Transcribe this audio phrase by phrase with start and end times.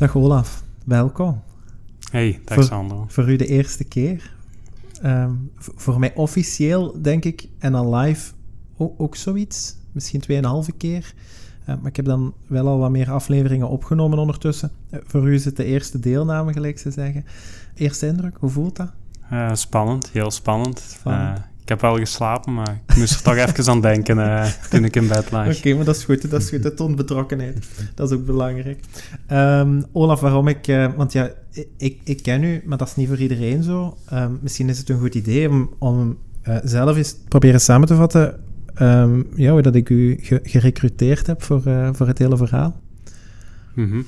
[0.00, 1.42] Dag Olaf, welkom.
[2.10, 3.04] Hey, dag voor, Sandro.
[3.08, 4.34] Voor u de eerste keer.
[5.02, 8.32] Ehm, voor mij officieel, denk ik, en dan live
[8.76, 9.76] ook, ook zoiets.
[9.92, 11.14] Misschien tweeënhalve keer.
[11.60, 14.70] Uh, maar ik heb dan wel al wat meer afleveringen opgenomen ondertussen.
[14.90, 17.24] Uh, voor u is het de eerste deelname, gelijk ze zeggen.
[17.74, 18.92] Eerste indruk, hoe voelt dat?
[19.32, 20.78] Uh, spannend, heel spannend.
[20.78, 21.40] spannend.
[21.70, 25.08] Ik heb wel geslapen, maar ik moest er toch even aan denken toen ik in
[25.08, 25.46] bed lag.
[25.46, 26.30] Oké, okay, maar dat is goed.
[26.30, 26.62] Dat is goed.
[26.62, 27.68] Dat toont betrokkenheid.
[27.94, 28.80] Dat is ook belangrijk.
[29.32, 30.90] Um, Olaf, waarom ik...
[30.96, 31.30] want ja,
[31.76, 33.96] ik, ik ken u, maar dat is niet voor iedereen zo.
[34.12, 36.18] Um, misschien is het een goed idee om, om
[36.62, 38.40] zelf eens proberen samen te vatten
[38.78, 41.62] um, ja, hoe dat ik u ge gerecruiteerd heb voor,
[41.92, 42.80] voor het hele verhaal.
[43.74, 44.06] Mm -hmm.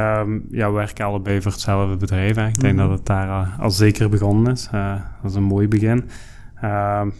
[0.00, 2.36] um, ja, we werken allebei voor hetzelfde bedrijf.
[2.36, 2.46] Hè.
[2.46, 2.88] Ik denk mm -hmm.
[2.88, 4.68] dat het daar al zeker begonnen is.
[4.74, 6.04] Uh, dat is een mooi begin.
[6.64, 6.70] Uh,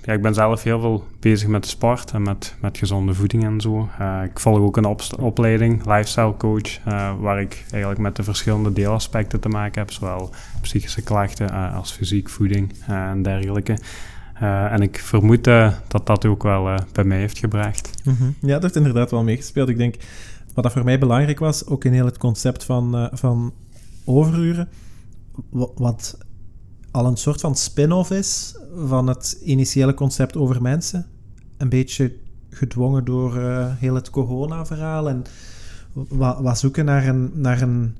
[0.02, 3.60] ja, ik ben zelf heel veel bezig met sport en met, met gezonde voeding en
[3.60, 3.88] zo.
[4.00, 8.22] Uh, ik volg ook een op opleiding, lifestyle coach, uh, waar ik eigenlijk met de
[8.22, 13.78] verschillende deelaspecten te maken heb, zowel psychische klachten als fysiek, voeding en dergelijke.
[14.70, 15.44] En ik vermoed
[15.88, 17.90] dat dat ook wel bij mij heeft gebracht.
[18.04, 18.34] -hmm.
[18.40, 19.68] Ja, dat heeft inderdaad wel meegespeeld.
[19.68, 19.94] Ik denk,
[20.54, 23.52] wat dat voor mij belangrijk was, ook in heel het concept van, van
[24.04, 24.68] overuren,
[25.74, 26.18] wat
[26.94, 31.06] al een soort van spin-off is van het initiële concept over mensen.
[31.56, 32.16] Een beetje
[32.50, 33.40] gedwongen door
[33.78, 35.22] heel het corona-verhaal en
[36.08, 37.96] wat, zoeken naar een, naar een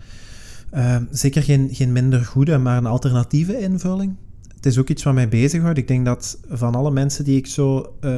[1.11, 4.17] zeker geen, geen minder goede, maar een alternatieve invulling
[4.65, 5.79] het is ook iets wat mij bezighoudt.
[5.79, 8.17] Ik denk dat van alle mensen die ik zo uh,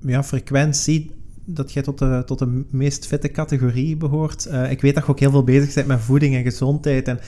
[0.00, 1.10] ja, frequent zie,
[1.44, 4.46] dat jij tot de, tot de meest fitte categorie behoort.
[4.50, 7.20] Uh, ik weet dat je ook heel veel bezig bent met voeding en gezondheid en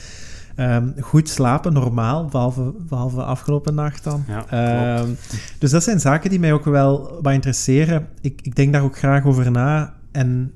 [0.57, 4.25] um, goed slapen, normaal, behalve, behalve afgelopen nacht dan.
[4.29, 5.17] Ja, um,
[5.59, 8.09] dus dat zijn zaken die mij ook wel wat interesseren.
[8.21, 10.53] Ik, ik denk daar ook graag over na en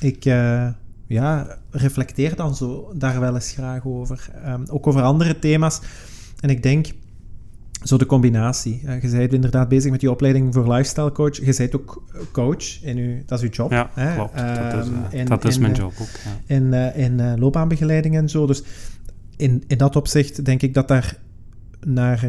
[0.00, 0.24] ik...
[0.24, 0.68] Uh,
[1.10, 4.30] ja, reflecteer dan zo daar wel eens graag over.
[4.46, 5.80] Um, ook over andere thema's.
[6.40, 6.86] En ik denk,
[7.82, 8.82] zo de combinatie.
[8.84, 11.36] Uh, je bent inderdaad bezig met je opleiding voor lifestyle coach.
[11.36, 12.02] Je bent ook
[12.32, 13.70] coach, in uw, dat is uw job.
[13.70, 14.14] Ja, hè?
[14.14, 14.36] klopt.
[14.36, 16.08] Dat is, uh, in, dat is in, mijn job ook.
[16.46, 16.54] Ja.
[16.54, 18.46] In, in loopbaanbegeleiding en zo.
[18.46, 18.62] Dus
[19.38, 21.18] in, in dat opzicht denk ik dat daar
[21.86, 22.20] naar,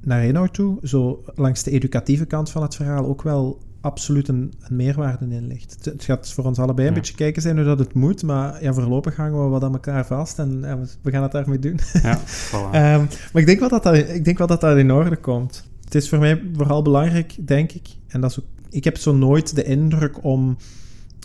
[0.00, 4.52] naar inhoud toe, zo langs de educatieve kant van het verhaal, ook wel absoluut een,
[4.60, 5.74] een meerwaarde in ligt.
[5.74, 7.00] Het, het, gaat voor ons allebei een ja.
[7.00, 10.06] beetje kijken zijn hoe dat het moet, maar ja, voorlopig hangen we wat aan elkaar
[10.06, 11.78] vast en ja, we gaan het daarmee doen.
[12.02, 12.18] Ja,
[12.50, 12.52] voilà.
[12.52, 15.64] um, maar ik denk, wel dat dat, ik denk wel dat dat in orde komt.
[15.84, 19.14] Het is voor mij vooral belangrijk, denk ik, en dat is ook, ik heb zo
[19.14, 20.56] nooit de indruk om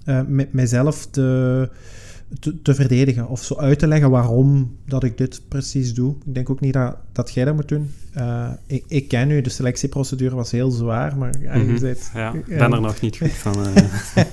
[0.05, 1.69] uh, met mijzelf te
[2.39, 6.15] te, te, verdedigen of zo uit te leggen waarom dat ik dit precies doe.
[6.25, 7.91] Ik denk ook niet dat, dat jij dat moet doen.
[8.17, 11.79] Uh, ik, ik, ken u, de selectieprocedure was heel zwaar, maar ja, mm -hmm.
[11.79, 13.67] bent, ja, ik ben er nog niet goed van.
[13.67, 13.75] Uh.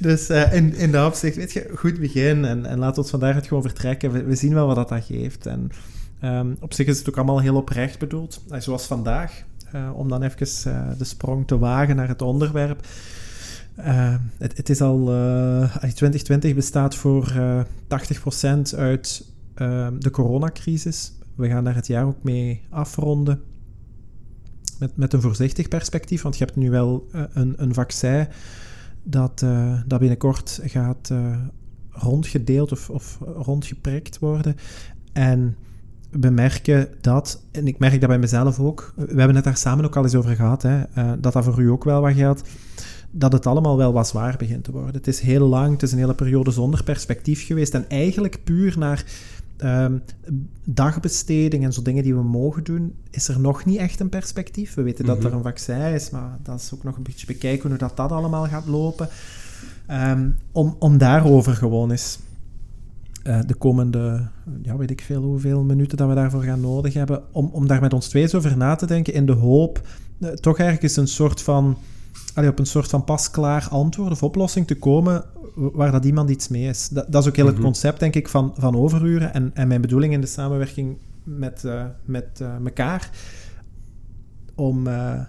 [0.00, 3.34] dus uh, in, in dat opzicht, weet je, goed begin en, en laat ons vandaag
[3.34, 4.12] het gewoon vertrekken.
[4.12, 5.46] We, we, zien wel wat dat, dat geeft.
[5.46, 5.70] En
[6.24, 8.42] um, op zich is het ook allemaal heel oprecht bedoeld.
[8.58, 9.44] zoals vandaag,
[9.94, 12.86] om dan even de sprong te wagen naar het onderwerp.
[13.78, 15.14] Uh, het, het, is al.
[15.14, 17.60] Uh, 2020 bestaat voor uh,
[18.74, 21.12] 80% uit uh, de coronacrisis.
[21.34, 23.42] We gaan daar het jaar ook mee afronden.
[24.78, 28.28] Met, met een voorzichtig perspectief, want je hebt nu wel een, een vaccin
[29.02, 29.44] dat,
[29.86, 31.12] dat binnenkort gaat
[31.90, 34.56] rondgedeeld of, of rondgeprikt worden.
[35.12, 35.56] En
[36.10, 39.84] we merken dat, en ik merk dat bij mezelf ook, we hebben het daar samen
[39.84, 40.80] ook al eens over gehad, hè,
[41.20, 42.42] dat dat voor u ook wel wat geldt
[43.14, 44.94] dat het allemaal wel wat zwaar begint te worden.
[44.94, 48.78] Het is heel lang, het is een hele periode zonder perspectief geweest en eigenlijk puur
[48.78, 49.04] naar
[49.64, 50.02] um,
[50.64, 54.74] dagbesteding en zo dingen die we mogen doen, is er nog niet echt een perspectief.
[54.74, 55.20] We weten mm -hmm.
[55.20, 57.96] dat er een vaccin is, maar dat is ook nog een beetje bekijken hoe dat,
[57.96, 59.08] dat allemaal gaat lopen.
[59.90, 62.18] Um, om, om daarover gewoon eens
[63.24, 64.28] uh, de komende,
[64.62, 67.80] ja, weet ik veel hoeveel minuten dat we daarvoor gaan nodig hebben, om, om daar
[67.80, 69.88] met ons twee eens over na te denken, in de hoop
[70.18, 71.76] uh, toch ergens een soort van
[72.34, 75.24] allee, op een soort van pasklaar antwoord of oplossing te komen
[75.54, 76.88] waar dat iemand iets mee is.
[76.88, 77.58] Dat, dat is ook heel mm -hmm.
[77.58, 81.62] het concept, denk ik, van, van overuren en, en mijn bedoeling in de samenwerking met,
[81.66, 83.10] uh, met uh, elkaar
[84.54, 84.86] om...
[84.86, 85.20] Uh,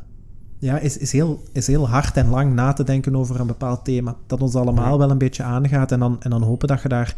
[0.60, 3.86] ja, is, is, heel, is heel hard en lang na te denken over een bepaald
[3.86, 4.16] thema.
[4.28, 5.92] Dat ons allemaal wel een beetje aangaat.
[5.92, 7.16] En dan, en dan hopen dat je daar...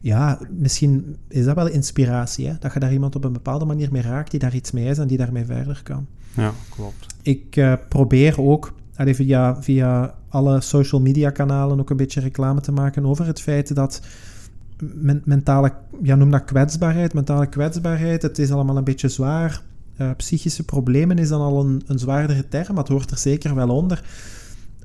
[0.00, 2.46] Ja, misschien is dat wel inspiratie.
[2.46, 2.54] Hè?
[2.60, 4.98] Dat je daar iemand op een bepaalde manier mee raakt die daar iets mee is
[4.98, 6.06] en die daarmee verder kan.
[6.36, 7.06] Ja, klopt.
[7.22, 12.72] Ik probeer ook allee, via, via alle social media kanalen ook een beetje reclame te
[12.72, 14.00] maken over het feit dat
[14.78, 19.62] men, mentale, ja, noem dat kwetsbaarheid, mentale kwetsbaarheid, het is allemaal een beetje zwaar.
[19.98, 23.54] Uh, psychische problemen is dan al een, een zwaardere term, maar het hoort er zeker
[23.54, 24.04] wel onder.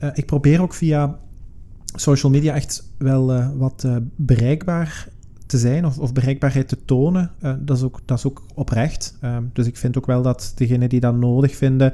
[0.03, 1.19] Uh, ik probeer ook via
[1.95, 5.07] social media echt wel uh, wat bereikbaar
[5.49, 9.17] te zijn of, of bereikbaarheid te tonen, uh, dat, is ook, dat is ook oprecht.
[9.23, 11.93] Uh, dus ik vind ook wel dat degenen die dat nodig vinden,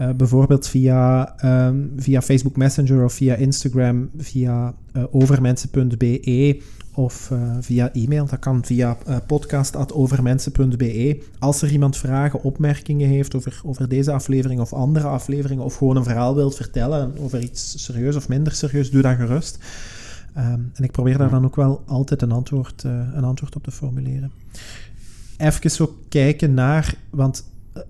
[0.00, 1.34] uh, bijvoorbeeld via,
[1.66, 4.74] um, via Facebook Messenger of via Instagram, via
[5.10, 6.62] overmensen.be
[6.94, 11.22] of via e-mail, dat kan via podcast.overmensen.be.
[11.38, 15.96] Als er iemand vragen, opmerkingen heeft over, over deze aflevering of andere afleveringen, of gewoon
[15.96, 19.58] een verhaal wilt vertellen over iets serieus of minder serieus, doe dat gerust.
[20.38, 23.62] Um, en ik probeer daar dan ook wel altijd een antwoord, uh, een antwoord op
[23.62, 24.32] te formuleren.
[25.36, 27.82] Even zo kijken naar, want uh,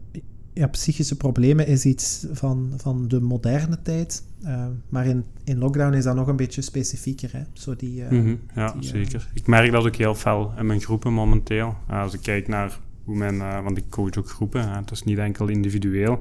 [0.53, 4.25] ja, psychische problemen is iets van, van de moderne tijd.
[4.45, 7.31] Uh, maar in, in lockdown is dat nog een beetje specifieker.
[7.33, 7.43] Hè?
[7.53, 9.29] Zo die, mm -hmm, ja, die, zeker.
[9.35, 11.77] Ik merk dat ook heel fel in mijn groepen momenteel.
[11.89, 15.49] als ik kijk naar hoe men, want ik coach ook groepen, het is niet enkel
[15.49, 16.19] individueel.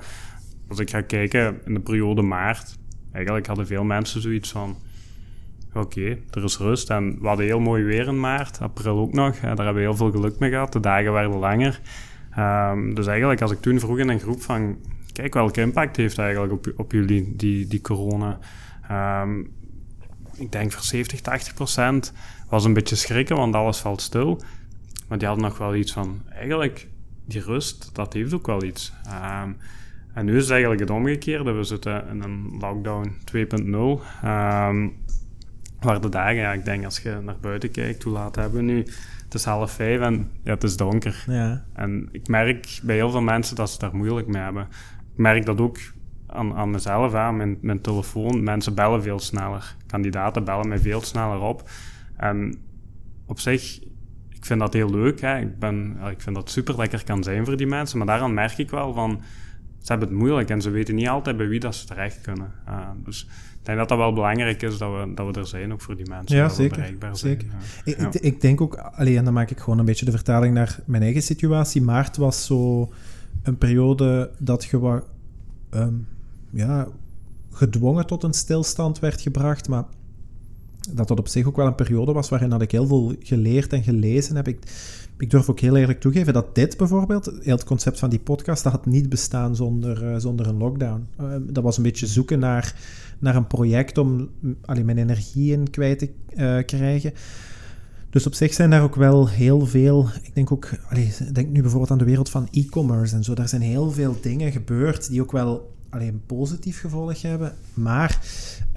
[0.68, 2.78] Als ik ga kijken in de periode maart,
[3.12, 4.76] eigenlijk hadden veel mensen zoiets van
[5.76, 6.90] oké, er is rust.
[6.90, 9.40] En we hadden heel mooi weer in maart, april ook nog.
[9.40, 10.74] daar hebben we heel veel geluk mee gehad.
[10.74, 11.82] De dagen werden langer.
[12.38, 14.78] Um, dus eigenlijk, als ik toen vroeg in een groep van...
[15.12, 18.40] Kijk, welke impact heeft eigenlijk op, op jullie, die, die corona?
[19.22, 19.54] Um,
[20.38, 22.14] ik denk voor 70, 80 procent
[22.50, 24.42] was een beetje schrikken, want alles valt stil.
[25.08, 26.22] Maar die hadden nog wel iets van...
[26.30, 26.88] Eigenlijk,
[27.26, 28.94] die rust, dat heeft ook wel iets.
[29.44, 29.58] Um,
[30.14, 31.52] en nu is het eigenlijk het omgekeerde.
[31.52, 33.44] We zitten in een lockdown 2.0.
[35.86, 38.72] Waar de dagen, ja, ik denk als je naar buiten kijkt, hoe laat hebben we
[38.72, 38.78] nu?
[39.24, 41.24] Het is half vijf en ja, het is donker.
[41.28, 41.66] Ja.
[41.74, 44.64] En ik merk bij heel veel mensen dat ze daar moeilijk mee hebben.
[45.14, 45.78] Ik merk dat ook
[46.28, 48.44] aan, aan mezelf, aan mijn, mijn telefoon.
[48.44, 49.76] Mensen bellen veel sneller.
[49.88, 51.70] Kandidaten bellen mij veel sneller op.
[52.18, 52.58] En
[53.26, 53.80] op zich,
[54.30, 55.22] ik vind dat heel leuk.
[55.22, 55.40] Hè.
[55.40, 57.98] Ik, ben, ik vind dat super dat ik er kan zijn voor die mensen.
[57.98, 59.22] Maar daaraan merk ik wel van,
[59.82, 62.52] ze hebben het moeilijk en ze weten niet altijd bij wie dat ze terecht kunnen.
[62.68, 63.28] Uh, dus
[63.66, 65.96] ik denk dat dat wel belangrijk is dat we, dat we er zijn, ook voor
[65.96, 66.38] die mensen.
[66.38, 66.78] Ja, zeker.
[66.78, 67.40] Bereikbaar zijn.
[67.40, 67.56] zeker.
[67.86, 70.80] Ik, ik, ik, denk ook, alleen dan maak ik gewoon een beetje de vertaling naar
[70.86, 71.82] mijn eigen situatie.
[71.82, 72.92] Maart was zo
[73.44, 75.06] een periode dat je wat,
[75.74, 76.08] um,
[76.50, 76.88] ja,
[77.52, 79.84] gedwongen tot een stilstand werd gebracht, maar
[80.90, 83.74] dat dat op zich ook wel een periode was waarin dat ik heel veel geleerd
[83.74, 84.48] en gelezen heb.
[84.48, 84.60] Ik,
[85.18, 88.64] ik durf ook heel eerlijk toegeven dat dit bijvoorbeeld, heel het concept van die podcast,
[88.64, 91.08] dat had niet bestaan zonder, uh, zonder een lockdown.
[91.22, 92.76] Uh, dat was een beetje zoeken naar
[93.20, 94.30] naar een project om
[94.62, 97.14] allee, mijn energie in kwijt te uh, krijgen.
[98.10, 100.08] Dus op zich zijn daar ook wel heel veel.
[100.24, 103.34] Ik denk ook, allee, denk nu bijvoorbeeld aan de wereld van e-commerce en zo.
[103.34, 107.54] Daar zijn heel veel dingen gebeurd die ook wel alleen een positief gevolg hebben.
[107.74, 108.20] Maar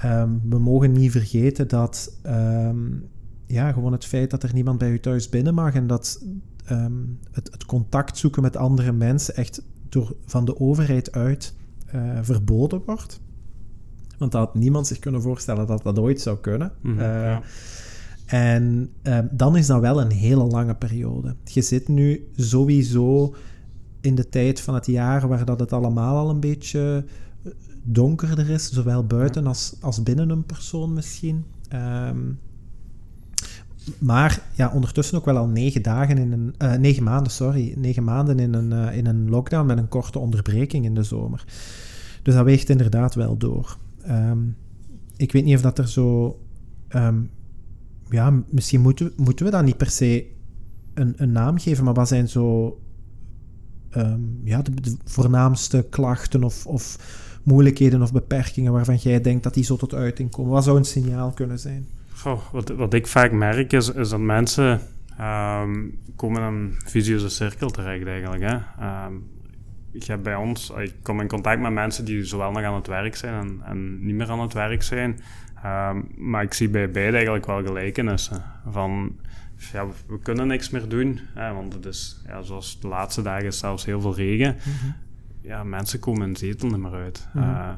[0.04, 3.04] um, we mogen niet vergeten dat um,
[3.48, 6.24] ja, gewoon het feit dat er niemand bij u thuis binnen mag en dat
[6.70, 11.54] um, het, het, contact zoeken met andere mensen echt door, van de overheid uit
[11.94, 13.20] uh, verboden wordt.
[14.18, 16.72] Want dat had niemand zich kunnen voorstellen dat dat ooit zou kunnen.
[16.80, 17.38] Mhm, uh,
[18.26, 21.34] En uh, dan is dat wel een hele lange periode.
[21.44, 23.34] Je zit nu sowieso
[24.00, 27.04] in de tijd van het jaar waar dat het allemaal al een beetje
[27.44, 27.52] eh,
[27.82, 31.44] donkerder is, zowel buiten als, als binnen een persoon misschien.
[31.72, 32.38] Um,
[33.98, 36.54] maar ja, ondertussen ook wel al negen dagen in een...
[36.62, 37.74] Uh, negen maanden, sorry.
[37.76, 41.44] Negen maanden in een, uh, in een lockdown met een korte onderbreking in de zomer.
[42.22, 43.78] Dus dat weegt inderdaad wel door.
[44.08, 44.56] Um,
[45.16, 46.38] ik weet niet of dat er zo.
[46.88, 47.30] Um,
[48.10, 50.26] ja, misschien moeten, moeten we dat niet per se
[50.94, 52.78] een, een naam geven, maar wat zijn zo.
[53.96, 56.98] Um, ja, de, de, voornaamste klachten of, of
[57.42, 60.52] moeilijkheden of beperkingen waarvan jij denkt dat die zo tot uiting komen?
[60.52, 61.88] Wat zou een signaal kunnen zijn?
[62.18, 64.80] Goh, wat, wat ik vaak merk is, is dat mensen
[65.20, 68.42] um, komen in een visieuze cirkel terecht eigenlijk.
[68.42, 68.54] Hè?
[69.06, 69.26] Um,
[69.92, 72.86] ik heb bij ons, ik kom in contact met mensen die zowel nog aan het
[72.86, 75.20] werk zijn en, en niet meer aan het werk zijn.
[75.64, 78.42] Um, maar ik zie bij beide eigenlijk wel gelijkenissen.
[78.70, 79.16] Van,
[79.72, 83.52] ja, we kunnen niks meer doen, hè, want het is, ja, zoals de laatste dagen
[83.52, 84.56] zelfs heel veel regen.
[84.64, 84.94] Mm -hmm.
[85.40, 87.28] Ja, mensen komen in zetel niet meer uit.
[87.32, 87.50] Mm -hmm.
[87.50, 87.70] uh,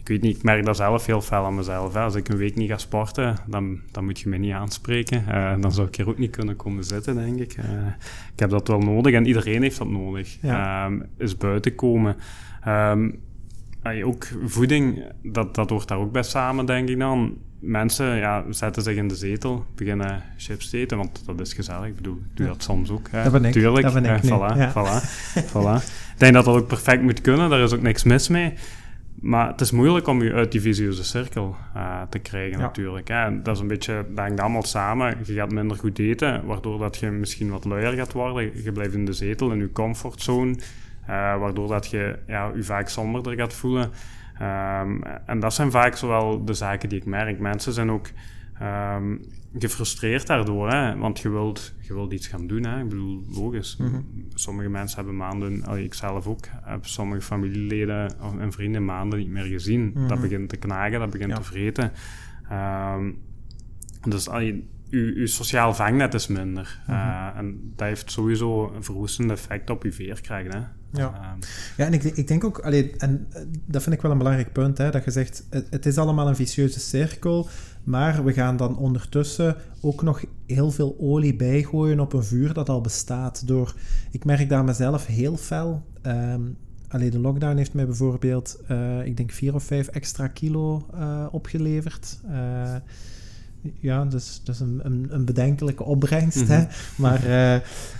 [0.00, 1.94] ik weet niet, ik merk dat zelf heel fel aan mezelf.
[1.94, 2.00] Hè.
[2.00, 5.24] Als ik een week niet ga sporten, dan, dan moet je me niet aanspreken.
[5.28, 7.56] Uh, dan zou ik hier ook niet kunnen komen zitten, denk ik.
[7.56, 7.64] Uh,
[8.32, 10.38] ik heb dat wel nodig en iedereen heeft dat nodig.
[10.42, 10.86] Ja.
[10.86, 12.16] Um, is buiten komen.
[12.68, 13.20] Um,
[14.04, 17.38] ook voeding, dat, dat hoort daar ook bij samen, denk ik dan.
[17.60, 21.86] Mensen ja, zetten zich in de zetel, beginnen chips te eten, want dat is gezellig.
[21.86, 23.08] Ik bedoel, ik doe dat soms ook.
[23.10, 23.22] Hè.
[23.22, 23.52] Dat ben ik.
[23.52, 23.82] Tuurlijk.
[23.82, 24.70] Dat ben ik uh, voilà, ja.
[24.70, 25.04] voilà,
[25.52, 25.84] voilà.
[26.12, 28.54] Ik denk dat dat ook perfect moet kunnen, daar is ook niks mis mee.
[29.20, 32.64] Maar het is moeilijk om je uit die visieuze cirkel uh, te krijgen ja.
[32.64, 33.08] natuurlijk.
[33.08, 33.42] Hè.
[33.42, 35.16] Dat is een beetje, dat hangt allemaal samen.
[35.24, 38.62] Je gaat minder goed eten, waardoor dat je misschien wat luier gaat worden.
[38.62, 40.50] Je blijft in de zetel, in je comfortzone.
[40.52, 43.90] Uh, waardoor dat je ja, je vaak somberder gaat voelen.
[44.42, 47.38] Um, en dat zijn vaak zowel de zaken die ik merk.
[47.38, 48.06] Mensen zijn ook
[48.60, 49.16] ehm,
[49.58, 50.96] gefrustreerd daardoor, hè?
[50.96, 52.64] want je wilt, je wilt iets gaan doen.
[52.66, 52.80] Hè?
[52.82, 53.76] Ik bedoel, logisch.
[53.76, 54.00] Mhm.
[54.34, 59.28] Sommige mensen hebben maanden, allee, ik zelf ook, heb sommige familieleden en vrienden maanden niet
[59.30, 59.92] meer gezien.
[59.94, 60.20] Dat Mhm.
[60.20, 61.36] begint te knagen, dat begint Ja.
[61.36, 61.92] te vreten.
[62.48, 63.10] Ehm,
[64.08, 66.80] dus allee, uw, uw sociaal vangnet is minder.
[66.86, 66.96] Mhm.
[66.96, 70.52] Eh, en dat heeft sowieso een verwoestend effect op je veerkracht.
[70.52, 70.58] Hè?
[70.92, 71.14] Ja.
[71.14, 71.38] Ehm,
[71.76, 74.52] Ja, en ik, ik denk ook, allee, en eh, dat vind ik wel een belangrijk
[74.52, 77.48] punt, hè, dat je zegt, het, het is allemaal een vicieuze cirkel,
[77.84, 82.68] maar we gaan dan ondertussen ook nog heel veel olie bijgooien op een vuur dat
[82.68, 83.46] al bestaat.
[83.46, 83.74] Door,
[84.10, 85.82] ik merk daar mezelf heel fel.
[86.02, 86.42] ehm
[86.90, 91.26] allee, de lockdown heeft mij bijvoorbeeld, eh, ik denk vier of vijf extra kilo eh,
[91.30, 92.20] opgeleverd.
[92.28, 92.74] Eh,
[93.80, 96.48] ja, dus, dus een, een, een bedenkelijke opbrengst.
[96.48, 96.64] hè?
[96.96, 97.54] Maar eh,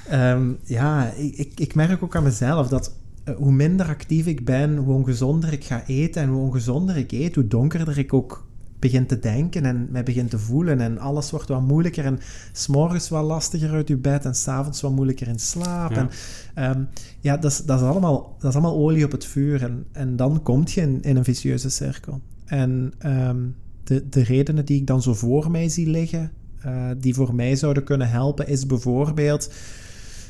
[0.09, 2.95] ehm, ja, ik, ik, merk ook aan mezelf dat
[3.37, 6.23] hoe minder actief ik ben, hoe ongezonder ik ga eten.
[6.23, 8.47] En hoe ongezonder ik eet, hoe donkerder ik ook
[8.81, 10.81] begin te denken en mij begin te voelen.
[10.81, 12.05] En alles wordt wat moeilijker.
[12.05, 12.19] En
[12.53, 15.91] s'morgens wat lastiger uit je bed en s'avonds wat moeilijker in slaap.
[15.91, 15.97] Ja.
[15.97, 16.11] En
[16.55, 16.83] ehm,
[17.21, 19.63] ja, dat is, dat, is allemaal, dat is allemaal olie op het vuur.
[19.63, 22.21] En, en dan kom je in, in een vicieuze cirkel.
[22.45, 23.39] En ehm,
[23.85, 27.57] de, de redenen die ik dan zo voor mij zie liggen, eh, die voor mij
[27.57, 29.53] zouden kunnen helpen, is bijvoorbeeld,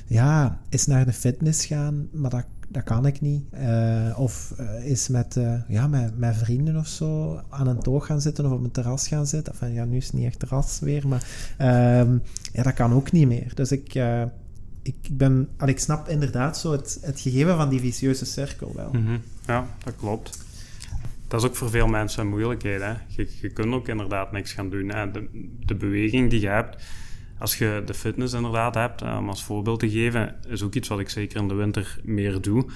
[0.06, 3.44] ja, is naar de fitness gaan, maar dat, dat kan ik niet.
[3.50, 8.06] Eh, of eh, is met, eh, ja, met, met vrienden of zo aan een toog
[8.06, 9.52] gaan zitten of op een terras gaan zitten.
[9.52, 12.18] Enfin, ja, nu is het niet echt terras weer, maar ehm,
[12.52, 13.54] ja, dat kan ook niet meer.
[13.54, 13.94] Dus ik,
[14.82, 18.72] ik, ik ben, al, ik snap inderdaad zo het, het gegeven van die vicieuze cirkel
[18.74, 18.90] wel.
[18.92, 19.18] Mhm.
[19.46, 20.38] Ja, dat klopt.
[21.28, 22.80] Dat is ook voor veel mensen een moeilijkheid.
[22.80, 22.92] Hè?
[23.06, 24.88] Je, je kunt ook inderdaad niks gaan doen.
[24.88, 25.10] Hè?
[25.10, 25.28] De,
[25.66, 26.82] de beweging die je hebt,
[27.40, 30.88] als je de fitness inderdaad hebt, eh, om als voorbeeld te geven, is ook iets
[30.88, 32.66] wat ik zeker in de winter meer doe.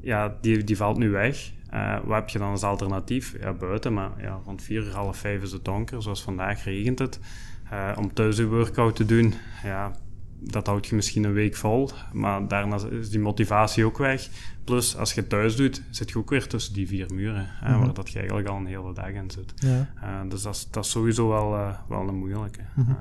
[0.00, 1.52] Ja, die, die valt nu weg.
[1.70, 3.36] Eh, wat heb je dan als alternatief?
[3.40, 6.02] Ja, buiten, maar ja, rond vier uur, half vijf is het donker.
[6.02, 7.20] Zoals vandaag regent het.
[7.70, 9.92] Eh, om thuis een workout te doen, ja,
[10.40, 14.28] dat houd je misschien een week vol, maar daarna is die motivatie ook weg.
[14.64, 17.78] Plus, als je thuis doet, zit je ook weer tussen die vier muren, hè, Mhm.
[17.84, 19.52] waar dat je eigenlijk al een hele dag in zit.
[19.56, 19.88] Ja.
[20.00, 22.60] Eh, dus dat is, dat is sowieso wel, eh, wel een moeilijke.
[22.76, 22.90] Mhm.
[22.90, 22.96] Eh,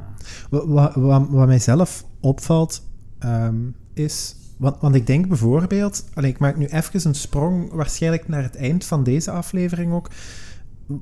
[0.49, 2.87] Wat, wat, wat, wat mijzelf opvalt,
[3.19, 3.55] ehm,
[3.93, 4.35] is...
[4.57, 6.09] Want, want ik denk bijvoorbeeld...
[6.13, 10.09] Allee, ik maak nu even een sprong waarschijnlijk naar het eind van deze aflevering ook.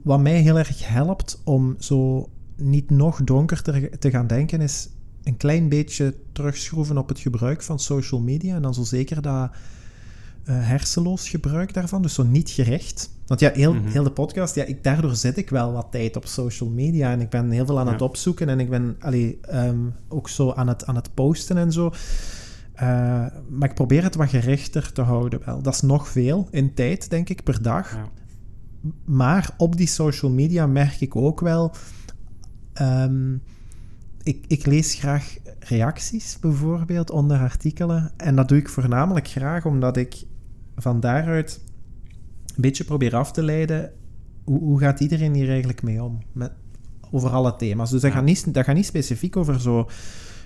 [0.04, 4.90] Wat mij heel erg helpt om zo niet nog donker te, te gaan denken, is
[5.24, 8.56] een klein beetje terugschroeven op het gebruik van social media.
[8.56, 9.50] En dan zo zeker dat
[10.44, 13.10] eh, hersenloos gebruik daarvan, dus zo niet gerecht.
[13.28, 13.88] Want ja, heel, Mhm.
[13.88, 17.22] heel de podcast, ja, ik, daardoor zit ik wel wat tijd op social media en
[17.22, 19.78] ik ben heel veel aan het opzoeken en ik ben allee, ehm,
[20.08, 21.92] ook zo aan het, aan het posten en zo.
[22.74, 22.88] Eh,
[23.50, 25.62] maar ik probeer het wat gerichter te houden wel.
[25.62, 27.94] Dat is nog veel in tijd, denk ik, per dag.
[27.96, 28.10] ja.
[29.06, 31.72] Maar op die social media merk ik ook wel.
[32.74, 33.34] ehm,
[34.24, 38.12] ik, ik lees graag reacties bijvoorbeeld onder artikelen.
[38.18, 40.24] En dat doe ik voornamelijk graag omdat ik
[40.76, 41.62] van daaruit
[42.56, 43.92] een beetje probeer af te leiden.
[44.44, 46.20] Hoe, hoe gaat iedereen hier eigenlijk mee om?
[46.32, 46.52] Met,
[47.12, 47.90] over alle thema's.
[47.90, 48.18] Dus dat, Ja.
[48.18, 49.90] gaat niet, dat gaat niet specifiek over zo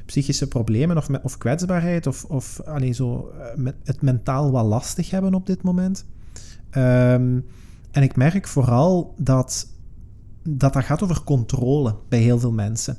[0.06, 5.10] psychische problemen of, of kwetsbaarheid of, of allee, zo, eh, met het mentaal wat lastig
[5.10, 6.06] hebben op dit moment.
[6.70, 7.40] Ehm,
[7.92, 9.68] en ik merk vooral dat,
[10.44, 12.98] dat dat gaat over controle bij heel veel mensen.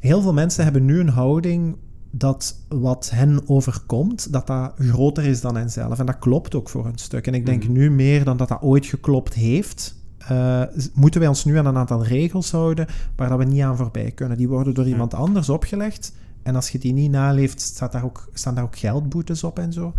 [0.00, 1.76] Heel veel mensen hebben nu een houding
[2.10, 5.98] dat wat hen overkomt, dat dat groter is dan henzelf.
[5.98, 7.26] En dat klopt ook voor een stuk.
[7.26, 7.72] En ik denk Mhm.
[7.72, 10.62] nu meer dan dat dat ooit geklopt heeft, eh,
[10.94, 14.10] moeten wij ons nu aan een aantal regels houden waar dat we niet aan voorbij
[14.10, 14.36] kunnen.
[14.36, 16.12] Die worden door iemand anders opgelegd.
[16.42, 19.72] En als je die niet naleeft, staat daar ook, staan daar ook geldboetes op en
[19.72, 19.92] zo.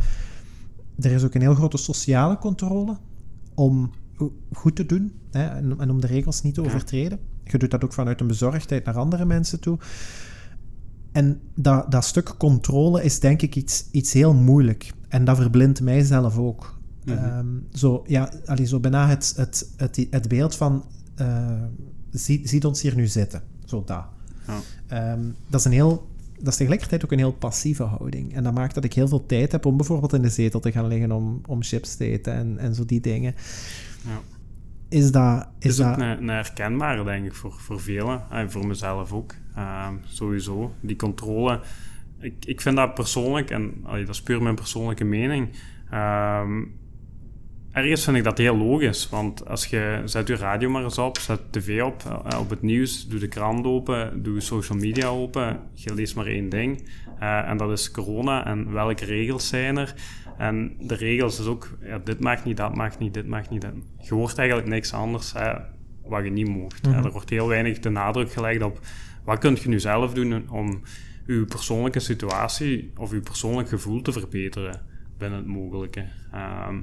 [0.99, 2.97] Er is ook een heel grote sociale controle
[3.53, 3.91] om
[4.51, 7.19] goed te doen hè, en, en om de regels niet te overtreden.
[7.51, 9.77] Je doet dat ook vanuit een bezorgdheid naar andere mensen toe.
[11.11, 14.93] En dat, dat stuk controle is denk ik iets, iets heel moeilijk.
[15.07, 16.79] En dat verblindt mijzelf ook.
[17.05, 20.85] Ehm, zo, ja, allee, zo bijna het, het, het, het beeld van...
[21.15, 21.63] eh
[22.11, 23.41] zie, ziet ons hier nu zitten.
[23.65, 24.05] Zo dat.
[24.87, 26.09] Ehm, dat is een heel...
[26.37, 28.33] Dat is tegelijkertijd ook een heel passieve houding.
[28.35, 30.71] En dat maakt dat ik heel veel tijd heb om bijvoorbeeld in de zetel te
[30.71, 33.35] gaan liggen om, om chips te eten en, en zo die dingen.
[34.05, 34.21] Ja.
[34.91, 35.47] Is dat...
[35.59, 38.23] Is is dat een, een herkenbare, denk ik, voor, voor velen.
[38.29, 39.33] En voor mezelf ook.
[39.55, 40.73] Ehm, sowieso.
[40.79, 41.59] Die controle.
[42.19, 45.49] Ik, ik vind dat persoonlijk, en allee, dat is puur mijn persoonlijke mening.
[45.91, 46.63] ehm,
[47.71, 49.09] ergens vind ik dat heel logisch.
[49.09, 52.61] Want als je zet je radio maar eens op, zet tv op, eh, op het
[52.61, 55.59] nieuws, doe de krant open, doe social media open.
[55.73, 56.87] Je leest maar één ding.
[57.19, 58.45] eh, en dat is corona.
[58.45, 59.93] En welke regels zijn er?
[60.37, 63.63] En de regels is ook, ja, dit mag niet, dat mag niet, dit mag niet.
[63.63, 65.33] En je hoort eigenlijk niks anders.
[65.33, 65.53] Hè.
[66.03, 66.87] wat je niet mocht.
[66.87, 67.05] Mhm.
[67.05, 68.79] Er wordt heel weinig de nadruk gelegd op
[69.23, 70.81] wat kunt je nu zelf doen om
[71.25, 74.81] je persoonlijke situatie of je persoonlijk gevoel te verbeteren
[75.17, 76.05] binnen het mogelijke.
[76.31, 76.81] Ehm,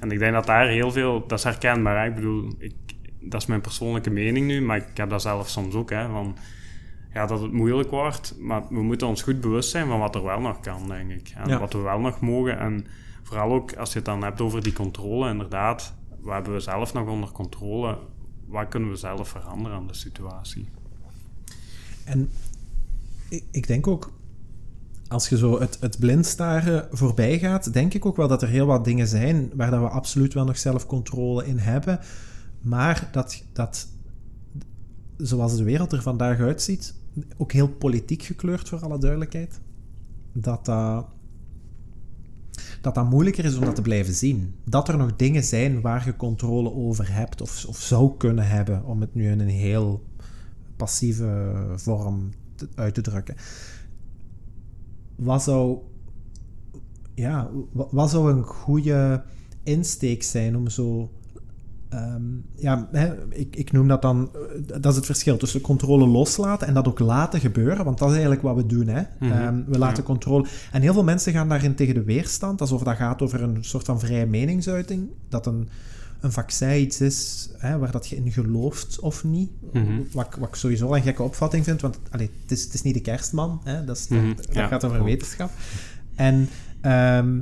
[0.00, 2.02] en ik denk dat daar heel veel, dat is herkenbaar.
[2.02, 2.08] Hè?
[2.08, 2.74] Ik bedoel, ik,
[3.20, 5.90] dat is mijn persoonlijke mening nu, maar ik heb dat zelf soms ook.
[5.90, 6.36] Hè, van,
[7.14, 10.22] ja, dat het moeilijk wordt, maar we moeten ons goed bewust zijn van wat er
[10.22, 11.32] wel nog kan, denk ik.
[11.36, 11.58] En Ja.
[11.58, 12.58] wat we wel nog mogen.
[12.58, 12.86] En
[13.22, 16.92] vooral ook als je het dan hebt over die controle, inderdaad, wat hebben we zelf
[16.92, 17.98] nog onder controle?
[18.46, 20.68] Wat kunnen we zelf veranderen aan de situatie?
[22.04, 22.30] En
[23.28, 24.12] ik, ik denk ook,
[25.08, 28.66] als je zo het, het blindstaren voorbij gaat, denk ik ook wel dat er heel
[28.66, 32.00] wat dingen zijn waar dat we absoluut wel nog zelfcontrole in hebben.
[32.60, 33.88] Maar dat, dat,
[35.16, 36.94] zoals de wereld er vandaag uitziet,
[37.36, 39.60] ook heel politiek gekleurd voor alle duidelijkheid,
[40.32, 41.06] dat dat,
[42.80, 44.54] dat, dat moeilijker is om dat te blijven zien.
[44.64, 48.84] Dat er nog dingen zijn waar je controle over hebt of, of zou kunnen hebben,
[48.84, 50.04] om het nu in een heel
[50.76, 52.30] passieve vorm
[52.74, 53.34] uit te drukken.
[55.16, 55.78] Wat zou,
[57.14, 59.22] ja, wa- wat zou een goede
[59.62, 61.10] insteek zijn om zo.
[61.92, 62.22] Ehm,
[62.56, 64.30] ja, hè, ik, ik noem dat dan.
[64.34, 67.84] eh, Dat is het verschil tussen controle loslaten en dat ook laten gebeuren.
[67.84, 68.86] Want dat is eigenlijk wat we doen.
[68.86, 69.02] Hè?
[69.20, 70.02] Mhm, Ehm, we laten ja.
[70.02, 70.46] controle.
[70.72, 73.84] En heel veel mensen gaan daarin tegen de weerstand, alsof dat gaat over een soort
[73.84, 75.08] van vrije meningsuiting.
[75.28, 75.68] Dat een,
[76.20, 79.50] een vaccin iets is hè, waar dat je in gelooft of niet.
[79.72, 80.00] Mhm.
[80.12, 82.94] Wat, wat ik sowieso een gekke opvatting vind, want allee, het, is, het is niet
[82.94, 85.50] de kerstman, hè, dat, is, Mhm, dat, dat ja, gaat over wetenschap.
[86.14, 86.48] En
[86.80, 87.38] ehm,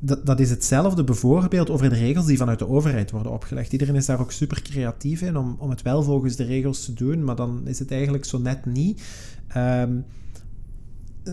[0.00, 3.72] dat, dat is hetzelfde bijvoorbeeld over de regels die vanuit de overheid worden opgelegd.
[3.72, 6.92] Iedereen is daar ook super creatief in om, om het wel volgens de regels te
[6.92, 9.02] doen, maar dan is het eigenlijk zo net niet.
[9.48, 9.92] Ehm,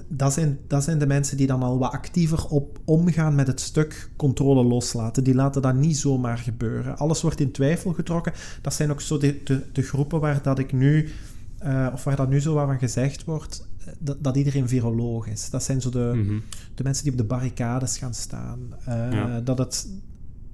[0.07, 3.61] dat zijn, dat zijn de mensen die dan al wat actiever op omgaan met het
[3.61, 5.23] stuk controle loslaten.
[5.23, 6.97] Die laten dat niet zomaar gebeuren.
[6.97, 8.33] Alles wordt in twijfel getrokken.
[8.61, 11.09] Dat zijn ook zo de, de, groepen waar dat ik nu,
[11.57, 13.67] eh, of waar dat nu zo wat van gezegd wordt,
[13.99, 15.49] dat, dat iedereen viroloog is.
[15.49, 16.39] Dat zijn zo de, Mhm.
[16.75, 18.59] de mensen die op de barricades gaan staan.
[18.85, 19.39] Eh, Ja.
[19.41, 19.87] dat, het,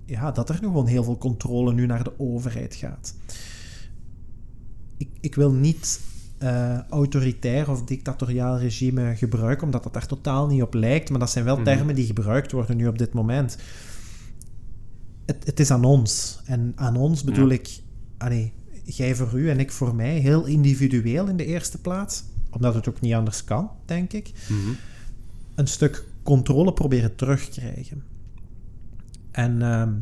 [0.05, 3.15] ja, dat er gewoon heel veel controle nu naar de overheid gaat.
[4.97, 6.01] Ik, ik wil niet
[6.37, 11.09] eh, autoritair of dictatoriaal regime gebruiken, omdat dat daar totaal niet op lijkt.
[11.09, 11.63] Maar dat zijn wel Mhm.
[11.63, 13.57] termen die gebruikt worden nu op dit moment.
[15.25, 16.41] Het, het is aan ons.
[16.45, 17.53] En aan ons bedoel Ja.
[17.53, 17.79] ik,
[18.17, 22.23] allee, jij voor u en ik voor mij, heel individueel in de eerste plaats.
[22.55, 24.69] Omdat het ook niet anders kan, denk ik Mhm.
[25.55, 28.03] een stuk controle proberen terugkrijgen.
[29.31, 29.93] En ehm,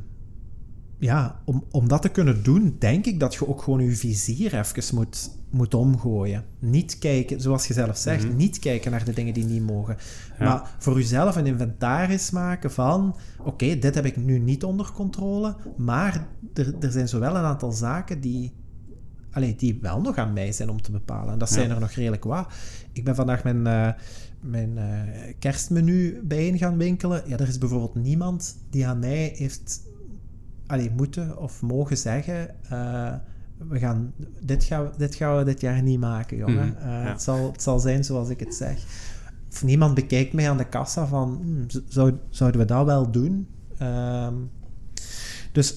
[0.97, 4.59] ja, om, om dat te kunnen doen, denk ik dat je ook gewoon je vizier
[4.59, 6.45] even moet, moet omgooien.
[6.59, 8.35] Niet kijken, zoals je zelf zegt, Mhm.
[8.35, 9.97] niet kijken naar de dingen die niet mogen.
[10.39, 10.45] Ja.
[10.45, 13.15] Maar voor jezelf een inventaris maken van...
[13.43, 17.71] Oké, dit heb ik nu niet onder controle, maar er, er zijn zowel een aantal
[17.71, 18.53] zaken die...
[19.31, 21.33] Allee, die wel nog aan mij zijn om te bepalen.
[21.33, 21.73] En dat zijn Ja.
[21.73, 22.53] er nog redelijk wat.
[22.91, 23.89] Ik ben vandaag mijn, eh,
[24.41, 27.23] mijn eh, kerstmenu bijeen gaan winkelen.
[27.27, 29.81] Ja, er is bijvoorbeeld niemand die aan mij heeft
[30.67, 32.49] allee, moeten of mogen zeggen...
[32.69, 33.13] eh,
[33.67, 36.75] we gaan, dit, gaan we, dit gaan we dit jaar niet maken, jongen.
[36.79, 36.87] Ja.
[36.89, 38.83] het, zal, het zal zijn zoals ik het zeg.
[39.51, 41.39] Of niemand bekijkt mij aan de kassa van...
[41.41, 43.47] "Hmm, zou, zouden we dat wel doen?
[43.77, 44.33] Ehm,
[45.51, 45.75] dus...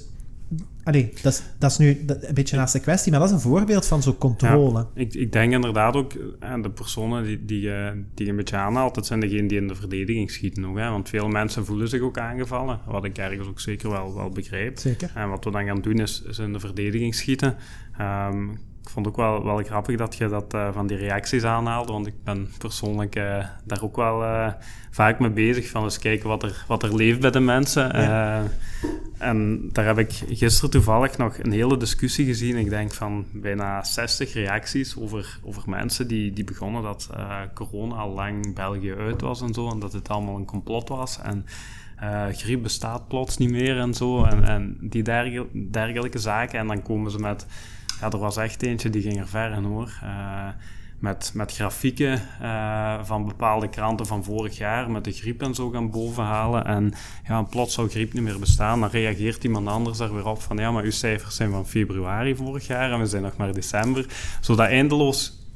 [0.85, 3.41] Allee, dat, is, dat is nu een beetje naast de kwestie, maar dat is een
[3.41, 4.87] voorbeeld van zo'n controle.
[4.95, 8.57] Ik, ik denk inderdaad ook, eh, de personen die, die, eh, die je een beetje
[8.57, 10.77] aanhaalt, dat zijn degenen die in de verdediging schieten nog.
[10.77, 10.91] Hè?
[10.91, 14.79] Want veel mensen voelen zich ook aangevallen, wat ik ergens ook zeker wel, wel begrijp.
[14.79, 15.13] Zeker.
[15.15, 17.57] En wat we dan gaan doen is, is in de verdediging schieten.
[17.99, 18.49] Ehm,
[18.85, 22.07] ik vond ook wel, wel grappig dat je dat eh, van die reacties aanhaalde, want
[22.07, 24.53] ik ben persoonlijk eh, daar ook wel eh,
[24.91, 28.01] vaak mee bezig, van eens kijken wat er, wat er leeft bij de mensen.
[28.01, 28.43] Ja.
[29.19, 32.57] En daar heb ik gisteren toevallig nog een hele discussie gezien.
[32.57, 37.11] Ik denk van bijna 60 reacties over, over mensen die, die begonnen dat
[37.55, 39.71] corona al lang België uit was en zo.
[39.71, 41.19] En dat het allemaal een complot was.
[41.23, 41.47] En
[42.33, 44.25] griep bestaat plots niet meer en zo.
[44.25, 46.59] En, en die dergel- dergelijke zaken.
[46.59, 47.47] En dan komen ze met...
[48.01, 49.99] Ja, er was echt eentje die ging er ver in hoor.
[50.03, 50.49] Eh,
[51.05, 55.71] met, met grafieken eh, van bepaalde kranten van vorig jaar, met de griep en zo
[55.71, 56.65] gaan bovenhalen.
[56.65, 56.93] En
[57.27, 58.81] ja, plots zou griep niet meer bestaan.
[58.81, 62.37] Dan reageert iemand anders daar weer op van ja, maar uw cijfers zijn van februari
[62.37, 64.07] vorig jaar en we zijn nog maar december.
[64.41, 65.49] Zodat eindeloos,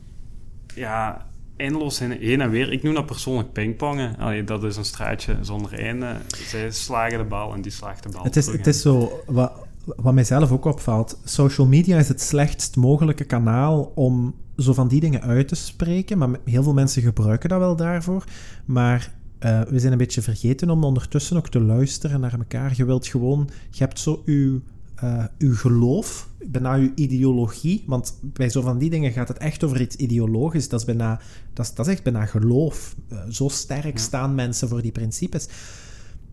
[0.74, 2.72] ja, eindeloos heen, en weer.
[2.72, 4.16] Ik noem dat persoonlijk pingpongen.
[4.16, 6.16] Allee, dat is een straatje zonder einde.
[6.46, 9.52] Zij slagen de bal en die slaagt de bal Het is, het is zo, wat,
[9.96, 15.00] wat mijzelf ook opvalt, social media is het slechtst mogelijke kanaal om zo van die
[15.00, 18.24] dingen uit te spreken, maar heel veel mensen gebruiken dat wel daarvoor,
[18.64, 22.72] maar eh, we zijn een beetje vergeten om ondertussen ook te luisteren naar elkaar.
[22.76, 24.60] Je wilt gewoon, je hebt zo uw
[25.04, 27.84] uh, uw geloof, bijna uw ideologie.
[27.86, 30.68] Want bij zo van die dingen gaat het echt over iets ideologisch.
[30.68, 31.20] Dat is, bijna,
[31.52, 32.94] dat is, dat is echt bijna geloof.
[33.12, 35.48] Uh, zo sterk staan mensen voor die principes.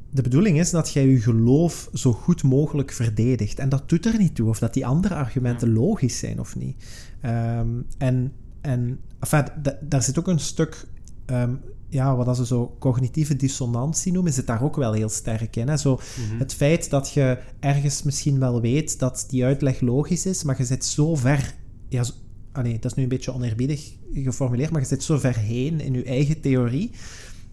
[0.10, 3.60] De bedoeling is dat jij je geloof zo goed mogelijk verdedigt.
[3.60, 6.84] En dat doet er niet toe of dat die andere argumenten logisch zijn of niet.
[7.26, 9.46] Um, en en enfin,
[9.82, 10.88] daar zit ook een stuk
[11.26, 15.68] um, ja, wat ze zo cognitieve dissonantie noemen, zit daar ook wel heel sterk in.
[15.68, 15.78] Hè?
[15.78, 16.39] Zo, mhm.
[16.39, 20.65] Het feit dat je ergens misschien wel weet dat die uitleg logisch is, maar je
[20.65, 21.56] zit zo ver...
[21.89, 22.04] Ja,
[22.52, 25.94] allee, dat is nu een beetje oneerbiedig geformuleerd, maar je zit zo ver heen in
[25.94, 26.91] je eigen theorie,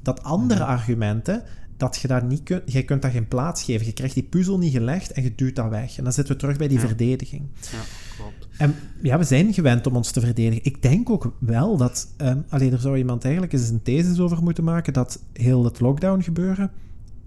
[0.03, 0.71] dat andere mhm.
[0.71, 1.43] argumenten,
[1.83, 2.73] dat je daar niet kunt...
[2.73, 3.87] Je kunt daar geen plaats geven.
[3.87, 5.99] Je krijgt die puzzel niet gelegd en je duwt dat weg.
[5.99, 7.42] En dan zitten we terug bij die verdediging.
[7.61, 7.79] Ja,
[8.16, 8.49] klopt.
[8.59, 10.64] En ja, we zijn gewend om ons te verdedigen.
[10.64, 12.09] Ik denk ook wel dat...
[12.23, 15.81] Um, alleen er zou iemand eigenlijk eens een thesis over moeten maken dat heel het
[15.81, 16.71] lockdown gebeuren,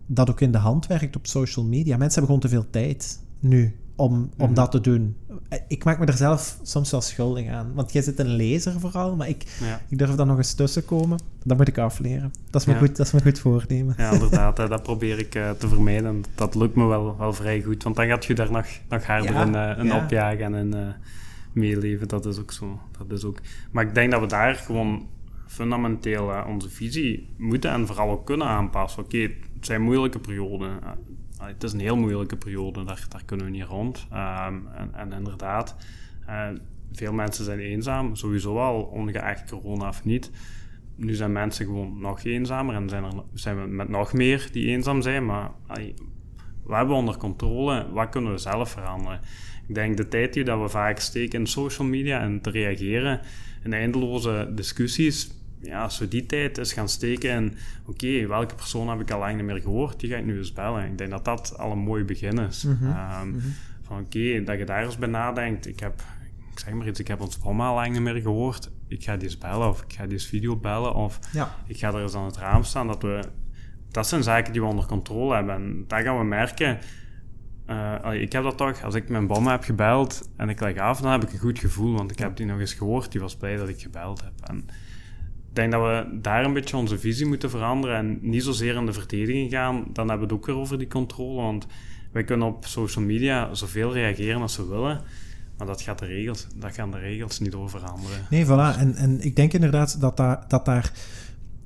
[0.06, 1.98] dat ook in de hand werkt op social media.
[1.98, 4.54] Mensen hebben gewoon te veel tijd nu om, om mhm.
[4.54, 5.16] dat te doen.
[5.68, 7.74] Ik maak me er zelf soms wel schuldig aan.
[7.74, 9.44] Want jij zit een lezer vooral, maar ik,
[9.90, 11.20] ik durf dan nog eens tussen komen.
[11.44, 12.32] Dat moet ik afleren.
[12.50, 13.96] Dat is me, goed, dat is me goed voornemen.
[13.98, 14.56] Ja, inderdaad.
[14.56, 16.24] dat probeer ik uh, te vermijden.
[16.36, 17.84] Dat lukt me wel, wel vrij goed.
[17.84, 20.88] Want dan gaat je daar nog, nog harder ja, in, uh, in opjagen en uh,
[21.52, 22.08] meeleven.
[22.08, 22.80] Dat is ook zo.
[22.98, 23.40] Dat is ook.
[23.72, 25.08] Maar ik denk dat we daar gewoon
[25.48, 29.04] fundamenteel onze visie moeten en vooral ook kunnen aanpassen.
[29.04, 29.22] Oké,
[29.56, 30.80] het zijn moeilijke perioden
[31.40, 34.08] het is een heel moeilijke periode, daar, daar kunnen we niet rond.
[34.12, 35.76] Ehm, en, en, inderdaad,
[36.30, 36.48] uh,
[36.92, 40.32] veel mensen zijn eenzaam, sowieso al, ongeacht corona of niet.
[40.96, 44.68] Nu zijn mensen gewoon nog eenzamer en zijn, er, zijn we met nog meer die
[44.68, 45.52] eenzaam zijn, maar
[46.66, 49.20] we hebben onder controle, wat kunnen we zelf veranderen?
[49.68, 53.22] Ik denk de tijd die dat we vaak steken in social media en te reageren
[53.64, 55.32] in eindeloze discussies,
[55.66, 57.54] ja, als we die tijd eens gaan steken en
[57.86, 60.54] oké, welke persoon heb ik al lang niet meer gehoord, die ga ik nu eens
[60.54, 60.86] bellen.
[60.86, 62.64] Ik denk dat dat al een mooi begin is.
[62.64, 62.86] Mhm.
[62.86, 63.48] Ehm, mhm.
[63.82, 65.68] Van oké, dat je daar eens bij nadenkt.
[65.68, 66.04] Ik heb,
[66.52, 68.72] ik zeg maar iets, ik heb ons mama al lang niet meer gehoord.
[68.88, 71.56] Ik ga die eens bellen of ik ga die eens video bellen of ja.
[71.68, 72.88] ik ga er eens aan het raam staan.
[72.88, 73.24] Dat, we,
[73.92, 75.56] dat zijn zaken die we onder controle hebben.
[75.56, 76.80] En daar gaan we merken...
[77.70, 81.02] Uh, ik heb dat toch, als ik mijn mama heb gebeld en ik leg af,
[81.02, 83.36] dan heb ik een goed gevoel, want ik heb die nog eens gehoord, die was
[83.36, 84.50] blij dat ik gebeld heb.
[84.50, 84.66] En
[85.56, 88.94] denk dat we daar een beetje onze visie moeten veranderen en niet zozeer in de
[88.94, 89.86] verdediging gaan.
[89.94, 91.68] Dan hebben we het ook weer over die controle, want
[92.12, 95.02] wij kunnen op social media zoveel reageren als we willen.
[95.58, 98.18] Maar dat, gaat de regels, dat gaan de regels niet over veranderen.
[98.30, 98.80] Nee, voilà.
[98.80, 100.92] En, en ik denk inderdaad dat daar, dat daar,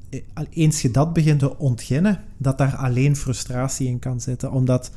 [0.10, 4.52] eh, eens je dat begint te ontginnen, dat daar alleen frustratie in kan zitten.
[4.52, 4.92] Omdat,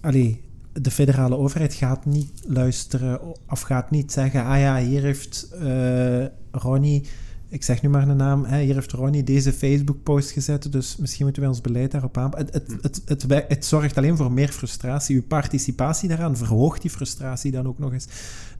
[0.00, 0.40] allee,
[0.72, 6.24] de federale overheid gaat niet luisteren of gaat niet zeggen, ah ja, hier heeft uh,
[6.50, 7.06] Ronnie
[7.50, 11.24] ik zeg nu maar een naam, hè, hier heeft Ronnie deze Facebook-post gezet, dus misschien
[11.24, 12.48] moeten we ons beleid daarop aanpassen.
[12.52, 15.16] Het, het, het, het, het, zorgt alleen voor meer frustratie.
[15.16, 18.08] Uw participatie daaraan verhoogt die frustratie dan ook nog eens.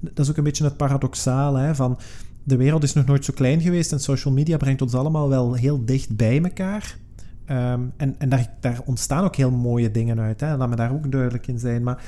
[0.00, 1.98] Dat is ook een beetje het paradoxale, hè, van
[2.42, 5.54] de wereld is nog nooit zo klein geweest en social media brengt ons allemaal wel
[5.54, 6.98] heel dicht bij elkaar.
[7.44, 10.56] Ehm, en en daar, daar ontstaan ook heel mooie dingen uit, hè.
[10.56, 11.82] laat me daar ook duidelijk in zijn.
[11.82, 12.04] Maar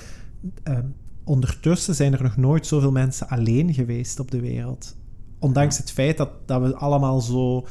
[0.62, 0.87] ehm,
[1.25, 4.97] ondertussen zijn er nog nooit zoveel mensen alleen geweest op de wereld.
[5.42, 7.66] Ondanks het feit dat, dat we allemaal zo.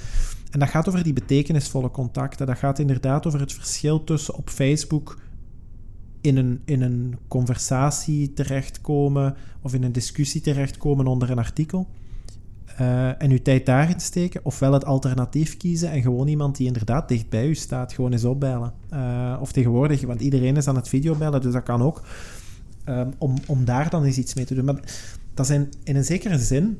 [0.49, 2.47] En dat gaat over die betekenisvolle contacten.
[2.47, 5.17] Dat gaat inderdaad over het verschil tussen op Facebook
[6.21, 11.87] in een, in een conversatie terechtkomen of in een discussie terechtkomen onder een artikel.
[12.81, 17.07] Uh, en uw tijd daarin steken, ofwel het alternatief kiezen en gewoon iemand die inderdaad
[17.07, 18.73] dicht bij u staat, gewoon eens opbellen.
[18.93, 22.01] Uh, of tegenwoordig, want iedereen is aan het videobellen, dus dat kan ook.
[22.85, 24.65] Um, om, om daar dan eens iets mee te doen.
[24.65, 24.81] Maar
[25.33, 26.79] dat zijn in een zekere zin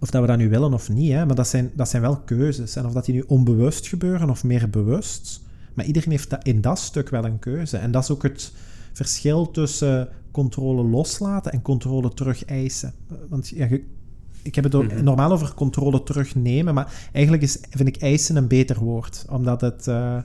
[0.00, 2.16] of dat we dat nu willen of niet, hè, maar dat zijn, dat zijn wel
[2.16, 2.76] keuzes.
[2.76, 5.40] En of dat die nu onbewust gebeuren of meer bewust.
[5.74, 7.76] Maar iedereen heeft dat, in dat stuk wel een keuze.
[7.76, 8.52] En dat is ook het
[8.92, 12.92] verschil tussen controle loslaten en controle terug eisen.
[13.28, 13.68] Want ja,
[14.42, 15.04] ik heb het mhm.
[15.04, 19.26] normaal over controle terugnemen, maar eigenlijk is, vind ik eisen een beter woord.
[19.28, 19.86] Omdat het...
[19.86, 20.18] Uh,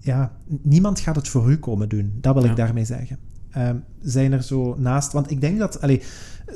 [0.00, 0.32] ja,
[0.62, 2.18] niemand gaat het voor u komen doen.
[2.20, 3.18] Dat wil ik daarmee zeggen.
[3.56, 5.12] Um, zijn er zo naast...
[5.12, 5.80] Want ik denk dat...
[5.80, 6.02] Allee,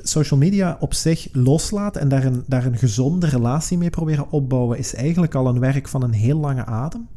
[0.03, 4.79] social media op zich loslaten en daar een, daar een gezonde relatie mee proberen opbouwen,
[4.79, 7.09] is eigenlijk al een werk van een heel lange adem.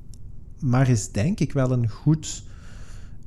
[0.60, 2.44] Maar is denk ik wel een goed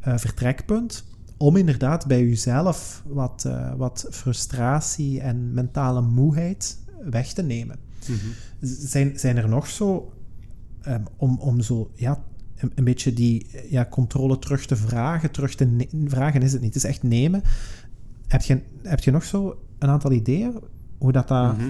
[0.06, 1.04] uh, vertrekpunt
[1.37, 6.78] om inderdaad bij jezelf wat, uh, wat frustratie en mentale moeheid
[7.11, 7.78] weg te nemen.
[8.09, 8.32] Mm -hmm.
[8.61, 10.12] zijn, zijn er nog zo,
[10.88, 12.22] um, om, om zo ja,
[12.56, 16.74] een, een, beetje die ja, controle terug te vragen, terug te vragen is het niet,
[16.74, 17.42] het is echt nemen.
[18.26, 20.52] Heb je, heb je nog zo een aantal ideeën
[20.98, 21.54] hoe dat daar...
[21.54, 21.64] Mhm.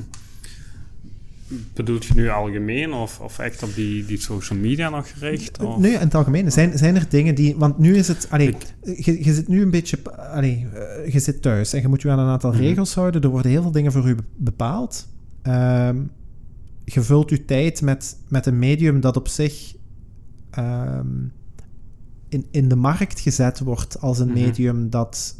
[1.75, 5.62] bedoelt je nu algemeen of, of echt op die, die social media nog gericht?
[5.62, 5.79] Of?
[5.79, 6.53] Nee, in het algemeen.
[6.53, 7.57] Zijn, zijn er dingen die...
[7.57, 8.27] Want nu is het...
[8.31, 9.99] Allee, je, je zit nu een beetje...
[10.33, 12.61] Allee, eh, je zit thuis en je moet je aan een aantal Mhm.
[12.61, 13.23] regels houden.
[13.23, 15.09] Er worden heel veel dingen voor u be- bepaald.
[15.42, 15.97] Ehm,
[16.85, 19.75] je vult je tijd met, met een medium dat op zich...
[20.51, 21.07] ehm,
[22.29, 24.38] in, in de markt gezet wordt als een Mhm.
[24.38, 25.37] medium dat,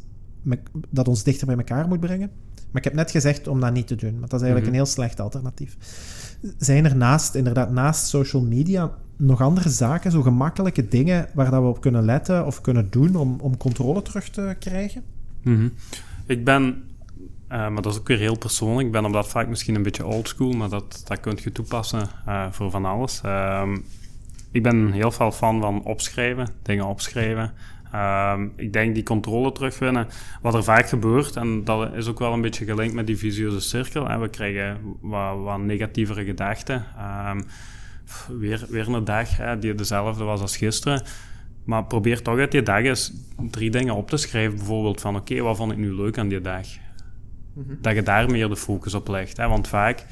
[0.47, 0.59] me-
[0.91, 2.31] dat ons dichter bij elkaar moet brengen.
[2.71, 4.75] Maar ik heb net gezegd om dat niet te doen, want dat is eigenlijk Mhm.
[4.75, 5.77] een heel slecht alternatief.
[6.59, 11.63] Zijn er naast, inderdaad, naast social media nog andere zaken, zo gemakkelijke dingen waar dat
[11.63, 15.03] we op kunnen letten of kunnen doen om, om controle terug te krijgen?
[15.43, 15.69] Mhm.
[16.27, 16.85] Ik ben,
[17.49, 19.83] eh, maar dat is ook weer heel persoonlijk, ik ben op dat vaak misschien een
[19.83, 23.21] beetje oldschool, maar dat, dat kun je toepassen eh, voor van alles.
[23.25, 23.77] Ehm,
[24.51, 27.53] ik ben heel veel fan van opschrijven, dingen opschrijven.
[27.97, 30.07] Ehm, ik denk die controle terugwinnen.
[30.43, 33.61] Wat er vaak gebeurt, en dat is ook wel een beetje gelinkt met die visieuze
[33.61, 34.09] cirkel.
[34.09, 34.19] Hè.
[34.19, 36.85] We krijgen wat, wat negatievere gedachten.
[36.97, 37.41] Ehm,
[38.39, 41.03] weer, weer een dag hè, die dezelfde was als gisteren.
[41.65, 43.13] Maar probeer toch uit die dag eens
[43.51, 44.57] drie dingen op te schrijven.
[44.57, 46.67] Bijvoorbeeld van, oké, wat vond ik nu leuk aan die dag?
[47.81, 49.37] Dat je daar meer de focus op legt.
[49.37, 49.49] Hè?
[49.49, 50.07] Want vaak,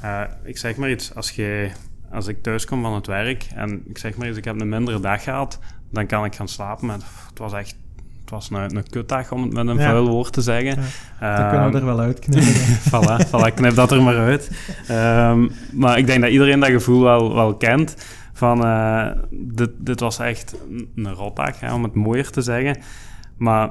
[0.00, 1.70] eh, ik zeg maar iets, als, je,
[2.10, 4.68] als ik thuis kom van het werk en ik zeg maar iets, ik heb een
[4.68, 5.58] mindere dag gehad,
[5.90, 7.76] dan kan ik gaan slapen met, het was echt,
[8.20, 9.82] het was een, een kutdag, om het met een Ja.
[9.90, 10.82] vuil woord te zeggen.
[11.20, 12.52] Ja, Dat kunnen we Ehm, er wel uitknippen.
[12.92, 14.50] voilà, voilà, knip dat er maar uit.
[14.88, 17.96] Ehm, maar ik denk dat iedereen dat gevoel wel, wel kent.
[18.32, 20.54] Van, eh, dit, dit was echt
[20.94, 22.76] een- rotdag, hè, om het mooier te zeggen.
[23.36, 23.70] Maar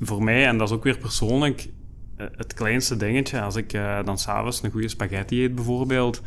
[0.00, 1.68] voor mij, en dat is ook weer persoonlijk,
[2.16, 6.22] eh, het kleinste dingetje, als ik eh, dan s'avonds een goede spaghetti eet bijvoorbeeld,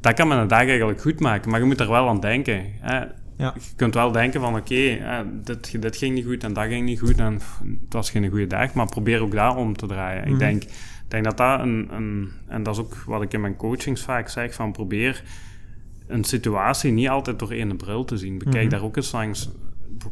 [0.00, 1.50] dat kan mijn dag eigenlijk goed maken.
[1.50, 2.64] Maar je moet er wel aan denken.
[2.80, 3.04] Hè.
[3.40, 3.54] Ja.
[3.54, 6.84] Je kunt wel denken van, oké, eh, dit, dit ging niet goed en dat ging
[6.84, 9.86] niet goed en pff, het was geen goede dag, maar probeer ook daar om te
[9.86, 10.22] draaien.
[10.22, 10.32] Mhm.
[10.32, 10.70] Ik denk, ik
[11.08, 12.30] denk dat dat een, een...
[12.46, 15.22] En dat is ook wat ik in mijn coachings vaak zeg, van probeer
[16.06, 18.38] een situatie niet altijd door één bril te zien.
[18.38, 18.70] Bekijk Mhm.
[18.70, 19.50] daar ook eens langs...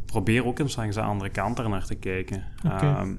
[0.05, 2.45] Probeer ook eens langs de andere kant er naar te kijken.
[2.65, 3.15] Ehm,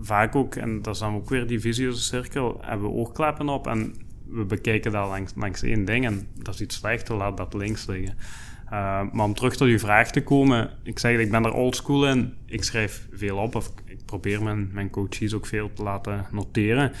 [0.00, 3.66] vaak ook, en dat is dan ook weer die visieuze cirkel, hebben we oogkleppen op
[3.66, 3.94] en
[4.28, 7.86] we bekijken dat langs, langs één ding en dat is iets slechter, laat dat links
[7.86, 8.16] liggen.
[8.64, 8.70] Uh,
[9.12, 12.34] maar om terug tot uw vraag te komen, ik zeg, ik ben er oldschool in.
[12.46, 16.92] Ik schrijf veel op, of ik probeer mijn, mijn coaches ook veel te laten noteren.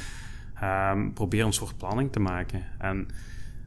[0.62, 2.66] Um, probeer een soort planning te maken.
[2.78, 3.08] En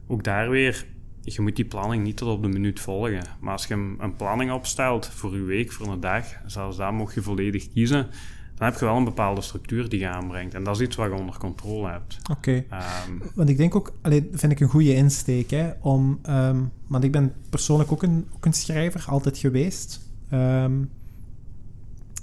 [0.06, 0.84] ook daar weer,
[1.22, 3.22] je moet die planning niet tot op de minuut volgen.
[3.40, 6.94] Maar als je een, een planning opstelt voor je week, voor een dag, zelfs daar
[6.94, 8.06] mocht je volledig kiezen,
[8.58, 10.54] dan heb je wel een bepaalde structuur die je aanbrengt.
[10.54, 12.18] En dat is iets wat je onder controle hebt.
[12.30, 12.64] Oké.
[12.66, 12.80] Okay.
[13.08, 17.04] Um, want ik denk ook, allee, vind ik een goede insteek, hè, om, um, want
[17.04, 20.00] ik ben persoonlijk ook een, ook een schrijver, altijd geweest.
[20.32, 20.90] Um,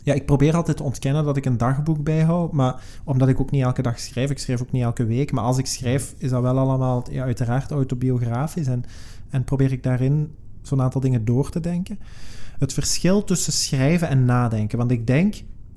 [0.04, 3.52] ja, ik probeer altijd te ontkennen dat ik een dagboek bijhoud, maar omdat ik ook
[3.52, 6.30] niet elke dag schrijf, ik schrijf ook niet elke week, maar als ik schrijf, is
[6.30, 8.84] dat wel allemaal ja, uiteraard autobiografisch en,
[9.30, 12.00] en probeer ik daarin zo'n aantal dingen door te denken.
[12.60, 15.36] Het verschil tussen schrijven en nadenken, want ik denk,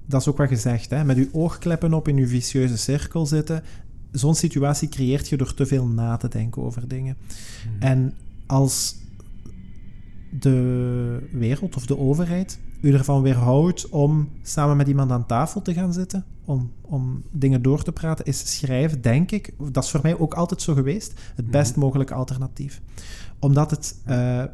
[0.08, 3.62] dat is ook wat gezegd, hè, met uw oogkleppen op in uw vicieuze cirkel zitten,
[4.12, 7.16] zo'n situatie creëert je door te veel na te denken over dingen.
[7.20, 7.82] Mm.
[7.82, 8.14] En
[8.46, 8.96] als
[10.30, 15.74] de wereld of de overheid u ervan weerhoudt om samen met iemand aan tafel te
[15.74, 20.00] gaan zitten, om, om dingen door te praten, is schrijven, denk ik, dat is voor
[20.02, 22.80] mij ook altijd zo geweest, het best mogelijke alternatief.
[23.38, 24.44] Omdat het uh,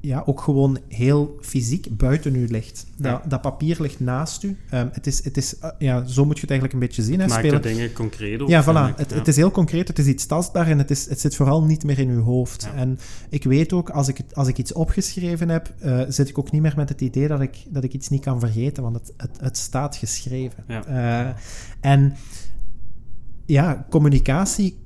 [0.00, 2.86] ja, ook gewoon heel fysiek buiten u ligt.
[2.96, 3.28] Dat, ja.
[3.28, 4.48] dat papier ligt naast u.
[4.74, 7.20] Um, het is, het is, uh, ja, zo moet je het eigenlijk een beetje zien.
[7.20, 7.62] Hè, Maakt spelen.
[7.62, 8.42] de dingen concreet.
[8.46, 8.96] Ja, voilà.
[8.96, 9.16] Het, ja.
[9.16, 11.84] het, is heel concreet, het is iets tastbaar en het, is, het zit vooral niet
[11.84, 12.62] meer in uw hoofd.
[12.62, 12.74] Ja.
[12.74, 16.50] En ik weet ook, als ik, als ik iets opgeschreven heb, uh, zit ik ook
[16.50, 19.12] niet meer met het idee dat ik, dat ik iets niet kan vergeten, want het,
[19.16, 20.64] het, het staat geschreven.
[20.68, 21.28] Uh,
[21.80, 22.16] en
[23.46, 24.78] ja, communicatie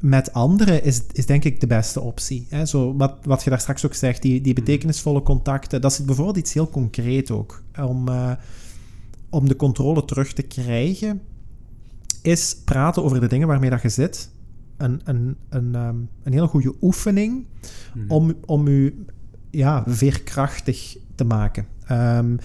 [0.00, 2.46] met anderen is, is denk ik de beste optie.
[2.48, 2.66] Hè?
[2.66, 6.36] Zo, wat, wat je daar straks ook zegt, die, die betekenisvolle contacten, dat is bijvoorbeeld
[6.36, 7.62] iets heel concreet ook.
[7.80, 8.32] Om, uh,
[9.30, 11.20] om de controle terug te krijgen,
[12.22, 14.30] is praten over de dingen waarmee dat je zit.
[14.76, 17.46] Een, een, een, um, een hele goede oefening
[17.94, 18.10] mm.
[18.10, 19.04] om, om u
[19.50, 21.66] ja, veerkrachtig te maken.
[21.90, 22.38] Um,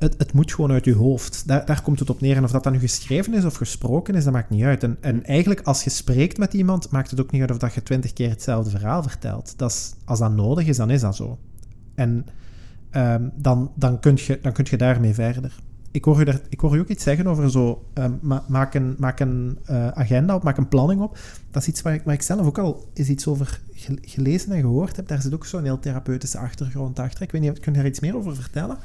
[0.00, 1.42] het, het, moet gewoon uit je hoofd.
[1.46, 2.36] Daar, daar, komt het op neer.
[2.36, 4.82] En of dat dan nu geschreven is of gesproken is, dat maakt niet uit.
[4.82, 7.74] En, en, eigenlijk, als je spreekt met iemand, maakt het ook niet uit of dat
[7.74, 9.54] je twintig keer hetzelfde verhaal vertelt.
[9.58, 11.38] Dat is, als dat nodig is, dan is dat zo.
[11.94, 12.26] En
[12.92, 15.52] um, dan, dan, kun je, dan kun je daarmee verder.
[15.90, 18.74] Ik hoor, u daar, ik hoor u ook iets zeggen over zo, um, ma maak
[18.74, 21.18] een, maak een uh, agenda op, maak een planning op.
[21.50, 23.60] Dat is iets waar ik, waar ik zelf ook al eens iets over
[24.00, 25.08] gelezen en gehoord heb.
[25.08, 27.22] Daar zit ook zo'n heel therapeutische achtergrond achter.
[27.22, 28.78] Ik weet niet, kun je daar iets meer over vertellen?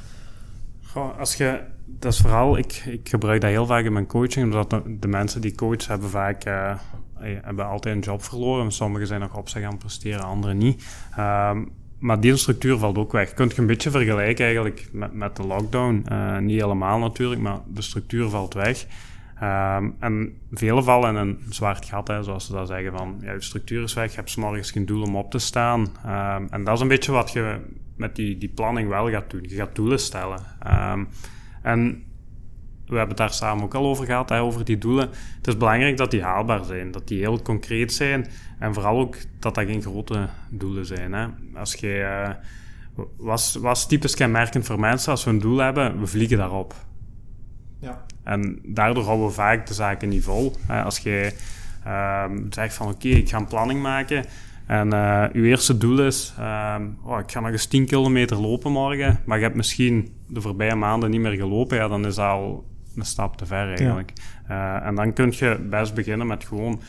[0.96, 4.82] Als je, dat is vooral, ik, ik gebruik dat heel vaak in mijn coaching, omdat
[5.00, 6.78] de, mensen die coach hebben vaak uh, eh,
[7.42, 8.72] hebben altijd een job verloren.
[8.72, 10.84] Sommigen zijn nog op zich aan het presteren, anderen niet.
[11.16, 11.64] Ehm,
[11.98, 13.34] maar die structuur valt ook weg.
[13.34, 16.06] Kunt je een beetje vergelijken eigenlijk met, met de lockdown.
[16.12, 18.86] Uh, niet helemaal natuurlijk, maar de structuur valt weg.
[19.42, 23.32] Um, en velen vallen in een zwart gat, hè, zoals ze dat zeggen, van ja,
[23.32, 25.80] je structuur is weg, je hebt morgens geen doel om op te staan.
[25.80, 27.60] Um, en dat is een beetje wat je
[27.96, 29.42] met die, die planning wel gaat doen.
[29.48, 30.40] Je gaat doelen stellen.
[30.66, 31.08] Um,
[31.62, 32.04] en
[32.86, 35.08] we hebben het daar samen ook al over gehad, hè, over die doelen.
[35.36, 38.26] Het is belangrijk dat die haalbaar zijn, dat die heel concreet zijn.
[38.58, 41.12] En vooral ook dat dat geen grote doelen zijn.
[41.12, 41.26] Hè.
[41.54, 41.98] Als je,
[42.96, 46.74] uh, was, was typisch kenmerkend voor mensen, als we een doel hebben, we vliegen daarop.
[47.80, 48.04] Ja.
[48.24, 50.56] En daardoor houden we vaak de zaken niet vol.
[50.68, 51.32] Als je
[51.86, 54.24] uh, zegt van oké, okay, ik ga een planning maken
[54.66, 58.72] en uh, uw eerste doel is, uh, oh, ik ga nog eens 10 kilometer lopen
[58.72, 62.24] morgen, maar je hebt misschien de voorbije maanden niet meer gelopen, ja, dan is dat
[62.24, 62.64] al
[62.96, 64.12] een stap te ver eigenlijk.
[64.48, 64.80] Ja.
[64.80, 66.80] Uh, en dan kun je best beginnen met gewoon...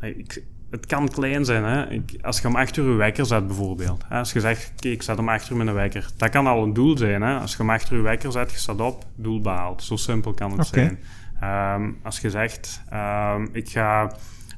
[0.00, 1.64] Ik, het kan klein zijn.
[1.64, 1.90] Hè?
[1.90, 4.04] Ik, als je om 8 uur je wekker zet bijvoorbeeld.
[4.08, 4.18] Hè?
[4.18, 6.08] Als je zegt, kijk, ik zet om 8 uur mijn wekker.
[6.16, 7.22] Dat kan al een doel zijn.
[7.22, 7.38] Hè?
[7.38, 9.82] Als je om 8 uur je wekker zet, je staat op, doel behaald.
[9.82, 10.84] Zo simpel kan het okay.
[10.84, 10.98] zijn.
[11.80, 14.12] Um, als je zegt, um, ik ga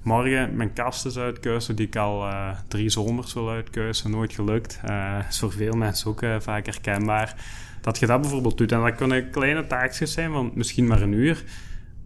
[0.09, 4.81] morgen mijn kasten uitkuisen die ik al uh, drie zomers wil uitkuisen, nooit gelukt.
[4.89, 7.35] Uh, is voor veel mensen ook uh, vaak herkenbaar.
[7.81, 8.73] Dat je dat bijvoorbeeld doet.
[8.73, 11.45] En dat kunnen kleine taakjes zijn van misschien maar een uur.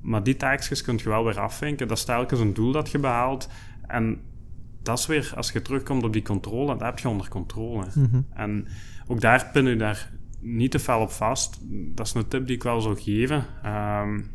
[0.01, 1.89] Maar die taakjes kun je wel weer afvinken.
[1.89, 3.49] Dat is telkens een doel dat je behaalt.
[3.87, 4.21] En
[4.83, 7.85] dat is weer, als je terugkomt op die controle, dat heb je onder controle.
[7.95, 8.21] Mhm.
[8.35, 8.67] En
[9.07, 10.11] ook daar pin je daar
[10.41, 11.59] niet te fel op vast.
[11.71, 13.45] Dat is een tip die ik wel zou geven.
[13.67, 14.31] Um,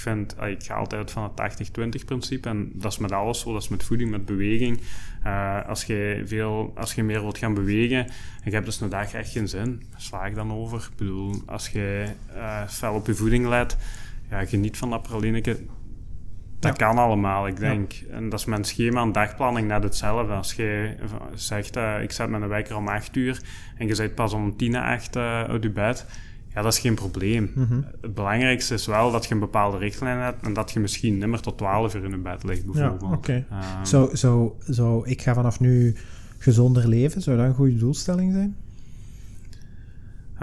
[0.00, 3.52] ik vind, ik ga altijd van het 80-20 principe en dat is met alles zo,
[3.52, 4.80] dat is met voeding, met beweging.
[5.26, 8.88] Uh, als, je veel, als je meer wilt gaan bewegen en je hebt dus een
[8.88, 10.88] dag echt geen zin, sla ik dan over.
[10.90, 13.76] Ik bedoel, als je uh, fel op je voeding let,
[14.30, 15.58] ja, geniet van dat pralineke,
[16.58, 17.92] dat kan allemaal, ik denk.
[18.10, 20.32] En dat is mijn schema en dagplanning net hetzelfde.
[20.32, 20.94] Als je
[21.34, 23.40] zegt, uh, ik zet mijn wekker om 8 uur
[23.76, 26.06] en je zit pas om 10 na 8 uh, uit je bed,
[26.54, 27.50] ja, dat is geen probleem.
[27.54, 27.86] Mm -hmm.
[28.00, 31.40] Het belangrijkste is wel dat je een bepaalde richtlijn hebt en dat je misschien nimmer
[31.40, 33.00] tot 12 uur in je bed ligt, bijvoorbeeld.
[33.00, 33.16] Ja, oké.
[33.16, 33.78] Okay.
[33.78, 35.96] Um, zo, zo, zo, ik ga vanaf nu
[36.38, 38.56] gezonder leven, zou dat een goede doelstelling zijn?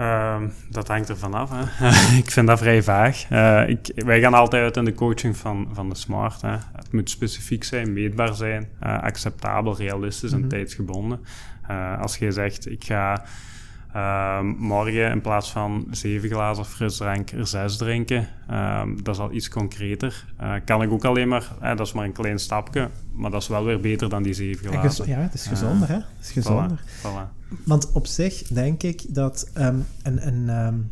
[0.00, 1.50] Um, dat hangt er vanaf.
[2.22, 3.30] ik vind dat vrij vaag.
[3.30, 6.40] Uh, ik, wij gaan altijd uit in de coaching van, van de SMART.
[6.40, 6.56] Hè.
[6.72, 10.50] Het moet specifiek zijn, meetbaar zijn, uh, acceptabel, realistisch en mm -hmm.
[10.50, 11.20] tijdsgebonden.
[11.70, 13.24] Uh, als je zegt, ik ga
[13.96, 18.28] uh, morgen in plaats van zeven glazen frisdrank er zes drinken,
[19.02, 20.24] dat is al iets concreter.
[20.64, 23.64] kan ik ook alleen maar, dat is maar een klein stapje, maar dat is wel
[23.64, 25.08] weer beter dan die zeven glazen.
[25.08, 25.94] Ja, het is gezonder, hè?
[25.94, 26.80] Het is gezonder.
[26.80, 27.38] Voilà, voilà.
[27.64, 30.26] Want op zich denk ik dat um, een.
[30.26, 30.90] een um,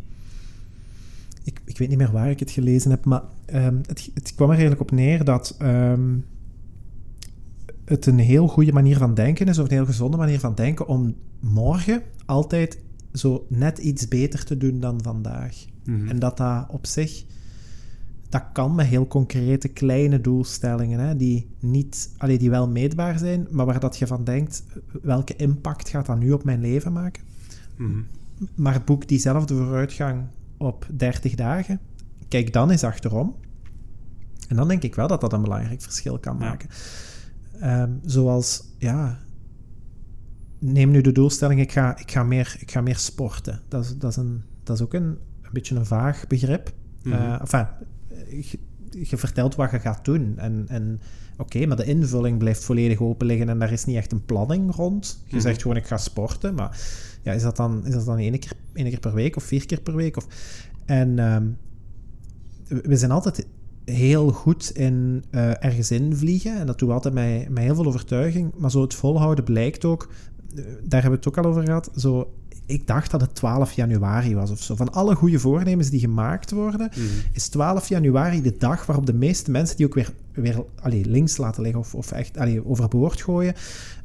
[1.44, 4.54] ik, ik weet niet meer waar ik het gelezen heb, maar het, het, kwam er
[4.54, 5.56] eigenlijk op neer dat
[7.84, 10.86] het een heel goede manier van denken is, of een heel gezonde manier van denken,
[10.86, 12.78] om morgen altijd
[13.18, 15.64] zo net iets beter te doen dan vandaag.
[15.84, 16.08] Mm -hmm.
[16.08, 17.24] En dat dat op zich,
[18.28, 23.46] dat kan met heel concrete kleine doelstellingen, hè, die, niet, allee, die wel meetbaar zijn,
[23.50, 24.62] maar waar dat je van denkt,
[25.02, 27.22] welke impact gaat dat nu op mijn leven maken?
[27.76, 28.06] Mm -hmm.
[28.54, 30.24] Maar boek diezelfde vooruitgang
[30.56, 31.80] op 30 dagen,
[32.28, 33.34] kijk dan eens achterom.
[34.48, 36.68] En dan denk ik wel dat dat een belangrijk verschil kan maken.
[37.60, 37.82] Ja.
[37.82, 39.18] Um, zoals, ja,
[40.58, 43.60] neem nu de doelstelling, ik ga, ik ga, meer, ik ga meer sporten.
[43.68, 46.72] Dat is, dat is, een, dat is ook een, een beetje een vaag begrip.
[47.02, 47.22] Mm -hmm.
[47.22, 47.66] uh, enfin,
[48.30, 48.58] je,
[48.90, 50.38] je, vertelt wat je gaat doen.
[50.38, 51.00] En, en
[51.32, 54.24] oké, okay, maar de invulling blijft volledig open liggen en daar is niet echt een
[54.24, 55.22] planning rond.
[55.24, 55.42] Je Mhm.
[55.44, 56.54] zegt gewoon, ik ga sporten.
[56.54, 56.80] Maar
[57.22, 59.66] ja, is dat dan, is dat dan één, keer, één keer per week of vier
[59.66, 60.16] keer per week?
[60.16, 60.26] Of,
[60.84, 61.56] en um,
[62.68, 63.46] we zijn altijd
[63.84, 66.58] heel goed in uh, ergens in vliegen.
[66.58, 68.52] En dat doen we altijd met, met heel veel overtuiging.
[68.56, 70.08] Maar zo het volhouden blijkt ook...
[70.64, 71.90] Daar hebben we het ook al over gehad.
[71.96, 72.32] Zo,
[72.66, 74.74] ik dacht dat het 12 januari was of zo.
[74.76, 77.02] Van alle goede voornemens die gemaakt worden, Mhm.
[77.32, 81.36] is 12 januari de dag waarop de meeste mensen die ook weer, weer allee, links
[81.36, 83.54] laten liggen of, of echt allee, overboord gooien.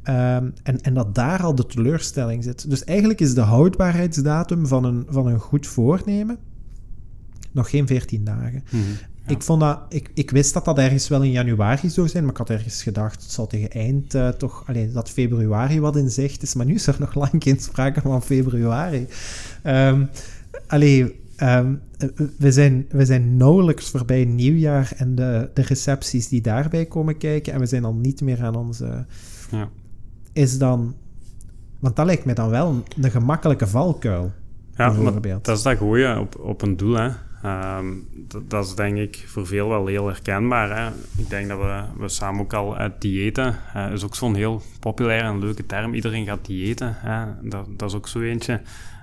[0.10, 2.70] Um, en, en dat daar al de teleurstelling zit.
[2.70, 6.38] Dus eigenlijk is de houdbaarheidsdatum van een, van een goed voornemen
[7.52, 8.64] nog geen 14 dagen.
[8.72, 8.82] Mhm.
[9.26, 9.32] Ja.
[9.36, 12.32] Ik, vond dat, ik, ik wist dat dat ergens wel in januari zou zijn, maar
[12.32, 16.10] ik had ergens gedacht, het zal tegen eind uh, toch, alleen dat februari wat in
[16.10, 19.08] zicht is, maar nu is er nog lang geen sprake van februari.
[19.66, 20.10] Um,
[20.68, 21.82] allee, um,
[22.38, 27.54] we, zijn, we zijn nauwelijks voorbij nieuwjaar en de, de recepties die daarbij komen kijken
[27.54, 29.06] en we zijn al niet meer aan onze...
[29.52, 29.70] Ja.
[30.34, 30.96] Is dan...
[31.80, 34.32] Want dat lijkt mij dan wel een, een gemakkelijke valkuil.
[34.76, 37.10] Ja, maar dat is dat gooien op, op een doel, hè.
[37.44, 37.86] Ehm,
[38.48, 40.78] dat, is denk ik voor veel wel heel herkenbaar.
[40.78, 40.92] Hè?
[41.18, 44.62] Ik denk dat we, we samen ook al uit diëten, uh, is ook zo'n heel
[44.80, 45.94] populaire en leuke term.
[45.94, 47.26] Iedereen gaat diëten, hè?
[47.50, 48.62] Dat, dat is ook zo eentje.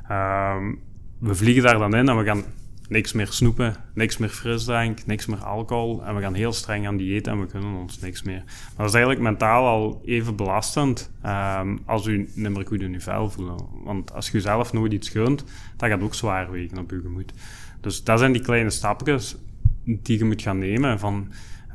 [0.09, 0.75] Ehm,
[1.19, 2.45] we vliegen daar dan in en we gaan
[2.89, 6.05] niks meer snoepen, niks meer frisdrank, niks meer alcohol.
[6.05, 8.43] En we gaan heel streng aan dieet en we kunnen ons niks meer.
[8.47, 12.93] Maar dat is eigenlijk mentaal al even belastend um, als u niet meer goed in
[13.07, 13.57] uw voelen.
[13.85, 15.45] Want als je zelf nooit iets gunt,
[15.77, 17.33] dat gaat ook zwaar wegen op je gemoed.
[17.81, 19.37] Dus dat zijn die kleine stapjes
[19.85, 20.99] die je moet gaan nemen.
[20.99, 21.15] Van,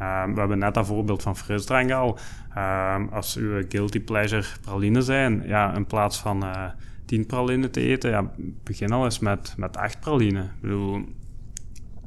[0.01, 2.18] um, we hebben net dat voorbeeld van frisdrank al.
[2.58, 6.43] Um, als uw guilty pleasure praline zijn, ja, in plaats van...
[6.43, 6.66] Uh,
[7.06, 8.32] 10 praline te eten, ja,
[8.64, 10.41] begin al eens met, met 8 praline.
[10.41, 11.01] Ik bedoel,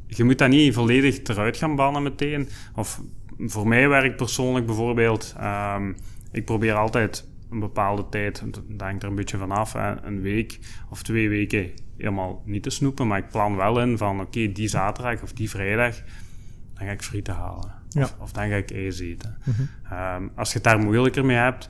[0.06, 2.48] je moet dat niet volledig eruit gaan bannen meteen.
[2.74, 3.00] Of
[3.38, 5.96] voor mij werkt persoonlijk bijvoorbeeld, um,
[6.32, 10.58] ik probeer altijd een bepaalde tijd, dat hangt er een beetje vanaf, een week
[10.90, 14.68] of twee weken helemaal niet te snoepen, maar ik plan wel in van oké, die
[14.68, 15.96] zaterdag of die vrijdag,
[16.74, 17.74] dan ga ik frieten halen.
[17.96, 19.36] Of, of, dan ga ik ijs eten.
[19.44, 19.62] Mhm.
[20.22, 21.68] um, als je het daar moeilijker mee hebt,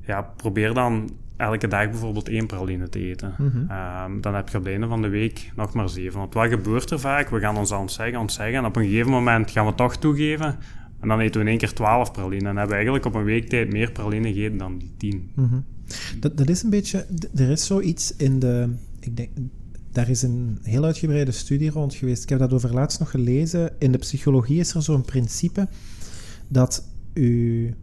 [0.00, 3.34] ja, probeer dan elke dag bijvoorbeeld één praline te eten.
[3.38, 3.70] Mhm.
[3.70, 6.18] Ehm, dan heb je op het einde van de week nog maar zeven.
[6.18, 7.28] Want wat gebeurt er vaak?
[7.28, 8.54] We gaan ons ontzeggen, ontzeggen.
[8.54, 10.56] En op een gegeven moment gaan we toch toegeven.
[11.00, 12.48] En dan eten we in één keer twaalf praline.
[12.48, 15.30] En hebben we eigenlijk op een week tijd meer praline gegeten dan die tien.
[15.34, 15.60] Mhm.
[16.20, 17.06] dat, dat is een beetje...
[17.34, 18.74] Er is zoiets in de...
[19.04, 19.30] Ik denk,
[19.92, 22.22] daar is een heel uitgebreide studie rond geweest.
[22.22, 23.72] Ik heb dat over laatst nog gelezen.
[23.78, 25.68] In de psychologie is er zo'n principe
[26.48, 27.74] dat u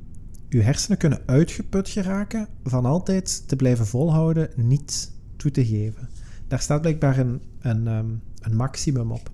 [0.50, 6.10] uw hersenen kunnen uitgeput geraken van altijd te blijven volhouden, niet toe te geven.
[6.48, 8.10] Daar staat blijkbaar een, een, ehm,
[8.42, 9.32] een maximum op.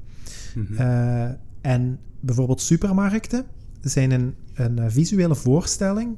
[0.56, 0.74] Mhm.
[0.74, 1.30] Eh,
[1.62, 3.46] en bijvoorbeeld supermarkten
[3.82, 6.18] zijn een, een visuele voorstelling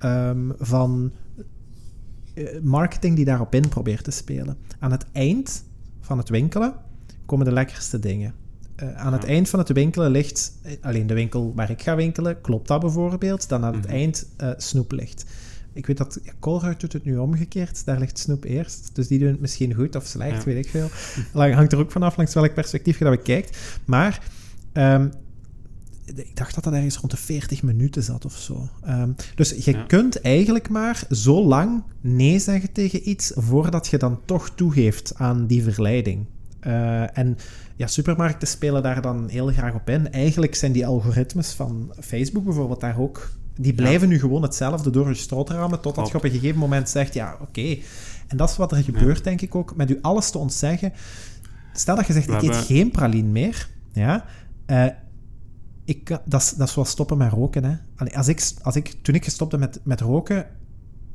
[0.00, 1.12] um, van
[2.62, 4.56] marketing die daarop in probeert te spelen.
[4.78, 5.64] Aan het eind
[6.00, 6.74] van het winkelen
[7.26, 8.34] komen de lekkerste dingen.
[8.82, 11.96] Uh, aan het eind van het winkelen ligt, eh, alleen de winkel waar ik ga
[11.96, 13.92] winkelen, klopt dat bijvoorbeeld, dan aan het mhm.
[13.92, 15.24] eind uh, snoep ligt.
[15.72, 18.90] Ik weet dat ja, doet het nu omgekeerd, daar ligt snoep eerst.
[18.92, 20.88] Dus die doen het misschien goed of slecht, weet ik veel.
[21.32, 23.58] Lang, hangt er ook vanaf langs welk perspectief je dat bekijkt.
[23.84, 24.22] Maar
[24.72, 25.10] um,
[26.04, 28.68] ik dacht dat dat ergens rond de 40 minuten zat of zo.
[28.88, 34.20] Um, dus je kunt eigenlijk maar zo lang nee zeggen tegen iets voordat je dan
[34.24, 36.26] toch toegeeft aan die verleiding.
[36.66, 37.36] Uh, en
[37.76, 40.12] ja, supermarkten spelen daar dan heel graag op in.
[40.12, 43.30] Eigenlijk zijn die algoritmes van Facebook bijvoorbeeld daar ook...
[43.56, 46.88] Die blijven nu gewoon hetzelfde door je strot rammen, totdat je op een gegeven moment
[46.88, 47.76] zegt, ja, oké.
[48.26, 50.92] En dat is wat er gebeurt, denk ik ook, met u alles te ontzeggen.
[51.72, 54.24] Stel dat je zegt, ik eet geen praline meer, ja...
[54.66, 54.86] Uh,
[55.84, 57.64] ik, dat, is, dat is zoals stoppen met roken.
[57.64, 57.76] Hè.
[58.16, 60.46] als ik, als ik, toen ik gestopte met, met roken,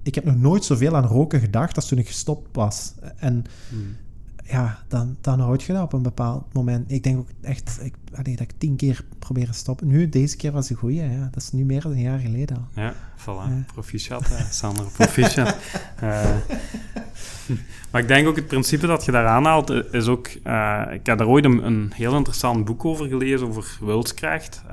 [0.03, 2.93] ik heb nog nooit zoveel aan roken gedacht als toen ik gestopt was.
[3.17, 3.95] En hmm
[4.49, 6.91] ja, dan, dan houd je dat op een bepaald moment.
[6.91, 9.87] Ik denk ook echt ik, allee, dat ik tien keer probeer te stoppen.
[9.87, 11.03] Nu, deze keer was een goeie.
[11.03, 11.29] Ja.
[11.31, 12.83] Dat is nu meer dan een jaar geleden al.
[12.83, 13.25] Ja, voilà.
[13.25, 13.63] Ja.
[13.73, 14.85] Proficiat, Sander.
[14.85, 15.57] Proficiat.
[16.03, 16.25] uh,
[17.91, 20.27] maar ik denk ook het principe dat je daar aanhaalt, eh, is ook...
[20.27, 24.63] Uh, ik heb daar ooit een, een, heel interessant boek over gelezen, over wilskracht.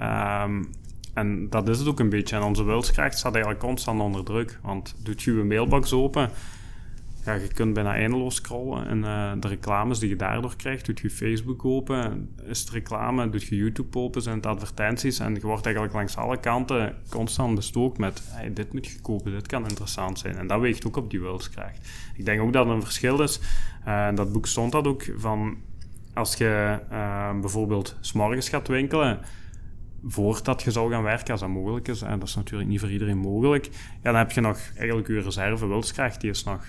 [0.43, 0.71] Um,
[1.15, 2.37] en dat is het ook een beetje.
[2.37, 4.59] En onze wilskracht staat eigenlijk constant onder druk.
[4.63, 6.31] Want doet je je mailbox open
[7.27, 8.87] ja, je kunt bijna eindeloos scrollen.
[8.87, 13.31] En uh, de reclames die je daardoor krijgt, doet je Facebook open, is het reclame,
[13.31, 15.19] doet je YouTube open, zijn het advertenties.
[15.19, 19.33] En je wordt eigenlijk langs alle kanten constant bestookt met, hey, dit moet je kopen,
[19.33, 20.37] dit kan interessant zijn.
[20.37, 21.89] En dat weegt ook op die wilskracht.
[22.17, 23.41] Ik denk ook dat er een verschil is,
[23.87, 25.57] uh, dat boek stond dat ook, van
[26.15, 29.21] als je uh, bijvoorbeeld s'morgens gaat winkelen,
[30.05, 32.91] voordat je zou gaan werken, als dat mogelijk is, en dat is natuurlijk niet voor
[32.91, 36.65] iedereen mogelijk, ja, dan heb je nog eigenlijk je reserve wilskracht, die is nog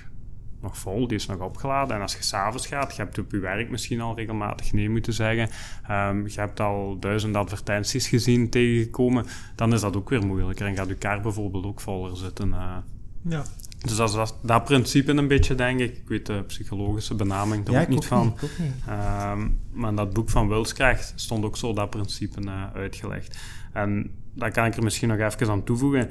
[0.61, 1.95] nog vol, die is nog opgeladen.
[1.95, 5.13] En als je s'avonds gaat, je hebt op je werk misschien al regelmatig nee moeten
[5.13, 5.49] zeggen.
[5.91, 9.25] Um, je hebt al duizend advertenties gezien tegengekomen.
[9.55, 10.65] Dan is dat ook weer moeilijker.
[10.65, 12.49] En gaat je kaart bijvoorbeeld ook voller zitten.
[12.49, 12.77] Uh.
[13.21, 13.43] Ja.
[13.77, 15.97] Dus dat is dat, dat, principe een beetje, denk ik.
[15.97, 18.35] Ik weet de psychologische benaming er ook niet van.
[18.41, 18.71] Niet, niet.
[18.89, 23.37] Um, maar in dat boek van Wilskracht stond ook zo dat principe uh, uitgelegd.
[23.73, 26.09] En daar kan ik er misschien nog even aan toevoegen.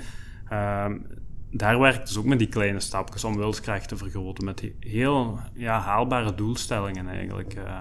[0.53, 1.07] Um,
[1.51, 4.44] daar werkt dus ook met die kleine stapjes om wilskracht te vergroten.
[4.44, 7.55] Met heel ja, haalbare doelstellingen eigenlijk.
[7.57, 7.78] Uh,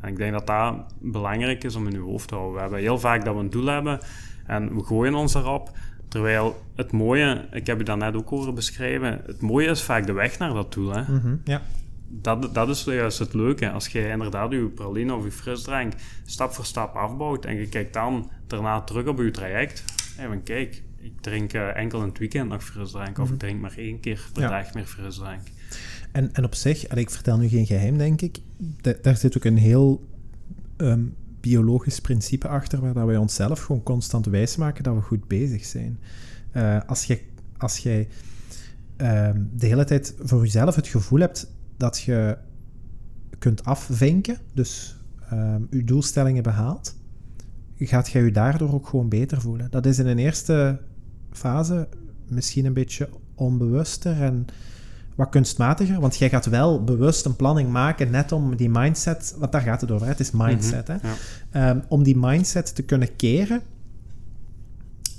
[0.00, 2.54] en ik denk dat dat belangrijk is om in je hoofd te houden.
[2.54, 4.00] We hebben heel vaak dat we een doel hebben
[4.46, 5.70] en we gooien ons daarop.
[6.08, 10.06] Terwijl het mooie, ik heb je dat net ook horen beschrijven, het mooie is vaak
[10.06, 10.92] de weg naar dat doel.
[10.92, 11.02] Hè?
[11.08, 11.62] Mm ja.
[12.08, 13.70] dat, dat is juist het leuke.
[13.70, 15.92] Als je inderdaad je praline of je frisdrank
[16.24, 19.84] stap voor stap afbouwt en je kijkt dan daarna terug op je traject.
[20.18, 23.18] Even kijk, ik drink uh, enkel in het weekend nog frisdrank.
[23.18, 23.38] Of ik mhm.
[23.38, 25.40] drink maar één keer per dag meer frisdrank.
[26.12, 28.38] En, en op zich, ik vertel nu geen geheim, denk ik.
[29.02, 30.08] daar zit ook een heel
[30.76, 35.64] um, biologisch principe achter waar dat wij onszelf gewoon constant wijsmaken dat we goed bezig
[35.64, 35.98] zijn.
[36.52, 37.22] Uh, als jij
[37.58, 38.08] als jij
[38.96, 42.38] ehm, de hele tijd voor jezelf het gevoel hebt dat je
[43.38, 44.96] kunt afvinken, dus
[45.32, 46.96] um, je doelstellingen behaalt,
[47.78, 49.70] gaat jij je daardoor ook gewoon beter voelen.
[49.70, 50.80] Dat is in een eerste
[51.36, 51.88] fase
[52.28, 54.46] misschien een beetje onbewuster en
[55.14, 59.52] wat kunstmatiger, want jij gaat wel bewust een planning maken net om die mindset, want
[59.52, 60.96] daar gaat het over, het is mindset, hè?
[61.52, 61.70] Ja.
[61.70, 63.60] Um, om die mindset te kunnen keren.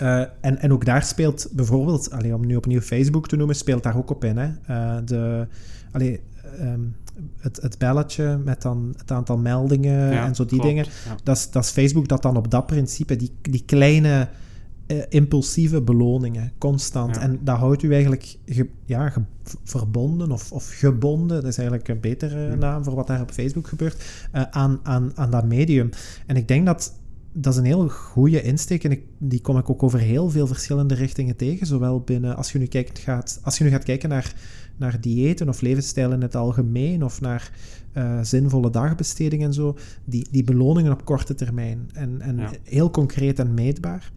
[0.02, 3.84] Uh, en, en ook daar speelt bijvoorbeeld, allee, om nu opnieuw Facebook te noemen, speelt
[3.84, 4.38] daar ook op in.
[4.38, 4.48] Hè?
[4.70, 5.48] Uh, de,
[5.92, 6.20] allee,
[6.60, 6.96] um,
[7.38, 10.86] het, het belletje met dan het aantal meldingen ja, en zo die klopt, dingen.
[11.06, 11.16] Ja.
[11.24, 14.28] Dat, is, dat is Facebook dat dan op dat principe, die, die kleine
[14.88, 17.16] uh, impulsieve beloningen, constant.
[17.16, 17.22] Ja.
[17.22, 19.22] En dat houdt u eigenlijk ge, ja, ge,
[19.64, 22.60] verbonden of, of gebonden, dat is eigenlijk een betere hm.
[22.60, 25.90] naam voor wat daar op Facebook gebeurt, uh, aan, aan, aan dat medium.
[26.26, 26.94] En ik denk dat
[27.40, 30.48] dat is een heel goede insteek en ik, die kom ik ook over heel veel
[30.48, 31.68] verschillende richtingen tegen.
[31.68, 34.36] Zowel binnen, als je nu, kijkt, gaat, als je nu gaat kijken naar,
[34.78, 37.52] naar diëten of levensstijl in het algemeen, of naar
[37.94, 41.90] uh, zinvolle dagbesteding en zo, die, die beloningen op korte termijn.
[41.94, 42.52] En, en ja.
[42.64, 44.12] heel concreet en meetbaar.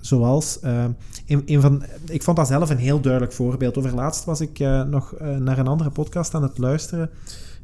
[0.00, 0.96] Zoals, een,
[1.26, 3.78] een, van, ik vond dat zelf een heel duidelijk voorbeeld.
[3.78, 7.10] Overlaatst was ik uh, nog naar een andere podcast aan het luisteren.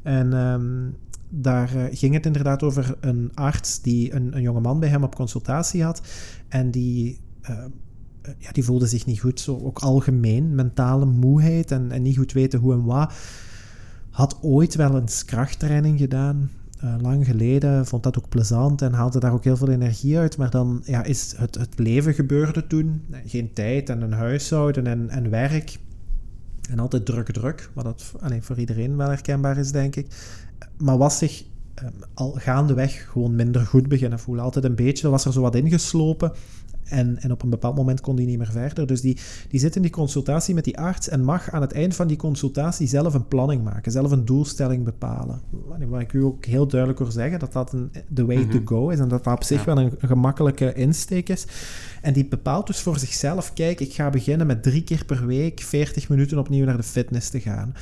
[0.02, 0.96] En um,
[1.28, 5.14] daar ging het inderdaad over een arts die een, een jonge man bij hem op
[5.14, 6.00] consultatie had.
[6.48, 7.20] En die,
[8.38, 9.40] ja, die voelde zich niet goed.
[9.40, 13.12] Zo ook algemeen, mentale moeheid en, en niet goed weten hoe en wat.
[14.10, 16.50] Had ooit wel eens krachttraining gedaan.
[16.84, 20.36] Uh, lang geleden, vond dat ook plezant en haalde daar ook heel veel energie uit.
[20.36, 23.02] Maar dan ja, is het, het leven gebeurde toen.
[23.26, 25.78] Geen tijd en een huishouden en, en werk.
[26.70, 27.70] En altijd druk, druk.
[27.72, 30.06] Wat dat alleen voor iedereen wel herkenbaar is, denk ik
[30.76, 31.44] maar was zich
[31.82, 34.44] um, al gaandeweg gewoon minder goed beginnen voelen.
[34.44, 36.32] Altijd een beetje, was er zo wat ingeslopen.
[36.88, 38.86] En, en op een bepaald moment kon die niet meer verder.
[38.86, 39.18] Dus die,
[39.48, 42.16] die zit in die consultatie met die arts en mag aan het eind van die
[42.16, 45.40] consultatie zelf een planning maken, zelf een doelstelling bepalen.
[45.88, 48.64] Waar ik u ook heel duidelijk wil zeggen, dat dat een, the way mm -hmm.
[48.64, 49.74] to go is en dat dat op zich ja.
[49.74, 51.46] wel een gemakkelijke insteek is.
[52.02, 55.60] En die bepaalt dus voor zichzelf, kijk, ik ga beginnen met drie keer per week
[55.60, 57.74] 40 minuten opnieuw naar de fitness te gaan.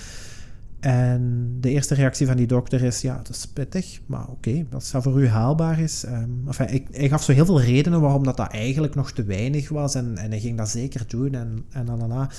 [0.84, 4.88] En de eerste reactie van die dokter is, ja, dat is pittig, maar oké, dat
[4.92, 6.04] dat voor u haalbaar is.
[6.06, 9.24] Um, enfin, ik, hij gaf zo heel veel redenen waarom dat, dat eigenlijk nog te
[9.24, 12.30] weinig was en, en hij ging dat zeker doen en, en alala.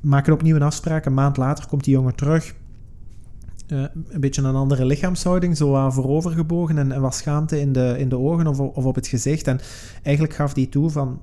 [0.00, 2.54] Maken opnieuw een afspraak, een maand later komt die jongen terug.
[3.68, 8.08] Uh, een beetje een andere lichaamshouding, zo aan voorovergebogen en, en schaamte in de, in
[8.08, 9.46] de ogen of, of op het gezicht.
[9.46, 9.60] En
[10.02, 11.20] eigenlijk gaf die toe van,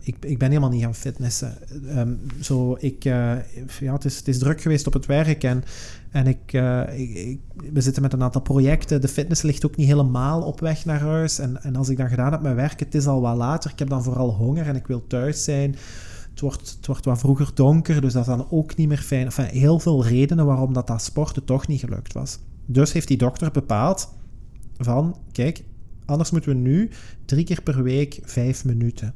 [0.00, 1.54] ik, ik ben helemaal niet gaan fitnessen.
[1.98, 3.36] Um, zo, ik, uh,
[3.80, 5.64] ja, het, is, het is druk geweest op het werk en,
[6.10, 7.40] en ik, uh, ik, ik,
[7.72, 9.00] we zitten met een aantal projecten.
[9.00, 11.38] De fitness ligt ook niet helemaal op weg naar huis.
[11.38, 13.70] En, en als ik dan gedaan heb met werk, het is al wat later.
[13.70, 15.76] Ik heb dan vooral honger en ik wil thuis zijn.
[16.30, 19.24] Het wordt, het wordt wat vroeger donker, dus dat is dan ook niet meer fijn.
[19.24, 22.38] Enfin, heel veel redenen waarom dat, dat sporten toch niet gelukt was.
[22.66, 24.14] Dus heeft die dokter bepaald
[24.76, 25.64] van, kijk,
[26.04, 26.90] anders moeten we nu
[27.24, 29.14] drie keer per week vijf minuten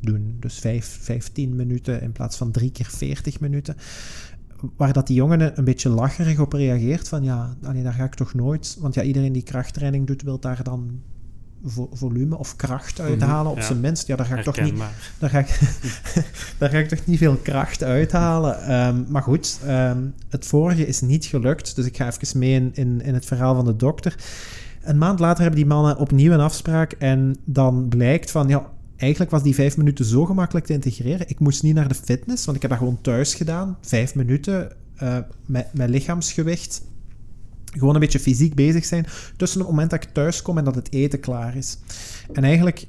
[0.00, 0.36] doen.
[0.40, 3.76] Dus vijf, 15 minuten in plaats van drie keer 40 minuten.
[4.76, 8.14] Waar dat die jongen een beetje lacherig op reageert van ja, allee, daar ga ik
[8.14, 8.76] toch nooit...
[8.80, 11.00] Want ja, iedereen die krachttraining doet, wil daar dan
[11.64, 13.64] vo volume of kracht uithalen, mm -hmm, op ja.
[13.64, 14.06] zijn minst.
[14.06, 14.74] Ja, daar ga ik toch niet...
[15.18, 15.60] Daar ga ik,
[16.58, 18.86] daar ga ik toch niet veel kracht uithalen.
[18.86, 22.70] Um, maar goed, um, het vorige is niet gelukt, dus ik ga even mee in,
[22.74, 24.14] in, in het verhaal van de dokter.
[24.82, 29.30] Een maand later hebben die mannen opnieuw een afspraak en dan blijkt van, ja, eigenlijk
[29.30, 31.28] was die vijf minuten zo gemakkelijk te integreren.
[31.28, 33.78] Ik moest niet naar de fitness, want ik heb dat gewoon thuis gedaan.
[33.80, 34.72] Vijf minuten
[35.02, 36.82] uh, met, met lichaamsgewicht.
[37.64, 39.06] Gewoon een beetje fysiek bezig zijn.
[39.36, 41.78] Tussen het moment dat ik thuis kom en dat het eten klaar is.
[42.32, 42.86] En eigenlijk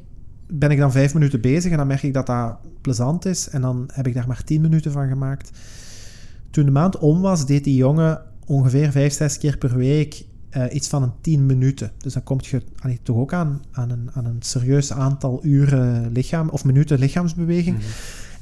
[0.47, 3.49] ben ik dan vijf minuten bezig en dan merk ik dat dat plezant is.
[3.49, 5.51] En dan heb ik daar maar tien minuten van gemaakt.
[6.49, 10.26] Toen de maand om was, deed die jongen ongeveer vijf, zes keer per week
[10.58, 11.91] uh, iets van een 10 minuten.
[11.97, 16.12] Dus dan kom je allee, toch ook aan, aan, een, aan een serieus aantal uren
[16.12, 17.76] lichaam of minuten lichaamsbeweging.
[17.76, 17.89] Mm -hmm.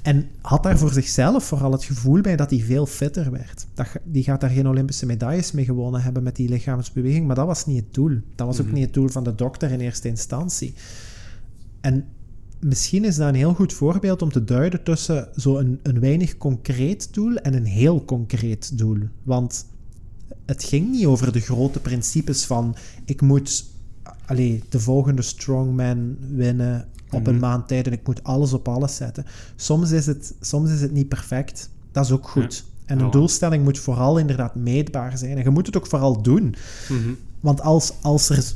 [0.07, 3.67] En had daar voor zichzelf vooral het gevoel bij dat hij veel fitter werd.
[3.73, 7.45] Dat, die gaat daar geen Olympische medailles mee gewonnen hebben met die lichaamsbeweging, maar dat
[7.45, 8.19] was niet het doel.
[8.35, 8.69] Dat was mm -hmm.
[8.69, 10.73] ook niet het doel van de dokter in eerste instantie.
[11.81, 12.05] En
[12.59, 16.37] misschien is dat een heel goed voorbeeld om te duiden tussen zo'n een, een weinig
[16.37, 18.99] concreet doel en een heel concreet doel.
[19.23, 19.65] Want
[20.47, 22.75] het ging niet over de grote principes van
[23.05, 23.65] ik moet
[24.25, 27.41] allee, de volgende strongman winnen op een mhm.
[27.41, 29.25] maand tijd en ik moet alles op alles zetten.
[29.55, 31.69] Soms is het, soms is het niet perfect.
[31.91, 32.55] Dat is ook goed.
[32.55, 32.83] Ja.
[32.85, 33.11] En een oh.
[33.11, 35.37] doelstelling moet vooral inderdaad meetbaar zijn.
[35.37, 36.55] En je moet het ook vooral doen.
[36.87, 37.17] -hmm.
[37.39, 38.55] Want als, als er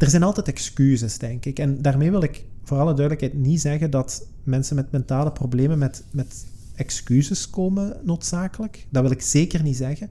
[0.00, 1.58] er zijn altijd excuses, denk ik.
[1.58, 6.02] En daarmee wil ik voor alle duidelijkheid niet zeggen dat mensen met mentale problemen met,
[6.10, 8.86] met excuses komen, noodzakelijk.
[8.90, 10.10] Dat wil ik zeker niet zeggen.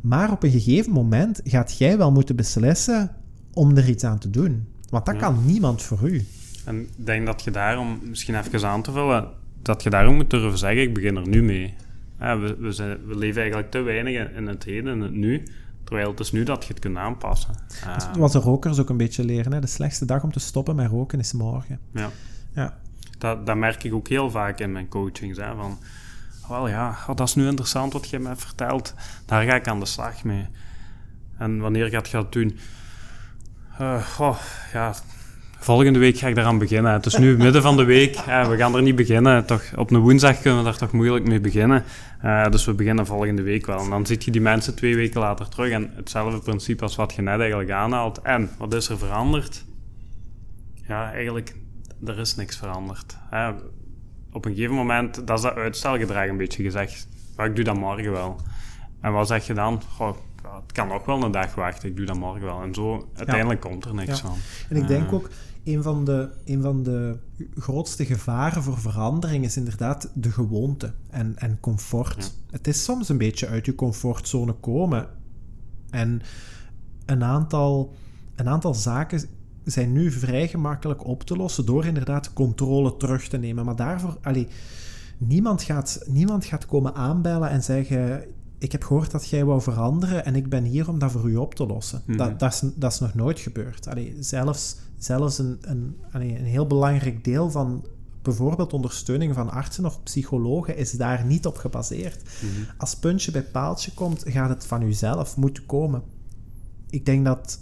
[0.00, 3.10] Maar op een gegeven moment gaat jij wel moeten beslissen
[3.52, 4.66] om er iets aan te doen.
[4.90, 6.26] Want dat kan niemand voor u.
[6.64, 9.28] En ik denk dat je daarom, misschien even aan te vullen,
[9.62, 11.74] dat je daarom moet durven zeggen, ik begin er nu mee.
[12.18, 15.42] we, we, zijn, we leven eigenlijk te weinig in het heden, in het nu,
[15.84, 17.54] terwijl het is nu dat je het kunt aanpassen.
[17.86, 19.52] Uh, wat de rokers ook een beetje leren.
[19.52, 19.60] Hè?
[19.60, 21.78] De slechtste dag om te stoppen met roken is morgen.
[21.92, 22.10] Ja.
[22.54, 22.78] ja.
[23.18, 25.38] Dat, dat merk ik ook heel vaak in mijn coachings.
[25.38, 25.78] Hè, van,
[26.48, 28.94] wel ja, oh, dat is nu interessant wat je me vertelt.
[29.26, 30.46] Daar ga ik aan de slag mee.
[31.38, 32.58] En wanneer gaat je dat doen?
[34.18, 34.38] Oh,
[34.72, 34.94] ja,
[35.58, 36.92] volgende week ga ik daaraan beginnen.
[36.92, 38.16] Het is nu midden van de week.
[38.24, 39.46] we gaan er niet beginnen.
[39.46, 41.84] Toch, op een woensdag kunnen we daar toch moeilijk mee beginnen.
[42.24, 43.80] Uh, dus we beginnen volgende week wel.
[43.80, 45.70] En dan zit je die mensen twee weken later terug.
[45.70, 48.22] En hetzelfde principe als wat je net eigenlijk aanhaalt.
[48.22, 49.64] En wat is er veranderd?
[50.88, 51.54] Ja, eigenlijk,
[52.06, 53.16] er is niks veranderd.
[54.38, 57.08] Op een gegeven moment, dat is dat uitstelgedrag een beetje gezegd.
[57.36, 58.40] Maar ik doe dat morgen wel.
[59.00, 59.82] En wat zeg je dan?
[59.96, 62.62] Goh, het kan ook wel een dag wachten, ik doe dat morgen wel.
[62.62, 64.36] En zo, uiteindelijk komt er niks van.
[64.68, 65.30] En ik denk ook,
[65.64, 67.16] een van, de, een van de
[67.56, 72.34] grootste gevaren voor verandering is inderdaad de gewoonte en, en comfort.
[72.50, 75.08] Het is soms een beetje uit je comfortzone komen.
[75.90, 76.22] En
[77.06, 77.94] een aantal,
[78.36, 79.28] een aantal zaken
[79.70, 83.64] zijn nu vrij gemakkelijk op te lossen door inderdaad controle terug te nemen.
[83.64, 84.46] Maar daarvoor, allee,
[85.18, 88.24] niemand, gaat, niemand gaat komen aanbellen en zeggen:
[88.58, 91.36] ik heb gehoord dat jij wou veranderen en ik ben hier om dat voor u
[91.36, 92.02] op te lossen.
[92.06, 92.38] dat, mhm.
[92.38, 93.88] dat, is, dat is nog nooit gebeurd.
[93.88, 97.84] Allee, zelfs zelfs een, een, een heel belangrijk deel van
[98.22, 102.22] bijvoorbeeld ondersteuning van artsen of psychologen is daar niet op gebaseerd.
[102.22, 102.70] Mhm.
[102.76, 106.02] Als puntje bij paaltje komt, gaat het van uzelf moeten komen.
[106.90, 107.60] Ik denk dat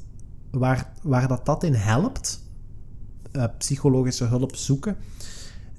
[0.50, 2.42] waar, waar dat, dat in helpt,
[3.32, 4.96] uh, psychologische hulp zoeken,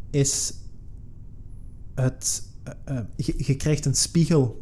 [0.09, 0.53] is
[1.95, 2.45] het.
[2.89, 4.61] Uh, je, je, krijgt een spiegel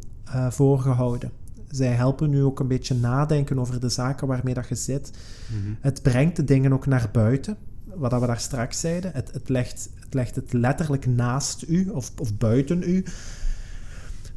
[0.49, 1.31] voorgehouden
[1.75, 5.11] zij helpen nu ook een beetje nadenken over de zaken waarmee dat je zit.
[5.47, 5.73] Mhm.
[5.79, 9.11] Het brengt de dingen ook naar buiten, wat we daar straks zeiden.
[9.13, 13.05] Het, het, legt, het legt het letterlijk naast u of, of buiten u.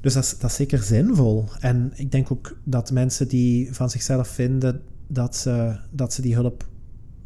[0.00, 1.48] Dus dat is, dat is zeker zinvol.
[1.60, 6.34] En ik denk ook dat mensen die van zichzelf vinden dat ze, dat ze die
[6.34, 6.66] hulp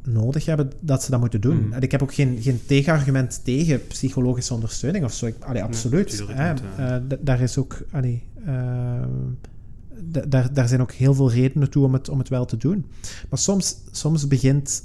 [0.02, 1.64] nodig hebben, dat ze dat moeten doen.
[1.64, 1.72] Mhm.
[1.72, 5.26] En ik heb ook geen, geen tegenargument tegen psychologische ondersteuning of zo.
[5.26, 6.24] Ik, allee, absoluut.
[6.26, 7.84] hè, uh, daar is ook...
[7.90, 9.02] Allee, uh,
[10.28, 12.86] daar, daar zijn ook heel veel redenen toe om het, om het wel te doen.
[13.28, 14.84] Maar soms, soms begint.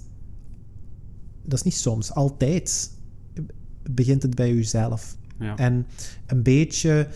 [1.43, 2.91] Dat is niet soms, altijd
[3.91, 5.15] begint het bij jezelf.
[5.39, 5.55] Ja.
[5.55, 5.85] En
[6.25, 7.07] een beetje.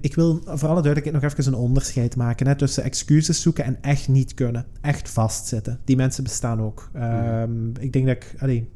[0.00, 3.82] Ik wil voor alle duidelijkheid nog even een onderscheid maken hè, tussen excuses zoeken en
[3.82, 4.66] echt niet kunnen.
[4.80, 5.78] Echt vastzitten.
[5.84, 6.90] Die mensen bestaan ook.
[6.94, 8.34] Um, ik denk dat ik.
[8.38, 8.68] Allee,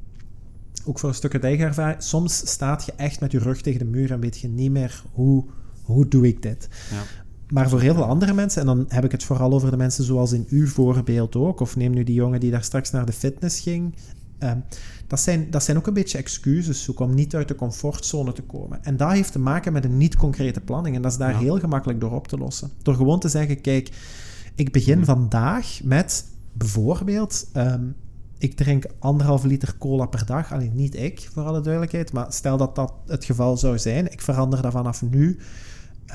[0.85, 2.03] ook voor een stuk uit eigen ervaring.
[2.03, 5.03] Soms staat je echt met je rug tegen de muur en weet je niet meer
[5.13, 5.45] hoe,
[5.83, 6.69] hoe doe ik dit.
[6.91, 7.03] Ja.
[7.49, 10.05] Maar voor heel veel andere mensen, en dan heb ik het vooral over de mensen
[10.05, 13.13] zoals in uw voorbeeld ook, of neem nu die jongen die daar straks naar de
[13.13, 13.95] fitness ging.
[14.39, 14.59] Ehm,
[15.11, 18.43] dat, zijn, dat zijn ook een beetje excuses zoeken om niet uit de comfortzone te
[18.43, 18.85] komen.
[18.85, 20.97] En dat heeft te maken met een niet-concrete planning.
[20.97, 22.71] En dat is daar heel gemakkelijk door op te lossen.
[22.83, 23.91] Door gewoon te zeggen: kijk,
[24.55, 25.07] ik begin mhm.
[25.07, 27.47] vandaag met bijvoorbeeld.
[27.53, 27.85] Ehm,
[28.39, 30.53] ik drink anderhalf liter cola per dag.
[30.53, 32.13] Alleen niet ik, voor alle duidelijkheid.
[32.13, 34.13] Maar stel dat dat het geval zou zijn.
[34.13, 35.39] Ik verander dat vanaf nu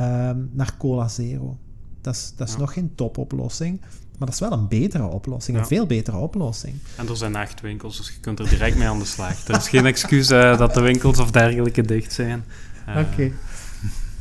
[0.02, 1.58] um, naar Cola Zero.
[2.02, 3.82] Dat is, dat is nog geen topoplossing,
[4.18, 6.76] maar dat is wel een betere oplossing, een veel betere oplossing.
[6.96, 9.48] En er zijn echt winkels, dus je kunt er direct mee aan de slag.
[9.48, 12.44] Er is geen excuus uh, dat de winkels of dergelijke dicht zijn.
[12.90, 12.98] Uh.
[12.98, 13.32] Oké.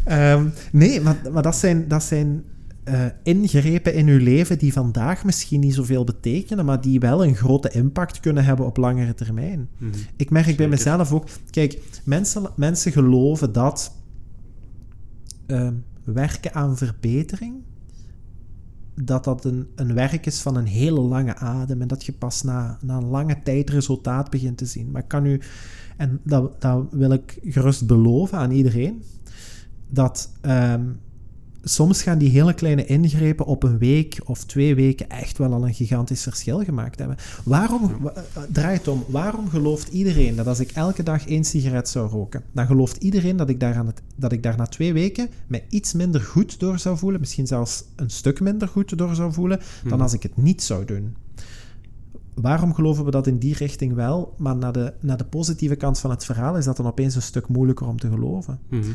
[0.04, 2.44] Ehm, nee, maar, maar dat zijn, dat zijn
[2.84, 7.36] uh, ingrepen in uw leven die vandaag misschien niet zoveel betekenen, maar die wel een
[7.36, 9.58] grote impact kunnen hebben op langere termijn.
[9.58, 10.00] Mm -hmm.
[10.16, 13.92] Ik merk bij mezelf ook, kijk, mensen, mensen geloven dat
[15.46, 15.74] Ehm,
[16.04, 17.54] werken aan verbetering,
[18.94, 22.42] dat dat een, een werk is van een hele lange adem en dat je pas
[22.42, 24.90] na, na een lange tijd resultaat begint te zien.
[24.90, 25.40] Maar ik kan u,
[25.96, 29.02] en dat, dat wil ik gerust beloven aan iedereen,
[29.88, 31.00] dat um,
[31.64, 35.66] soms gaan die hele kleine ingrepen op een week of twee weken echt wel al
[35.66, 37.16] een gigantisch verschil gemaakt hebben.
[37.44, 41.88] Waarom, eh, draai het om, waarom gelooft iedereen dat als ik elke dag één sigaret
[41.88, 44.92] zou roken, dan gelooft iedereen dat ik daar, aan het, dat ik daar na twee
[44.92, 49.14] weken me iets minder goed door zou voelen, misschien zelfs een stuk minder goed door
[49.14, 50.00] zou voelen, dan hmm.
[50.00, 51.16] als ik het niet zou doen.
[52.34, 55.98] Waarom geloven we dat in die richting wel, maar naar de, naar de positieve kant
[55.98, 58.58] van het verhaal is dat dan opeens een stuk moeilijker om te geloven?
[58.68, 58.94] Hmm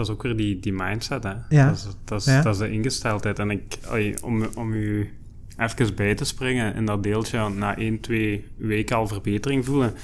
[0.00, 1.22] dat is ook weer die, die mindset.
[1.22, 1.32] Hè?
[1.48, 1.66] Ja.
[1.66, 3.38] Dat, is, dat, is, dat is de ingesteldheid.
[3.38, 3.78] En ik,
[4.22, 5.12] om, om u
[5.56, 9.94] even bij te springen in dat deeltje na 1, 2 weken al verbetering voelen.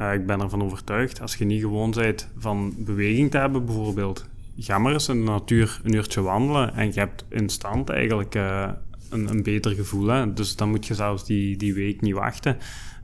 [0.00, 4.26] Uh, ik ben ervan overtuigd, als je niet gewoon bent van beweging te hebben bijvoorbeeld,
[4.58, 8.68] ga maar eens in de natuur een uurtje wandelen en je hebt instant eigenlijk uh,
[9.10, 10.06] een, een beter gevoel.
[10.06, 10.32] Hè?
[10.32, 12.56] Dus dan moet je zelfs die, die week niet wachten.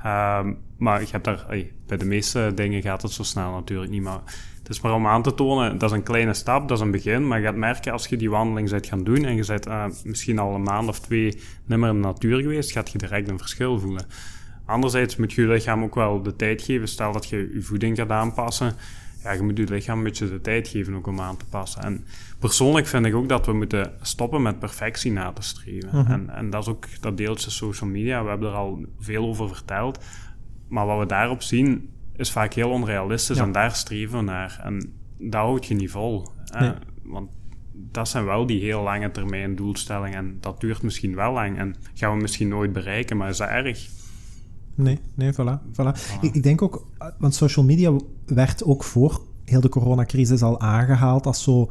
[0.07, 1.47] Um, maar je hebt daar,
[1.87, 4.03] bij de meeste dingen gaat het zo snel natuurlijk niet.
[4.03, 4.21] Maar
[4.63, 6.91] het is maar om aan te tonen, dat is een kleine stap, dat is een
[6.91, 7.27] begin.
[7.27, 9.85] Maar je gaat merken, als je die wandeling bent gaan doen en je bent uh,
[10.05, 13.39] misschien al een maand of twee nimmer in de natuur geweest, gaat je direct een
[13.39, 14.07] verschil voelen.
[14.67, 16.89] Anderzijds moet je je lichaam ook wel de tijd geven.
[16.89, 18.73] Stel dat je je voeding gaat aanpassen.
[19.23, 21.83] Ja, je moet je lichaam een beetje de tijd geven ook om aan te passen.
[21.83, 22.05] En
[22.39, 25.89] persoonlijk vind ik ook dat we moeten stoppen met perfectie na te streven.
[25.93, 26.11] Mhm.
[26.13, 28.23] en, en dat is ook dat deeltje social media.
[28.23, 30.05] We hebben er al veel over verteld.
[30.69, 34.61] Maar wat we daarop zien, is vaak heel onrealistisch en daar streven we naar.
[34.65, 36.29] En dat houd je niet vol.
[37.03, 37.31] Want
[37.73, 40.19] dat zijn wel die heel lange termijn doelstellingen.
[40.19, 43.49] En dat duurt misschien wel lang en gaan we misschien nooit bereiken, maar is dat
[43.49, 43.89] erg?
[44.75, 45.73] Nee, nee, voilà.
[45.73, 46.21] voilà.
[46.21, 46.87] Ik, ik, denk ook,
[47.19, 47.93] want social media
[48.27, 51.71] werd ook voor heel de coronacrisis al aangehaald als zo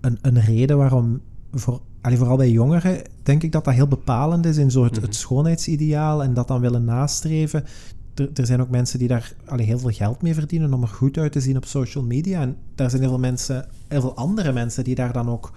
[0.00, 1.20] een, een reden waarom,
[1.52, 4.94] voor, allee, vooral bij jongeren, denk ik dat dat heel bepalend is in zo het,
[4.94, 5.12] het mhm.
[5.12, 7.64] schoonheidsideaal en dat dan willen nastreven
[8.34, 11.18] er, zijn ook mensen die daar allee, heel veel geld mee verdienen om er goed
[11.18, 12.40] uit te zien op social media.
[12.40, 15.52] En daar zijn heel veel mensen, heel veel andere mensen die daar dan ook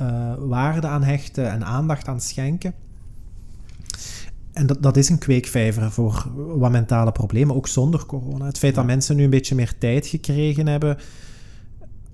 [0.00, 2.74] uh, waarde aan hechten en aandacht aan schenken.
[4.52, 8.44] En dat, dat is een kweekvijver voor wat mentale problemen, ook zonder corona.
[8.44, 10.98] Het feit dat mensen nu een beetje meer tijd gekregen hebben.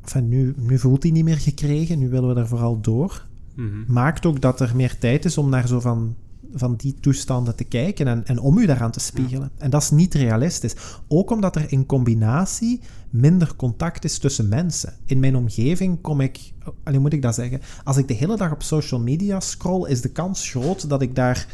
[0.02, 3.26] Enfin, nu, nu voelt hij niet meer gekregen, nu willen we er vooral door.
[3.54, 3.68] Mhm.
[3.86, 6.14] Maakt ook dat er meer tijd is om naar zo van
[6.54, 9.50] van die toestanden te kijken en, en om u daaraan te spiegelen.
[9.58, 10.74] En dat is niet realistisch.
[11.08, 12.80] Ook omdat er in combinatie
[13.10, 14.92] minder contact is tussen mensen.
[15.04, 16.52] In mijn omgeving kom ik,
[16.84, 17.60] hoe moet ik dat zeggen?
[17.84, 21.14] Als ik de hele dag op social media scroll, is de kans groot dat ik
[21.14, 21.46] daar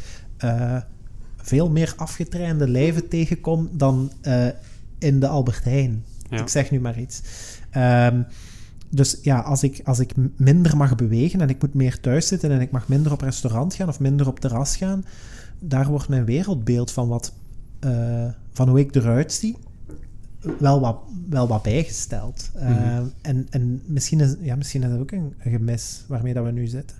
[0.43, 0.77] uh,
[1.37, 4.47] veel meer afgetrainde lijven tegenkom dan uh,
[4.99, 6.03] in de Albert Heijn.
[6.29, 7.21] Ik zeg nu maar iets.
[7.77, 8.25] Um,
[8.89, 12.51] dus ja, als ik, als ik minder mag bewegen en ik moet meer thuis zitten
[12.51, 15.05] en ik mag minder op restaurant gaan of minder op terras gaan,
[15.59, 17.33] daar wordt mijn wereldbeeld van, wat,
[17.85, 19.57] uh, van hoe ik eruit zie
[20.59, 20.97] wel wat,
[21.29, 22.51] wel wat bijgesteld.
[22.55, 26.45] Uh, mm en, en misschien is, ja, misschien is dat ook een, gemis waarmee dat
[26.45, 26.97] we nu zitten.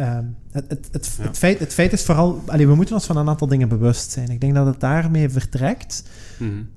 [0.00, 0.18] Uh,
[0.50, 2.42] het, het, het, het, feit, het feit is vooral...
[2.46, 4.28] Allee, we moeten ons van een aantal dingen bewust zijn.
[4.28, 6.02] Ik denk dat het daarmee vertrekt.
[6.38, 6.68] Mm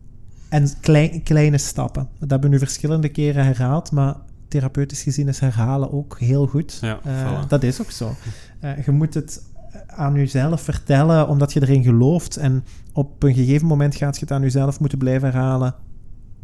[0.53, 2.07] en klein, kleine stappen.
[2.19, 4.15] Dat hebben we nu verschillende keren herhaald, maar
[4.47, 6.77] therapeutisch gezien is herhalen ook heel goed.
[6.81, 8.15] Ja, uh, dat is ook zo.
[8.61, 9.43] Uh, je moet het
[9.87, 12.37] aan jezelf vertellen omdat je erin gelooft.
[12.37, 15.75] En op een gegeven moment gaat je het aan jezelf moeten blijven herhalen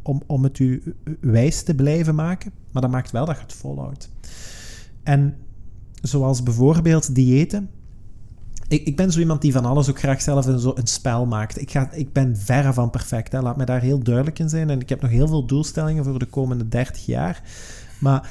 [0.01, 2.51] om, om het u wijs te blijven maken.
[2.72, 4.12] Maar dat maakt wel dat je het volhoudt.
[5.03, 5.36] En
[6.01, 7.70] zoals bijvoorbeeld diëten
[8.70, 11.26] ik, ik ben zo iemand die van alles ook graag zelf een, zo een spel
[11.26, 11.61] maakt.
[11.61, 13.32] Ik, ga, ik ben verre van perfect.
[13.32, 13.41] Hè.
[13.41, 14.70] Laat me daar heel duidelijk in zijn.
[14.70, 17.41] En ik heb nog heel veel doelstellingen voor de komende 30 jaar.
[17.99, 18.30] Maar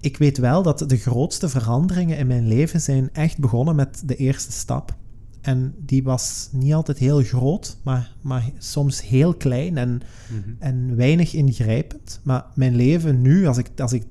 [0.00, 4.16] ik weet wel dat de grootste veranderingen in mijn leven zijn echt begonnen met de
[4.16, 4.94] eerste stap.
[5.40, 10.50] En die was niet altijd heel groot, maar, maar soms heel klein en, mhm.
[10.58, 12.20] en weinig ingrijpend.
[12.22, 14.02] Maar mijn leven nu, als ik, als ik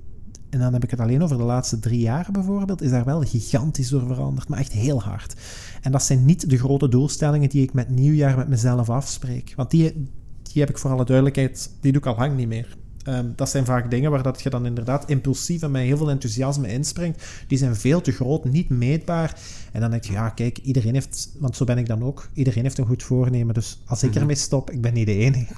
[0.50, 3.22] en dan heb ik het alleen over de laatste drie jaar bijvoorbeeld, is daar wel
[3.22, 5.36] gigantisch door veranderd, maar echt heel hard.
[5.82, 9.54] En dat zijn niet de grote doelstellingen die ik met nieuwjaar met mezelf afspreek.
[9.56, 9.94] Want die,
[10.42, 12.78] die heb ik voor alle duidelijkheid, die doe ik al lang niet meer.
[13.04, 16.10] Ehm, dat zijn vaak dingen waar dat je dan inderdaad impulsief en met heel veel
[16.10, 17.26] enthousiasme inspringt.
[17.48, 19.40] Die zijn veel te groot, niet meetbaar.
[19.72, 22.64] En dan denk je, ja, kijk, iedereen heeft, want zo ben ik dan ook, iedereen
[22.64, 23.54] heeft een goed voornemen.
[23.54, 24.20] Dus als ik mhm.
[24.20, 25.54] ermee stop, ik ben niet de enige.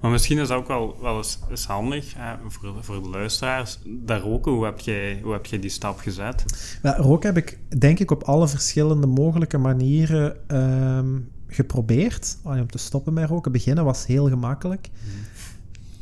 [0.00, 1.16] Maar misschien is het ook wel, wel
[1.48, 3.78] eens, handig hè, voor, voor de luisteraars.
[3.84, 6.44] Dat roken, hoe heb, jij, hoe heb jij die stap gezet?
[6.82, 12.36] Ja, roken heb ik denk ik op alle verschillende mogelijke manieren ehm, geprobeerd.
[12.42, 13.52] om te stoppen met roken.
[13.52, 14.90] Beginnen was heel gemakkelijk.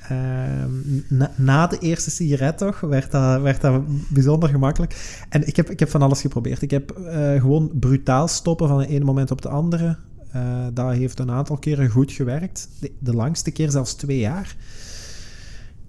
[0.08, 0.70] Ehm,
[1.36, 5.22] na, de eerste sigaret toch, werd dat, werd dat bijzonder gemakkelijk.
[5.28, 6.62] En ik heb, ik heb van alles geprobeerd.
[6.62, 9.96] Ik heb uh, gewoon brutaal stoppen van de ene moment op de andere.
[10.36, 12.68] Uh, dat heeft een aantal keren goed gewerkt.
[12.80, 14.56] De, de, langste keer zelfs twee jaar.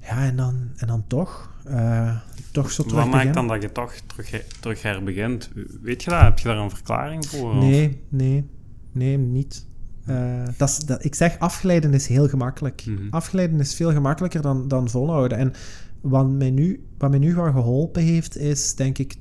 [0.02, 1.58] Ja, en dan, en dan toch.
[1.68, 2.18] Uh,
[2.52, 5.50] toch zo terug Wat maakt dan dat je toch terug, terug herbegint?
[5.82, 6.22] Weet je dat?
[6.22, 7.56] Heb je daar een verklaring voor?
[7.56, 8.50] Nee, nee.
[8.92, 9.66] Nee, niet.
[10.10, 12.86] Uh, dat is, dat, ik zeg, afgeleiden is heel gemakkelijk.
[12.86, 15.38] Mm Afgeleiden is veel gemakkelijker dan, dan volhouden.
[15.38, 15.54] En
[16.02, 19.16] wat mij, nu, wat mij nu gewoon geholpen heeft, is denk ik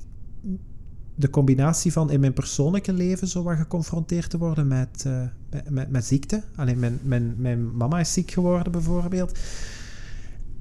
[1.19, 5.21] de combinatie van in mijn persoonlijke leven zo wat geconfronteerd te worden met, uh,
[5.69, 6.43] met, met, ziekte.
[6.55, 9.39] Alleen mijn, mijn, mijn mama is ziek geworden bijvoorbeeld.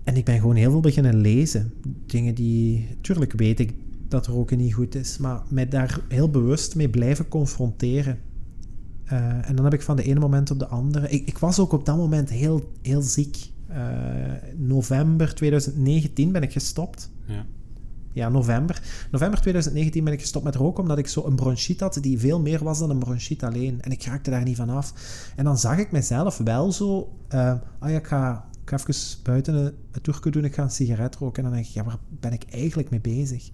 [0.04, 1.72] En ik ben gewoon heel veel beginnen lezen.
[2.06, 3.74] Dingen die, tuurlijk weet ik
[4.08, 5.18] dat roken niet goed is.
[5.18, 8.18] Maar mij daar heel bewust mee blijven confronteren.
[9.04, 11.08] Eh, en dan heb ik van de ene moment op de andere...
[11.08, 13.50] Ik, ik was ook op dat moment heel, heel ziek.
[13.70, 13.76] Uh,
[14.56, 17.10] november 2019 ben ik gestopt.
[17.26, 17.46] Ja.
[18.18, 18.82] Ja, november.
[19.10, 22.40] November 2019 ben ik gestopt met roken omdat ik zo een bronchiet had die veel
[22.40, 23.82] meer was dan een bronchiet alleen.
[23.82, 24.92] En ik raakte daar niet van af.
[25.36, 27.12] En dan zag ik mezelf wel zo...
[27.34, 29.54] Uh, ja, ik ga, ik ga even buiten
[29.92, 31.36] het toerke doen, ik ga een sigaret roken.
[31.36, 33.50] En dan denk ik, ja, waar ben ik eigenlijk mee bezig?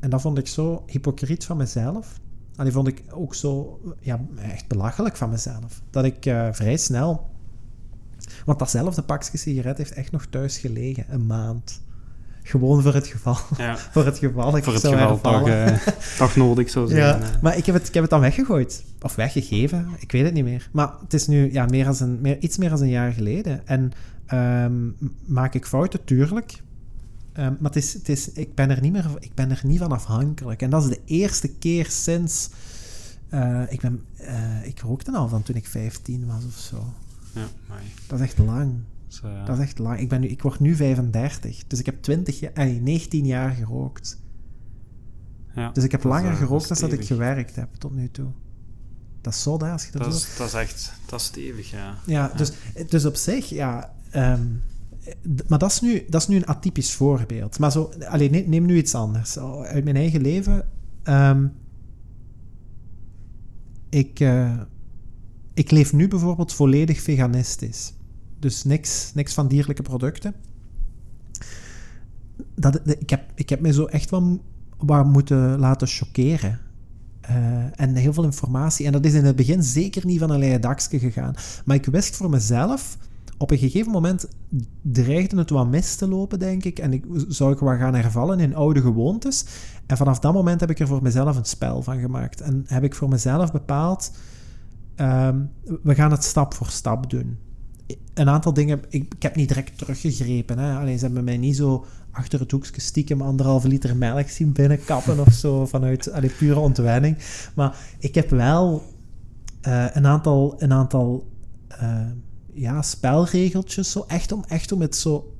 [0.00, 2.20] En dat vond ik zo hypocriet van mezelf.
[2.56, 5.82] En die vond ik ook zo ja, echt belachelijk van mezelf.
[5.90, 7.34] Dat ik uh, vrij snel...
[8.44, 11.80] Want datzelfde pakje sigaret heeft echt nog thuis gelegen, een maand.
[12.46, 13.36] Gewoon voor het geval.
[13.56, 13.76] Ja.
[13.92, 15.76] voor het geval ik Voor het geval toch, eh,
[16.18, 17.00] toch nodig zou zijn.
[17.00, 17.42] Ja, eh.
[17.42, 18.84] maar ik heb, het, ik heb het dan weggegooid.
[19.00, 20.68] Of weggegeven, ik weet het niet meer.
[20.72, 23.66] Maar het is nu ja, meer als een, meer, iets meer dan een jaar geleden.
[23.66, 23.92] En
[24.26, 24.74] ehm,
[25.24, 26.62] maak ik fouten, tuurlijk.
[27.32, 29.78] Ehm, maar het is, het is, ik, ben er niet meer, ik ben er niet
[29.78, 30.62] van afhankelijk.
[30.62, 32.50] En dat is de eerste keer sinds...
[33.28, 36.92] eh, ik, ben, eh, ik rookte al van toen ik 15 was of zo.
[37.32, 38.72] Ja, maar Dat is echt lang.
[39.24, 40.00] Eh, Dat is echt lang.
[40.00, 41.66] Ik, ben nu, ik word nu 35.
[41.66, 44.22] Dus ik heb 20 jaar, eh, 19 jaar gerookt.
[45.54, 48.10] ja, Dus ik heb is, langer eh, gerookt dan dat ik gewerkt heb tot nu
[48.10, 48.30] toe.
[49.20, 51.94] Dat is zo, als je dat, is, dat is echt dat is stevig, ja.
[52.06, 52.52] Ja, dus,
[52.88, 53.94] dus op zich, ja...
[54.10, 54.46] ehm,
[55.48, 57.58] maar dat is, nu, dat is nu een atypisch voorbeeld.
[57.58, 57.92] Maar zo...
[58.08, 59.38] Alleen, neem, nu iets anders.
[59.38, 60.68] Uit mijn eigen leven...
[61.02, 61.46] ehm,
[63.88, 64.60] ik, eh,
[65.54, 67.92] ik leef nu bijvoorbeeld volledig veganistisch.
[68.38, 70.34] Dus niks, niks van dierlijke producten.
[72.54, 74.40] Dat, ik, heb, ik heb me zo echt wel
[74.78, 76.60] wat moeten laten choqueren.
[77.20, 78.86] Eh, en heel veel informatie.
[78.86, 81.34] En dat is in het begin zeker niet van een leien gegaan.
[81.64, 82.98] Maar ik wist voor mezelf,
[83.38, 84.28] op een gegeven moment
[84.82, 86.78] dreigde het wat mis te lopen, denk ik.
[86.78, 89.44] En ik zou ik wat gaan hervallen in oude gewoontes.
[89.86, 92.40] En vanaf dat moment heb ik er voor mezelf een spel van gemaakt.
[92.40, 94.12] En heb ik voor mezelf bepaald,
[94.94, 95.40] ehm,
[95.82, 97.38] we gaan het stap voor stap doen.
[98.14, 100.58] Een aantal dingen, ik, ik heb niet direct teruggegrepen.
[100.58, 100.78] Hè.
[100.78, 105.20] Alleen ze hebben mij niet zo achter het hoekje stiekem anderhalve liter melk zien binnenkappen
[105.20, 107.16] of zo, vanuit allee, pure ontwenning.
[107.54, 108.82] Maar ik heb wel
[109.60, 111.28] eh, een aantal, een aantal
[111.68, 112.06] eh,
[112.52, 115.35] ja, spelregeltjes, zo, echt, om, echt om het zo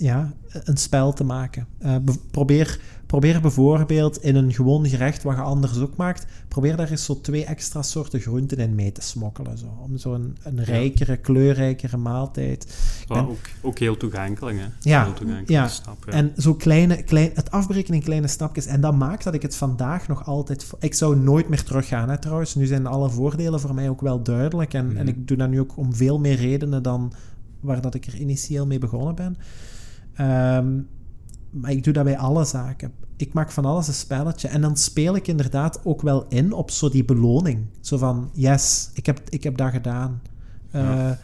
[0.00, 0.32] ja,
[0.64, 1.66] een spel te maken.
[1.78, 6.76] Eh, be- probeer, probeer bijvoorbeeld in een gewoon gerecht wat je anders ook maakt, probeer
[6.76, 9.58] daar eens zo twee extra soorten groenten in mee te smokkelen.
[9.58, 12.76] Zo, om zo een, een rijkere, kleurrijkere maaltijd.
[13.08, 14.64] En- ook, ook heel toegankelijk, hè.
[14.80, 15.68] Ja, heel toegankelijk ja.
[15.68, 16.12] stap, ja.
[16.12, 18.66] En zo kleine, klein, het afbreken in kleine stapjes.
[18.66, 20.66] En dat maakt dat ik het vandaag nog altijd...
[20.78, 22.54] Ik zou nooit meer teruggaan, hè, trouwens.
[22.54, 24.74] Nu zijn alle voordelen voor mij ook wel duidelijk.
[24.74, 24.96] En, Mhm.
[24.96, 27.12] en ik doe dat nu ook om veel meer redenen dan
[27.60, 29.36] waar dat ik er initieel mee begonnen ben.
[30.14, 30.80] Ehm,
[31.50, 32.92] maar ik doe dat bij alle zaken.
[33.16, 34.48] Ik maak van alles een spelletje.
[34.48, 37.66] En dan speel ik inderdaad ook wel in op zo die beloning.
[37.80, 40.20] Zo van, yes, ik heb, ik heb dat gedaan.
[40.72, 41.18] Ja.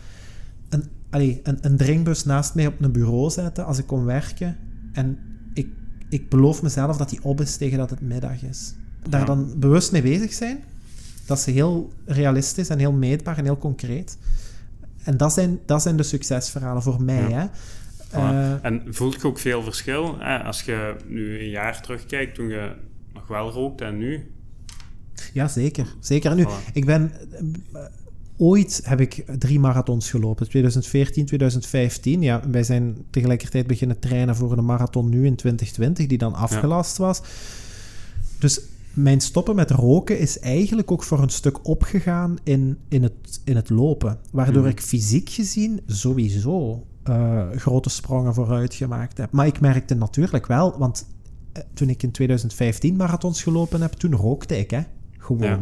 [0.68, 4.56] een, allee, een, een drinkbus naast mij op een bureau zetten als ik kom werken.
[4.92, 5.18] En
[5.54, 5.68] ik,
[6.08, 8.74] ik beloof mezelf dat die op is tegen dat het middag is.
[9.08, 9.26] Daar Ja.
[9.26, 10.58] dan bewust mee bezig zijn.
[11.26, 14.18] Dat is heel realistisch en heel meetbaar en heel concreet.
[15.02, 17.28] En dat zijn, dat zijn de succesverhalen voor mij.
[17.28, 17.38] Ja.
[17.38, 17.46] Hè?
[18.16, 20.16] Eh, en voelt je ook veel verschil?
[20.18, 20.38] Hè?
[20.42, 22.72] Als je nu een jaar terugkijkt, toen je
[23.14, 24.30] nog wel rookte en nu?
[25.32, 25.94] Ja, zeker.
[26.00, 26.30] Zeker.
[26.30, 26.72] En nu, Voilà.
[26.72, 27.12] ik ben...
[27.72, 27.80] eh,
[28.36, 30.48] ooit heb ik drie marathons gelopen.
[30.48, 32.22] 2014, 2015.
[32.22, 36.96] Ja, wij zijn tegelijkertijd beginnen trainen voor een marathon nu in 2020, die dan afgelast
[36.96, 37.22] was.
[38.38, 38.60] Dus
[38.92, 43.56] mijn stoppen met roken is eigenlijk ook voor een stuk opgegaan in, in, het, in
[43.56, 44.18] het lopen.
[44.32, 44.70] Waardoor Mhm.
[44.70, 49.32] ik fysiek gezien sowieso eh, grote sprongen vooruit gemaakt heb.
[49.32, 51.06] Maar ik merkte natuurlijk wel, want
[51.52, 54.80] eh, toen ik in 2015 marathons gelopen heb, toen rookte ik, hè.
[55.18, 55.42] Gewoon.
[55.42, 55.60] Ja.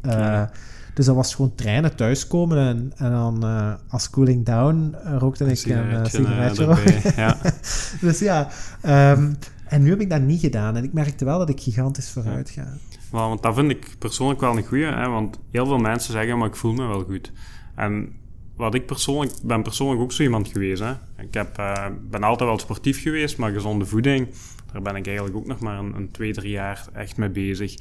[0.00, 0.50] Eh, Ja.
[0.94, 3.44] dus dat was gewoon trainen, thuiskomen en, en dan
[3.88, 7.38] als cooling down rookte ik een sigaretje, erbij, ja.
[8.00, 8.48] dus ja,
[8.80, 9.32] ehm,
[9.64, 10.76] en nu heb ik dat niet gedaan.
[10.76, 12.66] En ik merkte wel dat ik gigantisch vooruit ga.
[13.10, 15.08] Want dat vind ik persoonlijk wel een goeie, hè?
[15.08, 17.32] want heel veel mensen zeggen, maar ik voel me wel goed.
[17.74, 18.12] En
[18.56, 20.82] wat ik persoonlijk, ben persoonlijk ook zo iemand geweest.
[20.82, 20.92] Hè?
[21.18, 24.28] Ik heb, eh, ben altijd wel sportief geweest, maar gezonde voeding,
[24.72, 27.74] daar ben ik eigenlijk ook nog maar een, een twee, drie jaar echt mee bezig.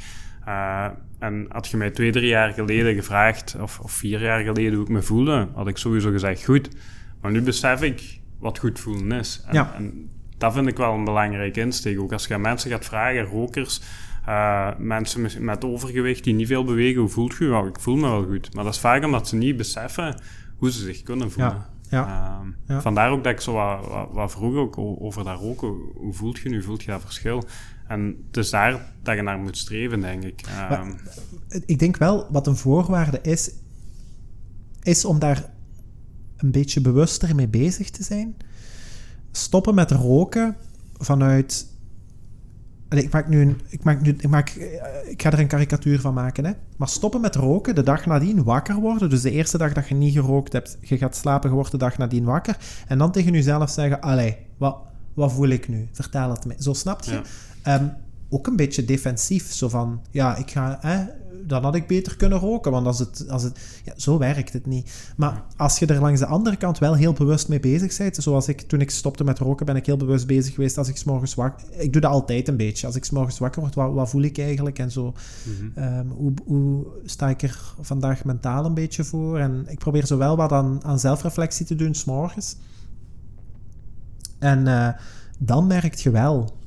[0.46, 0.86] Eh,
[1.20, 4.84] en had je mij twee, drie jaar geleden gevraagd, of, of vier jaar geleden, hoe
[4.84, 6.70] ik me voelde, had ik sowieso gezegd goed.
[7.22, 9.44] Maar nu besef ik wat goed voelen is.
[9.48, 9.74] En, Ja.
[9.76, 12.00] en dat vind ik wel een belangrijke insteek.
[12.00, 13.82] Ook als je aan mensen gaat vragen, rokers,
[14.26, 17.50] eh, mensen met, overgewicht die niet veel bewegen, hoe voelt je je?
[17.52, 18.54] Ja, ik voel me wel goed.
[18.54, 20.16] Maar dat is vaak omdat ze niet beseffen
[20.64, 21.52] hoe ze zich kunnen voelen.
[21.54, 21.72] Ja.
[21.90, 22.42] Ja.
[22.68, 25.68] Ehm, vandaar ook dat ik zo wat, wat, wat vroeg ook over dat roken.
[25.96, 26.64] Hoe voelt je nu?
[26.64, 27.44] Voelt je dat verschil?
[27.88, 30.42] En het is daar dat je naar moet streven, denk ik.
[30.42, 30.94] Ehm,
[31.66, 33.52] ik denk wel, wat een voorwaarde is,
[34.82, 35.52] is om daar
[36.38, 38.38] een beetje bewuster mee bezig te zijn.
[39.32, 40.56] Stoppen met roken
[40.98, 41.72] vanuit.
[42.98, 44.50] Ik maak nu een, ik, maak nu, ik, maak,
[45.06, 46.46] ik ga er een karikatuur van maken.
[46.46, 46.52] Hè?
[46.78, 49.10] Maar stoppen met roken, de dag nadien wakker worden.
[49.10, 51.78] Dus de eerste dag dat je niet gerookt hebt, je gaat slapen, je wordt de
[51.78, 52.58] dag nadien wakker.
[52.88, 54.78] En dan tegen jezelf zeggen: Allee, wat,
[55.14, 55.88] wat voel ik nu?
[55.92, 56.56] Vertel het me.
[56.58, 57.22] Zo snap je.
[57.62, 57.88] Ehm,
[58.30, 59.54] ook een beetje defensief.
[59.54, 60.80] Zo van: Ja, ik ga
[61.46, 62.72] dan had ik beter kunnen roken.
[62.72, 65.14] Want als het, als het, ja, zo werkt het niet.
[65.18, 68.48] Maar als je er langs de andere kant wel heel bewust mee bezig bent, zoals
[68.48, 71.36] ik toen ik stopte met roken, ben ik heel bewust bezig geweest als ik s'morgens
[71.36, 71.68] wakker...
[71.72, 72.88] Ik doe dat altijd een beetje.
[72.88, 75.14] Als ik s'morgens wakker word, wat, wat, voel ik eigenlijk en zo.
[75.44, 75.80] Mhm.
[75.80, 79.40] Ehm, hoe, hoe sta ik er vandaag mentaal een beetje voor?
[79.40, 82.56] En ik probeer zowel wat aan, aan zelfreflectie te doen s'morgens.
[84.40, 84.90] En uh,
[85.40, 86.62] dan merk je wel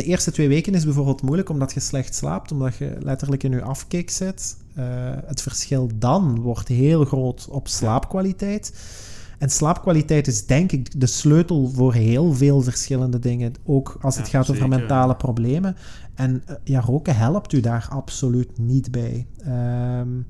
[0.00, 3.50] de eerste twee weken is bijvoorbeeld moeilijk omdat je slecht slaapt, omdat je letterlijk in
[3.50, 4.56] je afkeek zit.
[4.78, 4.84] Uh,
[5.24, 8.72] het verschil dan wordt heel groot op slaapkwaliteit.
[9.38, 13.52] En slaapkwaliteit is denk ik de sleutel voor heel veel verschillende dingen.
[13.64, 15.76] Ook als het gaat over mentale problemen.
[16.14, 19.26] En uh, ja, roken helpt u daar absoluut niet bij.
[19.46, 20.26] Um,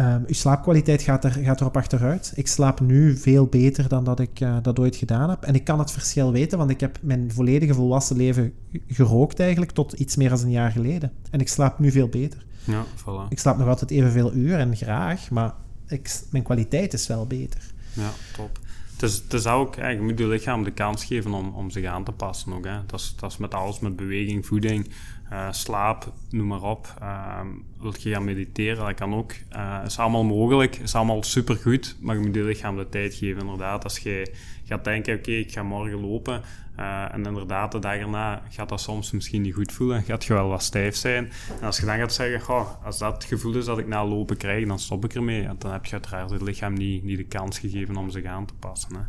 [0.00, 2.32] Um, uw slaapkwaliteit gaat, er, gaat erop achteruit.
[2.34, 5.42] Ik slaap nu veel beter dan dat ik uh, dat ooit gedaan heb.
[5.42, 8.52] En ik kan het verschil weten, want ik heb mijn volledige volwassen leven
[8.86, 11.12] gerookt eigenlijk tot iets meer dan een jaar geleden.
[11.30, 12.44] En ik slaap nu veel beter.
[12.64, 13.28] Ja, voilà.
[13.28, 15.54] Ik slaap nog altijd evenveel uur en graag, maar
[15.86, 17.60] ik, mijn kwaliteit is wel beter.
[17.92, 18.58] Ja, top.
[18.92, 21.84] Het is, het is ook, je moet je lichaam de kans geven om, om zich
[21.84, 22.64] aan te passen ook.
[22.64, 22.78] Hè.
[22.86, 24.90] Dat, is, dat is met alles, met beweging, voeding.
[25.32, 26.94] Uh, slaap, noem maar op.
[27.02, 27.40] Uh,
[27.80, 29.32] wil je gaan mediteren, dat kan ook.
[29.56, 33.40] Uh, is allemaal mogelijk, is allemaal supergoed, maar je moet je lichaam de tijd geven.
[33.40, 36.42] Inderdaad, als je gaat denken, oké, ik ga morgen lopen,
[36.78, 40.32] uh, en inderdaad, de dag erna gaat dat soms misschien niet goed voelen, gaat je
[40.32, 41.30] wel wat stijf zijn.
[41.60, 44.06] En als je dan gaat zeggen, goh, als dat het gevoel is dat ik na
[44.06, 45.48] lopen krijg, dan stop ik ermee.
[45.58, 48.54] Dan heb je uiteraard het lichaam niet, niet de kans gegeven om zich aan te
[48.58, 48.94] passen.
[48.94, 49.02] Hè.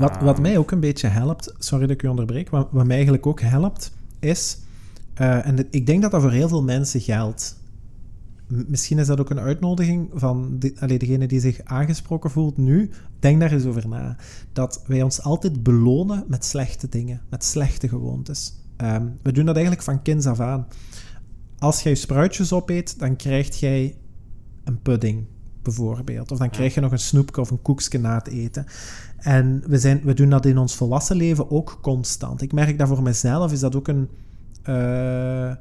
[0.00, 2.94] Wat, wat mij ook een beetje helpt, sorry dat ik u onderbreek, wat, wat mij
[2.94, 4.58] eigenlijk ook helpt, is
[5.20, 7.56] uh, en ik denk dat dat voor heel veel mensen geldt.
[8.46, 12.90] Misschien is dat ook een uitnodiging van de, allee, degene die zich aangesproken voelt nu.
[13.18, 14.16] Denk daar eens over na.
[14.52, 18.54] Dat wij ons altijd belonen met slechte dingen, met slechte gewoontes.
[18.76, 20.66] Um, we doen dat eigenlijk van kinds af aan.
[21.58, 23.96] Als jij spruitjes opeet, dan krijg jij
[24.64, 25.26] een pudding,
[25.62, 26.32] bijvoorbeeld.
[26.32, 28.66] Of dan krijg je nog een snoepje of een koekje na het eten.
[29.16, 32.42] En we, zijn, we doen dat in ons volwassen leven ook constant.
[32.42, 34.08] Ik merk dat voor mezelf is dat ook een
[34.64, 35.52] uh,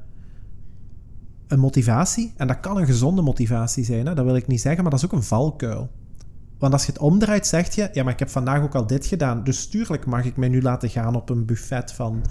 [1.48, 2.34] een motivatie.
[2.38, 4.14] En dat kan een gezonde motivatie zijn, hè?
[4.14, 5.90] dat wil ik niet zeggen, maar dat is ook een valkuil.
[6.58, 9.06] Want als je het omdraait, zeg je: Ja, maar ik heb vandaag ook al dit
[9.06, 9.44] gedaan.
[9.44, 12.22] Dus stuurlijk mag ik mij nu laten gaan op een buffet van.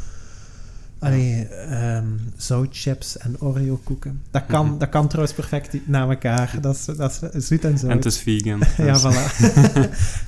[0.99, 1.49] Allee,
[1.95, 4.23] um, zoutchips en Oreo-koeken.
[4.31, 4.79] Dat kan, mhm.
[4.79, 6.59] dat kan trouwens perfect na elkaar.
[6.61, 7.91] Dat is, dat is zoet en zout.
[7.91, 8.63] En het is vegan.
[8.87, 9.03] ja, dus.
[9.03, 9.41] voilà.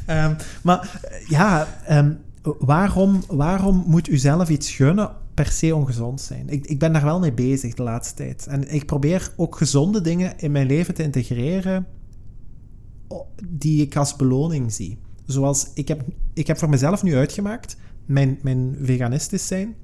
[0.06, 2.18] um, maar ja, um,
[2.58, 5.10] waarom, waarom moet u zelf iets gunnen
[5.42, 6.48] per se ongezond zijn.
[6.48, 8.46] Ik, ik ben daar wel mee bezig de laatste tijd.
[8.46, 11.86] En ik probeer ook gezonde dingen in mijn leven te integreren
[13.48, 14.98] die ik als beloning zie.
[15.24, 16.02] Zoals ik heb,
[16.34, 17.76] ik heb voor mezelf nu uitgemaakt,
[18.06, 19.74] mijn, mijn veganistisch zijn,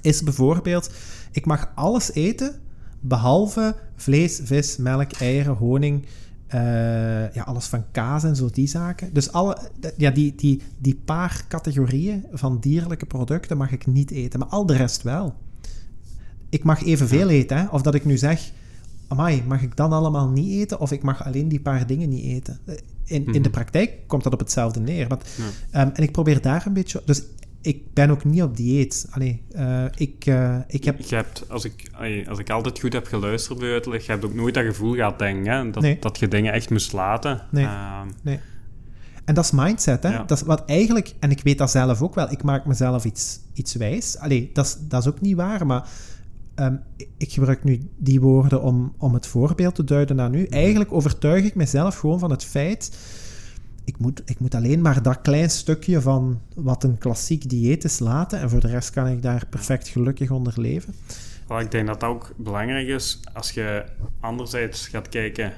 [0.00, 0.90] is bijvoorbeeld,
[1.32, 2.60] ik mag alles eten
[3.00, 6.06] behalve vlees, vis, melk, eieren, honing,
[6.54, 9.12] uh, ja, alles van kaas en zo, die zaken.
[9.12, 9.58] Dus alle,
[9.96, 14.66] ja, die, die, die paar categorieën van dierlijke producten mag ik niet eten, maar al
[14.66, 15.34] de rest wel.
[16.48, 17.66] Ik mag evenveel eten, hè?
[17.66, 18.52] of dat ik nu zeg,
[19.08, 22.24] amai, mag ik dan allemaal niet eten, of ik mag alleen die paar dingen niet
[22.24, 22.58] eten.
[22.64, 22.74] Eh,
[23.04, 23.50] in, in de mhm.
[23.50, 25.08] praktijk komt dat op hetzelfde neer.
[25.08, 27.02] Want, um, en ik probeer daar een beetje...
[27.04, 27.22] Dus
[27.62, 29.06] ik ben ook niet op dieet.
[29.10, 31.00] Allee, uh, ik, uh, ik heb...
[31.00, 31.90] Je hebt, als ik,
[32.28, 35.18] als ik altijd goed heb geluisterd bij uitleg, je hebt ook nooit dat gevoel gehad,
[35.18, 35.70] denk hè?
[35.70, 35.96] Dat, nee.
[36.00, 37.42] dat je dingen echt moest laten.
[37.50, 37.64] Nee.
[37.64, 38.40] Uh, nee.
[39.24, 40.10] En dat is mindset, hè?
[40.10, 40.24] Ja.
[40.24, 41.14] Dat is wat eigenlijk...
[41.20, 42.30] En ik weet dat zelf ook wel.
[42.30, 44.18] Ik maak mezelf iets, iets wijs.
[44.18, 45.88] Allee, dat is, dat is ook niet waar, maar...
[46.56, 46.80] Um,
[47.18, 50.44] ik gebruik nu die woorden om, om het voorbeeld te duiden naar nu.
[50.44, 52.96] Eigenlijk overtuig ik mezelf gewoon van het feit
[53.84, 57.98] ik moet, ik moet alleen maar dat klein stukje van wat een klassiek dieet is
[57.98, 58.40] laten.
[58.40, 60.94] En voor de rest kan ik daar perfect gelukkig onder leven.
[61.60, 63.84] Ik denk dat dat ook belangrijk is als je
[64.20, 65.52] anderzijds gaat kijken,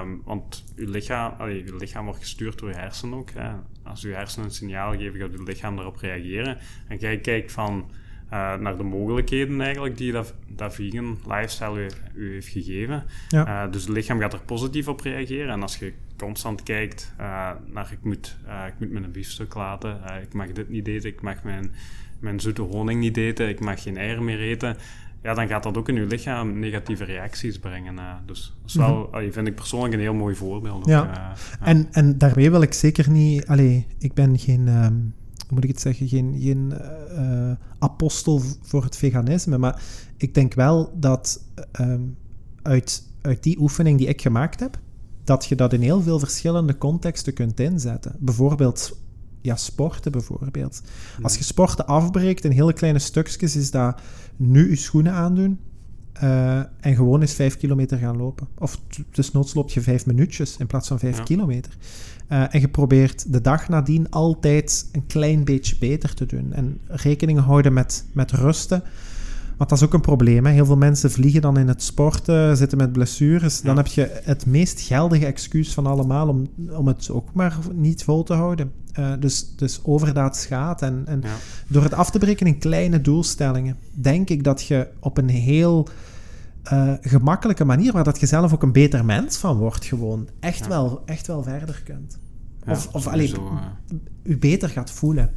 [0.00, 3.30] um, want je lichaam, allee, je lichaam wordt gestuurd door je hersenen ook.
[3.34, 3.50] Hè.
[3.82, 6.58] Als je hersenen een signaal geven, gaat je lichaam daarop reageren.
[6.88, 7.84] En jij kijkt van
[8.24, 13.04] uh, naar de mogelijkheden eigenlijk die dat, dat vegan lifestyle u, u heeft gegeven.
[13.28, 13.64] Ja.
[13.64, 15.48] Uh, dus het lichaam gaat er positief op reageren.
[15.48, 18.36] En als je constant kijkt uh, naar ik moet,
[18.66, 21.72] ik moet mijn biefstuk laten, ik mag dit niet eten, ik mag mijn,
[22.18, 24.76] mijn zoete honing niet eten, ik mag geen eieren meer eten
[25.24, 27.94] ja, dan gaat dat ook in je lichaam negatieve reacties brengen.
[27.94, 30.86] Uh, dus dat is wel, mm vind ik persoonlijk een heel mooi voorbeeld.
[30.86, 31.00] Ja.
[31.00, 33.46] Ook, uh, En, en daarmee wil ik zeker niet...
[33.46, 34.68] Allee, ik ben geen...
[34.68, 36.08] Um, hoe moet ik het zeggen?
[36.08, 36.72] Geen, geen
[37.10, 39.58] uh, apostel voor het veganisme.
[39.58, 39.82] Maar
[40.16, 41.44] ik denk wel dat
[41.80, 42.16] um,
[42.62, 44.78] uit, uit die oefening die ik gemaakt heb,
[45.24, 48.16] dat je dat in heel veel verschillende contexten kunt inzetten.
[48.18, 48.96] Bijvoorbeeld
[49.40, 50.82] ja, sporten bijvoorbeeld.
[51.22, 54.00] Als je sporten afbreekt in hele kleine stukjes, is dat
[54.36, 55.58] nu je schoenen aandoen
[56.22, 58.48] uh, en gewoon eens vijf kilometer gaan lopen.
[58.58, 61.76] Of dus noods loop je vijf minuutjes in plaats van vijf kilometer.
[62.28, 66.52] Uh, en je probeert de dag nadien altijd een klein beetje beter te doen.
[66.52, 68.82] En rekening houden met, met rusten.
[69.56, 70.46] Want dat is ook een probleem.
[70.46, 70.52] Hè.
[70.52, 73.60] Heel veel mensen vliegen dan in het sporten, zitten met blessures.
[73.60, 78.04] Dan heb je het meest geldige excuus van allemaal om, om het ook maar niet
[78.04, 78.72] vol te houden.
[78.98, 80.82] Uh, dus, dus overdaad schaadt.
[80.82, 81.22] En, en
[81.68, 85.88] door het af te breken in kleine doelstellingen, denk ik dat je op een heel
[86.72, 90.66] uh, gemakkelijke manier, waar dat je zelf ook een beter mens van wordt, gewoon echt,
[90.66, 92.18] wel, echt wel verder kunt.
[92.68, 93.36] of of alleen,
[94.22, 95.30] u beter gaat voelen.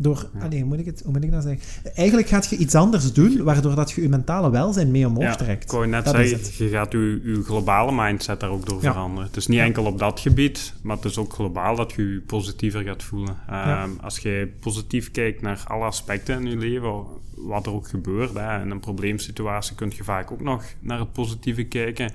[0.00, 0.48] Door, ja.
[0.48, 1.92] hoe, moet ik het, hoe moet ik dat zeggen?
[1.94, 5.64] Eigenlijk gaat je iets anders doen, waardoor dat je je mentale welzijn mee omhoog trekt.
[5.64, 9.26] Ik wou net dat zeggen, je gaat je, je globale mindset daar ook door veranderen.
[9.26, 12.20] Het is niet enkel op dat gebied, maar het is ook globaal dat je je
[12.20, 13.36] positiever gaat voelen.
[13.50, 18.34] Um, als je positief kijkt naar alle aspecten in je leven, wat er ook gebeurt,
[18.34, 22.10] hè, in een probleemsituatie kun je vaak ook nog naar het positieve kijken.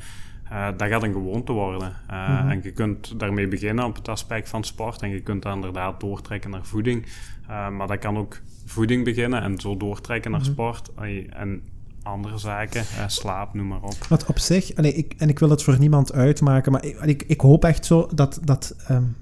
[0.51, 1.95] Uh, dat gaat een gewoonte worden.
[2.11, 2.49] Uh, mm -hmm.
[2.49, 5.99] En je kunt daarmee beginnen op het aspect van sport en je kunt dat inderdaad
[5.99, 7.05] doortrekken naar voeding.
[7.53, 10.51] Uh, maar dat kan ook voeding beginnen en zo doortrekken naar -hmm.
[10.51, 10.91] sport
[11.29, 11.61] en
[12.03, 13.95] andere zaken, slaap, noem maar op.
[14.09, 17.23] Wat op zich, allee, ik, en ik wil het voor niemand uitmaken, maar ik, ik,
[17.27, 19.15] ik hoop echt zo dat, dat um,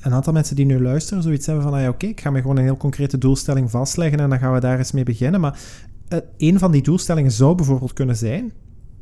[0.00, 2.40] een aantal mensen die nu luisteren zoiets hebben van, ah ja, oké, ik ga me
[2.40, 5.40] gewoon een heel concrete doelstelling vastleggen en dan gaan we daar eens mee beginnen.
[5.40, 5.58] Maar
[6.36, 8.52] een van die doelstellingen zou bijvoorbeeld kunnen zijn,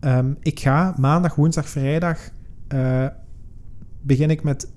[0.05, 2.31] Um, ik ga maandag, woensdag, vrijdag
[2.75, 3.07] uh,
[4.01, 4.71] begin ik met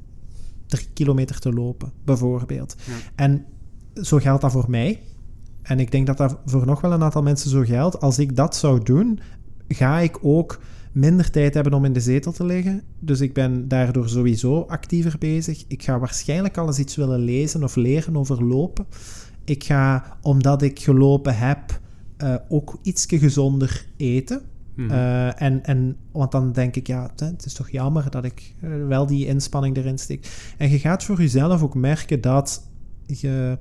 [0.67, 2.75] drie kilometer te lopen, bijvoorbeeld.
[2.85, 2.93] Ja.
[3.15, 3.45] En
[4.01, 5.01] zo geldt dat voor mij.
[5.61, 8.01] En ik denk dat dat voor nog wel een aantal mensen zo geldt.
[8.01, 9.19] Als ik dat zou doen,
[9.67, 10.59] ga ik ook
[10.91, 12.81] minder tijd hebben om in de zetel te liggen.
[12.99, 15.63] Dus ik ben daardoor sowieso actiever bezig.
[15.67, 18.85] Ik ga waarschijnlijk alles iets willen lezen of leren over lopen.
[19.43, 21.79] Ik ga, omdat ik gelopen heb,
[22.17, 24.41] uh, ook iets gezonder eten.
[24.75, 24.91] Mm
[25.35, 29.05] en, en, want dan denk ik, ja, het is toch jammer dat ik eh, wel
[29.05, 30.53] die inspanning erin steek.
[30.57, 32.63] En je gaat voor jezelf ook merken dat
[33.05, 33.57] je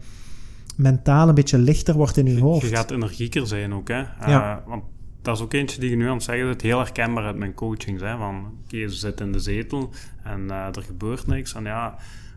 [0.77, 2.69] mentaal een beetje lichter wordt in je hoofd.
[2.69, 3.99] Je gaat energieker zijn ook, hè.
[4.27, 4.57] Ja.
[4.57, 4.85] Uh, want
[5.23, 7.55] dat is ook eentje die je nu aan het zeggen het heel herkenbaar uit mijn
[7.55, 8.03] coachings.
[8.03, 9.91] Hè, van, je zit in de zetel
[10.23, 11.55] en uh, er gebeurt niks.
[11.55, 11.95] En ja,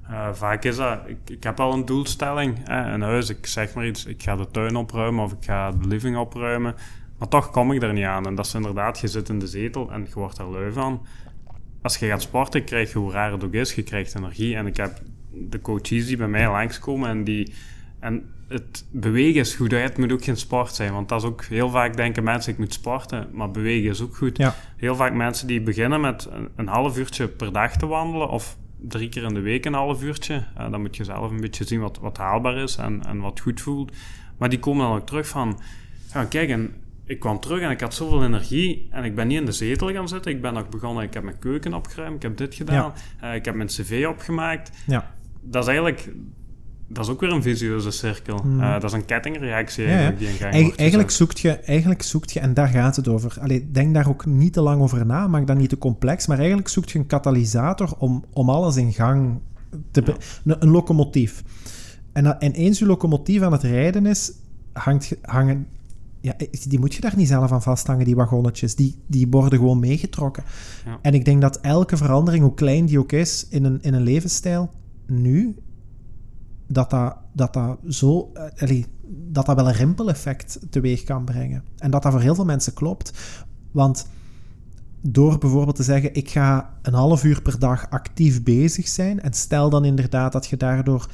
[0.09, 3.73] uh, vaak is dat, ik, ik, heb al een doelstelling, hè, een huis, ik zeg
[3.73, 6.75] maar iets, ik ga de tuin opruimen of ik ga de living opruimen.
[7.17, 8.25] Maar toch kom ik er niet aan.
[8.25, 11.05] En dat is inderdaad, je zit in de zetel en je wordt er lui van.
[11.81, 14.55] Als je gaat sporten, krijg je, hoe raar het ook is, je krijgt energie.
[14.55, 17.53] En ik heb de coaches die bij mij langskomen en die...
[17.99, 20.93] En het bewegen is goed, het moet ook geen sport zijn.
[20.93, 24.15] Want dat is ook heel vaak denken mensen, ik moet sporten, maar bewegen is ook
[24.15, 24.37] goed.
[24.37, 24.55] Ja.
[24.77, 28.57] Heel vaak mensen die beginnen met een, een, half uurtje per dag te wandelen, of
[28.77, 30.43] drie keer in de week een half uurtje.
[30.57, 33.39] Uh, dan moet je zelf een beetje zien wat, wat haalbaar is en, en wat
[33.39, 33.91] goed voelt.
[34.38, 35.59] Maar die komen dan ook terug van,
[36.13, 36.73] ja, kijk, en
[37.05, 39.91] ik kwam terug en ik had zoveel energie en ik ben niet in de zetel
[39.91, 40.31] gaan zitten.
[40.31, 43.30] Ik ben nog begonnen, ik heb mijn keuken opgeruimd, ik heb dit gedaan, ja.
[43.30, 44.71] uh, ik heb mijn cv opgemaakt.
[44.88, 45.13] Ja.
[45.41, 46.09] Dat is eigenlijk,
[46.91, 48.41] dat is ook weer een visueuze cirkel.
[48.44, 48.60] Mm.
[48.60, 52.02] Uh, dat is een kettingreactie eigenlijk, ja, die in gang Eig eigenlijk zoekt, je, eigenlijk
[52.02, 53.38] zoekt je, en daar gaat het over.
[53.41, 56.38] Allee, denk daar ook niet te lang over na, maak dat niet te complex, maar
[56.38, 59.40] eigenlijk zoekt je een katalysator om, om alles in gang
[59.91, 60.03] te...
[60.45, 61.44] Een, een, locomotief.
[62.14, 64.32] En, en eens je locomotief aan het rijden is,
[64.74, 65.68] hangt, hangen
[66.22, 66.36] ja,
[66.68, 68.76] die moet je daar niet zelf aan vasthangen, die wagonnetjes.
[68.76, 70.44] Die, die worden gewoon meegetrokken.
[70.86, 70.99] Ja.
[71.02, 74.02] En ik denk dat elke verandering, hoe klein die ook is in een, in een
[74.02, 74.70] levensstijl,
[75.07, 75.56] nu,
[76.71, 77.77] dat dat, dat, dat.
[78.61, 78.83] Uh,
[79.31, 81.63] dat dat wel een rimpeleffect teweeg kan brengen.
[81.77, 83.13] En dat dat voor heel veel mensen klopt.
[83.71, 84.07] Want
[85.01, 89.33] door bijvoorbeeld te zeggen, ik ga een half uur per dag actief bezig zijn, en
[89.33, 91.07] stel dan inderdaad dat je daardoor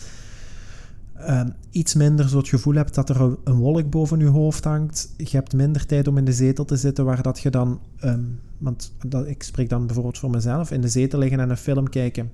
[1.30, 5.14] um, iets minder zo het gevoel hebt dat er een, wolk boven je hoofd hangt.
[5.18, 7.80] Je hebt minder tijd om in de zetel te zitten, waar dat je dan...
[8.03, 10.72] Um, want dat, ik spreek dan bijvoorbeeld voor mezelf.
[10.72, 12.30] In de zetel liggen en een film kijken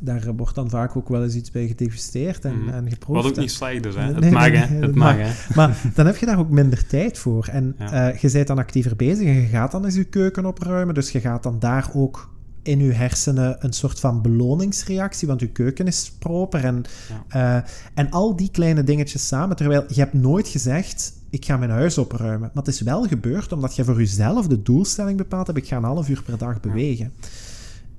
[0.00, 2.68] daar wordt dan vaak ook wel eens iets bij gedegusteerd en, Mhm.
[2.74, 3.22] en geproefd.
[3.22, 4.00] Wat ook niet slecht is, hè.
[4.02, 4.50] Het nee, mag, hè.
[4.56, 5.30] Het het mag, hè.
[5.54, 7.46] Maar dan heb je daar ook minder tijd voor.
[7.52, 8.10] En Ja.
[8.12, 10.94] eh, je bent dan actiever bezig en je gaat dan eens je keuken opruimen.
[10.94, 15.48] Dus je gaat dan daar ook in je hersenen een soort van beloningsreactie, want je
[15.48, 16.64] keuken is proper.
[16.64, 16.84] En,
[17.28, 17.56] eh,
[17.94, 19.56] en al die kleine dingetjes samen.
[19.56, 22.40] Terwijl je hebt nooit gezegd, ik ga mijn huis opruimen.
[22.54, 25.76] Maar het is wel gebeurd omdat je voor jezelf de doelstelling bepaald hebt, ik ga
[25.76, 27.12] een half uur per dag bewegen.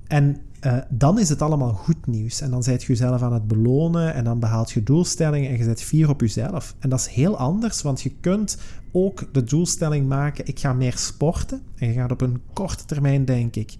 [0.08, 2.40] En eh, dan is het allemaal goed nieuws.
[2.40, 5.64] En dan zijt je jezelf aan het belonen en dan behaalt je doelstellingen en je
[5.64, 6.74] zet fier op jezelf.
[6.78, 8.58] En dat is heel anders, want je kunt
[8.92, 11.62] ook de doelstelling maken, ik ga meer sporten.
[11.76, 13.76] En je gaat op een korte termijn, denk ik,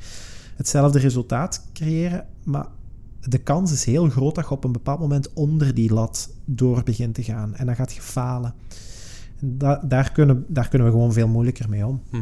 [0.57, 2.27] hetzelfde resultaat creëren.
[2.45, 2.67] Maar
[3.29, 6.83] de kans is heel groot dat je op een bepaald moment onder die lat door
[6.83, 7.55] begint te gaan.
[7.55, 8.55] En dan gaat je falen.
[9.41, 12.03] En da- daar, kunnen, daar kunnen we gewoon veel moeilijker mee om.
[12.13, 12.21] Eh,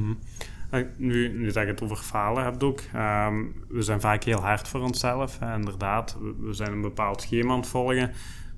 [0.96, 4.68] Nu, nu dat je het over falen hebt ook, ehm, we zijn vaak heel hard
[4.68, 5.38] voor onszelf.
[5.56, 8.10] Inderdaad, we, we zijn een bepaald schema aan het volgen.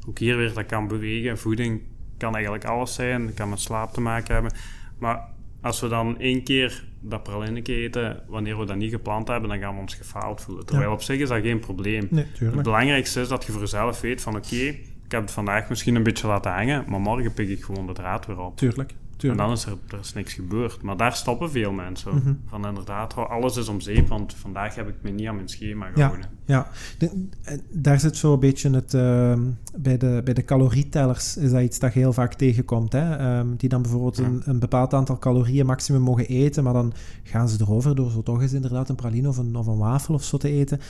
[0.09, 1.83] Ook hier weer, dat kan bewegen, voeding
[2.19, 3.27] kan eigenlijk alles zijn.
[3.27, 4.53] Dat kan met slaap te maken hebben.
[4.99, 5.21] Maar
[5.63, 9.59] als we dan één keer dat pralineke eten, wanneer we dat niet gepland hebben, dan
[9.59, 10.67] gaan we ons gefaald voelen.
[10.67, 10.95] Terwijl Ja.
[10.95, 12.07] op zich is dat geen probleem.
[12.11, 14.57] Nee, Het belangrijkste is dat je voor jezelf weet van oké,
[15.05, 17.93] ik heb het vandaag misschien een beetje laten hangen, maar morgen pik ik gewoon de
[17.93, 18.57] draad weer op.
[18.57, 18.95] Tuurlijk.
[19.23, 20.83] En dan is er, er is niks gebeurd.
[20.83, 22.15] Maar daar stoppen veel mensen.
[22.15, 22.33] Mhm.
[22.47, 25.87] Van inderdaad, alles is om zeep, want vandaag heb ik me niet aan mijn schema
[25.87, 25.93] Ja.
[25.93, 26.27] gehouden.
[26.45, 26.69] Ja,
[26.99, 28.95] de- eh, daar zit zo een beetje het...
[28.95, 29.41] ehm,
[29.77, 32.93] bij, de, bij de calorietellers is dat iets dat je heel vaak tegenkomt.
[32.93, 33.17] Hè?
[33.17, 34.25] Ehm, die dan bijvoorbeeld Ja.
[34.25, 36.93] een, een bepaald aantal calorieën maximum mogen eten, maar dan
[37.23, 40.15] gaan ze erover door zo toch eens inderdaad een praline of een, of een wafel
[40.15, 40.81] of zo te eten.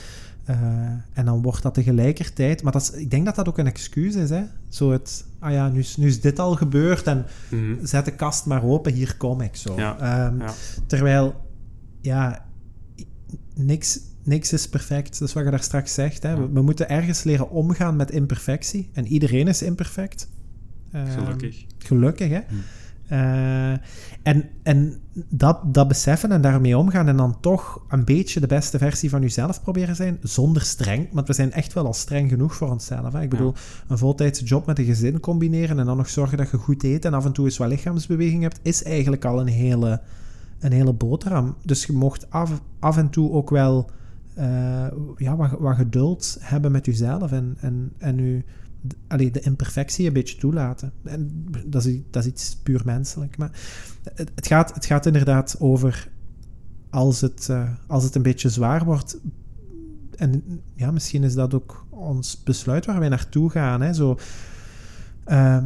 [0.49, 0.57] Eh,
[1.13, 2.63] en dan wordt dat tegelijkertijd...
[2.63, 4.29] Maar dat is, ik denk dat dat ook een excuus is.
[4.29, 4.43] Hè?
[4.69, 5.25] Zo het...
[5.39, 7.85] Ah ja, nu is, nu is dit al gebeurd en Mhm.
[7.85, 9.75] zet de kast maar open, hier kom ik zo.
[9.75, 10.53] Ja, Ehm, ja.
[10.87, 11.35] Terwijl,
[12.01, 12.45] ja,
[13.55, 15.19] niks, niks is perfect.
[15.19, 16.23] Dat is wat je daar straks zegt.
[16.23, 16.35] Hè.
[16.35, 16.49] We, Ja.
[16.51, 18.89] we moeten ergens leren omgaan met imperfectie.
[18.93, 20.29] En iedereen is imperfect.
[20.91, 21.65] Ehm, Gelukkig.
[21.77, 22.39] gelukkig, hè.
[22.47, 22.55] Hm.
[23.09, 23.71] Eh,
[24.23, 24.99] en en
[25.29, 29.21] dat, dat beseffen en daarmee omgaan en dan toch een beetje de beste versie van
[29.21, 33.13] jezelf proberen zijn, zonder streng, want we zijn echt wel al streng genoeg voor onszelf.
[33.13, 33.21] Hè?
[33.21, 33.53] Ik bedoel,
[33.87, 37.05] een voltijdse job met een gezin combineren en dan nog zorgen dat je goed eet
[37.05, 40.01] en af en toe eens wat lichaamsbeweging hebt, is eigenlijk al een hele,
[40.59, 41.55] een hele boterham.
[41.65, 43.89] Dus je mocht af, af en toe ook wel
[44.33, 44.87] eh,
[45.17, 48.43] ja, wat, wat geduld hebben met jezelf en, en, en je,
[48.87, 50.91] d- allee, de imperfectie een beetje toelaten.
[51.03, 53.37] En dat is, dat is iets puur menselijk.
[53.37, 53.51] Maar
[54.13, 56.09] het, gaat, het gaat inderdaad over
[56.89, 59.19] als het, eh, als het een beetje zwaar wordt.
[60.15, 63.81] En ja, misschien is dat ook ons besluit waar wij naartoe gaan.
[63.81, 63.93] Hè?
[63.93, 64.17] Zo,
[65.23, 65.65] ehm,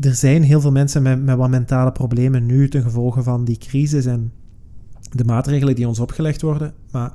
[0.00, 3.58] er zijn heel veel mensen met, met wat mentale problemen nu ten gevolge van die
[3.58, 4.32] crisis en
[5.10, 6.74] de maatregelen die ons opgelegd worden.
[6.90, 7.12] Maar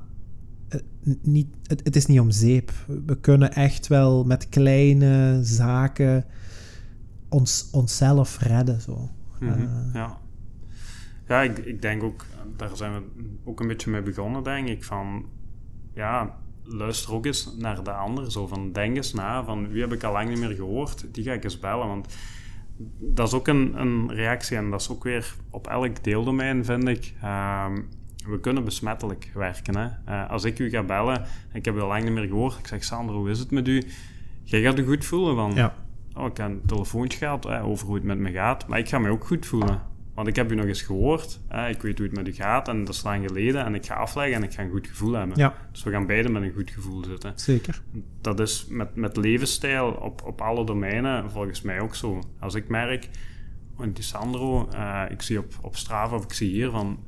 [1.21, 2.71] niet, het, het is niet om zeep.
[3.05, 6.25] We kunnen echt wel met kleine zaken
[7.29, 8.81] ons, onszelf redden.
[8.81, 9.09] Zo.
[9.39, 10.17] Mhm, Eh, ja.
[11.27, 12.25] Ja, ik, ik denk ook,
[12.57, 13.01] daar zijn we
[13.43, 14.83] ook een beetje mee begonnen, denk ik.
[14.83, 15.25] Van,
[15.93, 18.31] ja, luister ook eens naar de ander.
[18.31, 21.05] Zo van, denk eens na, van wie heb ik al lang niet meer gehoord?
[21.11, 22.13] Die ga ik eens bellen, want
[22.99, 26.87] dat is ook een, een reactie en dat is ook weer op elk deeldomein, vind
[26.87, 27.13] ik.
[27.21, 27.81] Ehm,
[28.27, 29.77] we kunnen besmettelijk werken.
[29.77, 29.87] Hè?
[30.05, 32.67] Eh, als ik u ga bellen, ik heb u al lang niet meer gehoord, ik
[32.67, 33.83] zeg, Sander, hoe is het met u?
[34.43, 35.75] Jij gaat je goed voelen, van, ja.
[36.13, 38.89] oh, ik heb een telefoontje gehad eh, over hoe het met me gaat, maar ik
[38.89, 39.81] ga me ook goed voelen.
[40.13, 42.67] Want ik heb u nog eens gehoord, eh, ik weet hoe het met u gaat
[42.67, 45.13] en dat is lang geleden en ik ga afleggen en ik ga een goed gevoel
[45.13, 45.37] hebben.
[45.37, 47.33] ja, Dus we gaan beide met een goed gevoel zitten.
[47.35, 47.81] zeker.
[48.21, 52.21] Dat is met, met levensstijl op, op alle domeinen volgens mij ook zo.
[52.39, 53.09] Als ik merk,
[53.77, 54.69] oh, die Sandro,
[55.09, 56.99] ik zie op, op Strava of ik zie hier van,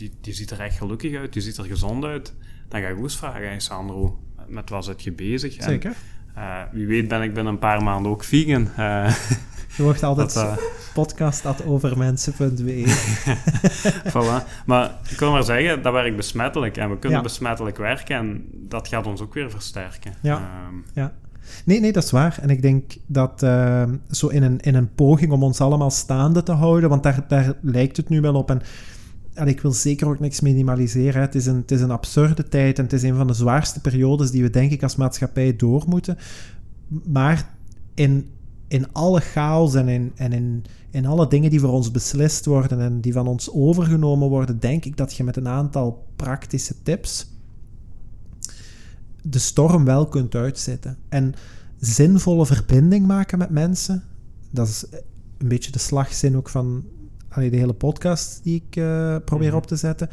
[0.00, 2.34] die, die ziet er echt gelukkig uit, die ziet er gezond uit,
[2.68, 4.18] dan ga ik ook eens vragen, hey Sandro,
[4.48, 5.56] met wat zit je bezig?
[5.56, 5.92] En, Zeker.
[6.34, 8.68] eh, wie weet ben ik binnen een paar maanden ook vegan.
[8.76, 9.14] Eh,
[9.76, 10.56] Je wordt altijd dat, eh,
[10.94, 12.84] podcast.overmensen.be.
[14.14, 14.64] voilà.
[14.66, 17.24] Maar ik wil maar zeggen, dat werkt besmettelijk en we kunnen Ja.
[17.24, 20.12] besmettelijk werken en dat gaat ons ook weer versterken.
[20.22, 20.36] Ja.
[20.36, 21.12] Ehm, Ja.
[21.64, 22.38] Nee, nee, dat is waar.
[22.40, 23.40] En ik denk dat
[24.10, 27.52] zo in een, in een poging om ons allemaal staande te houden, want daar, daar
[27.62, 28.50] lijkt het nu wel op.
[28.50, 28.62] En,
[29.34, 31.20] en ik wil zeker ook niks minimaliseren.
[31.20, 33.80] Het is, een, het is een absurde tijd en het is een van de zwaarste
[33.80, 36.18] periodes die we denk ik als maatschappij door moeten.
[37.04, 37.54] Maar
[37.94, 38.28] in,
[38.68, 42.80] in alle chaos en, in, en in, in alle dingen die voor ons beslist worden
[42.80, 47.28] en die van ons overgenomen worden, denk ik dat je met een aantal praktische tips
[49.22, 50.96] de storm wel kunt uitzitten.
[51.08, 51.34] En
[51.80, 54.02] zinvolle verbinding maken met mensen,
[54.50, 54.84] dat is
[55.38, 56.84] een beetje de slagzin ook van
[57.30, 59.56] allee, de hele podcast die ik eh, probeer Mhm.
[59.56, 60.08] op te zetten,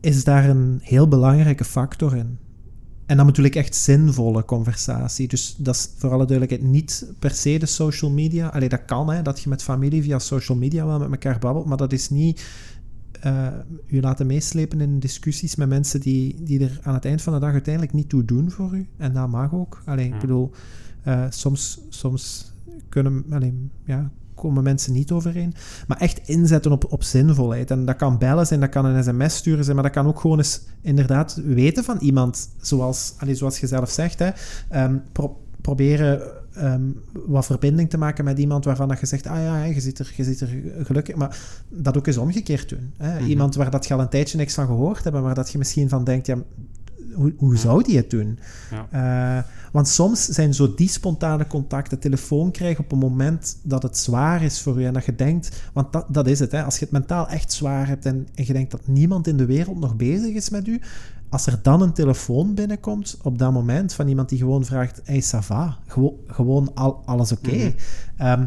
[0.00, 2.38] is daar een heel belangrijke factor in.
[3.06, 5.28] en dan ik echt zinvolle conversatie.
[5.28, 8.48] Dus dat is voor alle duidelijkheid niet per se de social media.
[8.48, 11.66] Allee, dat kan, hè, dat je met familie via social media wel met elkaar babbelt,
[11.66, 12.44] maar dat is niet
[13.26, 13.46] uh,
[13.86, 17.38] u laten meeslepen in discussies met mensen die, die er aan het eind van de
[17.38, 18.86] dag uiteindelijk niet toe doen voor u.
[18.96, 19.82] En dat mag ook.
[19.84, 20.50] Allee, ik bedoel,
[21.06, 22.52] uh, soms, soms
[22.88, 25.54] kunnen, allee, ja, komen mensen niet overeen.
[25.86, 27.70] Maar echt inzetten op, op zinvolheid.
[27.70, 30.20] En dat kan bellen zijn, dat kan een sms sturen zijn, maar dat kan ook
[30.20, 34.18] gewoon eens inderdaad weten van iemand, zoals, allee, zoals je zelf zegt.
[34.18, 34.30] Hè,
[34.84, 35.02] um,
[35.60, 36.20] proberen
[36.62, 39.98] um, wat verbinding te maken met iemand waarvan dat je zegt, ah ja, je zit
[39.98, 40.48] er, je zit er
[40.82, 41.38] gelukkig, maar
[41.68, 42.92] dat ook eens omgekeerd doen.
[42.96, 43.20] Hè?
[43.20, 43.28] Mhm.
[43.28, 45.88] Iemand waar dat je al een tijdje niks van gehoord hebt, maar dat je misschien
[45.88, 46.36] van denkt, ja,
[47.18, 48.38] hoe, hoe zou die het doen?
[48.70, 49.36] Ja.
[49.38, 53.98] Uh, want soms zijn zo die spontane contacten, telefoon krijgen op een moment dat het
[53.98, 56.78] zwaar is voor je en dat je denkt, want dat, dat is het, hè, als
[56.78, 59.78] je het mentaal echt zwaar hebt en, en je denkt dat niemand in de wereld
[59.78, 60.80] nog bezig is met u,
[61.28, 65.20] als er dan een telefoon binnenkomt op dat moment van iemand die gewoon vraagt: Hey,
[65.20, 67.48] Sava, gewoon, gewoon al, alles oké.
[67.48, 67.58] Okay.
[67.58, 67.72] Mhm.
[68.16, 68.46] Ehm,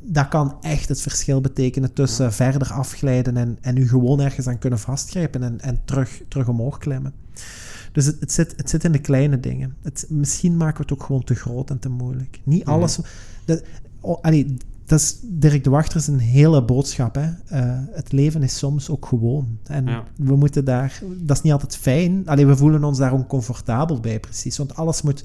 [0.00, 4.58] dat kan echt het verschil betekenen tussen verder afglijden en, en u gewoon ergens aan
[4.58, 7.12] kunnen vastgrijpen en, en terug, terug omhoog klimmen.
[7.92, 9.76] Dus het, het, zit, het zit in de kleine dingen.
[9.82, 12.40] Het, misschien maken we het ook gewoon te groot en te moeilijk.
[12.44, 12.72] Niet mhm.
[12.72, 12.98] alles.
[13.44, 13.62] Dat,
[14.00, 14.56] oh, allee,
[14.86, 17.14] dat is, Dirk de Wachter is een hele boodschap.
[17.14, 17.28] Hè?
[17.28, 19.58] Uh, het leven is soms ook gewoon.
[19.66, 21.02] En we moeten daar...
[21.18, 22.22] Dat is niet altijd fijn.
[22.26, 24.56] Alleen we voelen ons daar oncomfortabel bij, precies.
[24.56, 25.24] Want alles moet,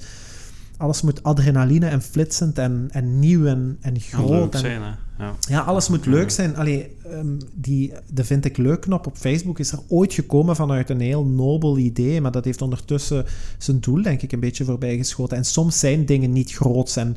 [0.78, 4.54] alles moet adrenaline en flitsend en, en nieuw en, en groot.
[4.54, 4.80] En, zijn,
[5.18, 5.34] Ja.
[5.48, 5.60] ja.
[5.60, 6.56] alles moet leuk zijn.
[6.56, 10.90] Allee, um, die, de vind ik leuk knop op Facebook is er ooit gekomen vanuit
[10.90, 13.24] een heel nobel idee, maar dat heeft ondertussen
[13.58, 15.36] zijn doel, denk ik, een beetje voorbijgeschoten.
[15.36, 17.16] En soms zijn dingen niet groot en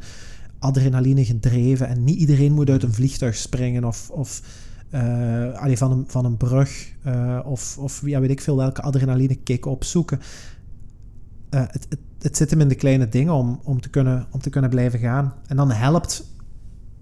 [0.60, 1.88] adrenaline gedreven.
[1.88, 4.42] En niet iedereen moet uit een vliegtuig springen of, of
[4.94, 6.90] uh, van, een, van een brug.
[7.08, 10.20] Uh, of, of ja, weet ik veel welke adrenaline kick opzoeken.
[11.50, 14.40] Uh, het, het, het, zit hem in de kleine dingen om, om, te kunnen, om
[14.40, 15.34] te kunnen blijven gaan.
[15.48, 16.30] En dan helpt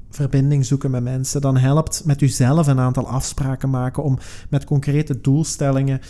[0.10, 1.42] verbinding zoeken met mensen.
[1.42, 4.18] Dan helpt met uzelf een aantal afspraken maken om
[4.50, 6.02] met concrete doelstellingen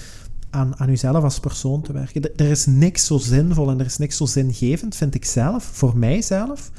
[0.49, 2.35] aan, aan uzelf als persoon te werken.
[2.35, 5.97] Er is niks zo zinvol en er is niks zo zingevend, vind ik zelf, voor
[5.97, 6.71] mijzelf,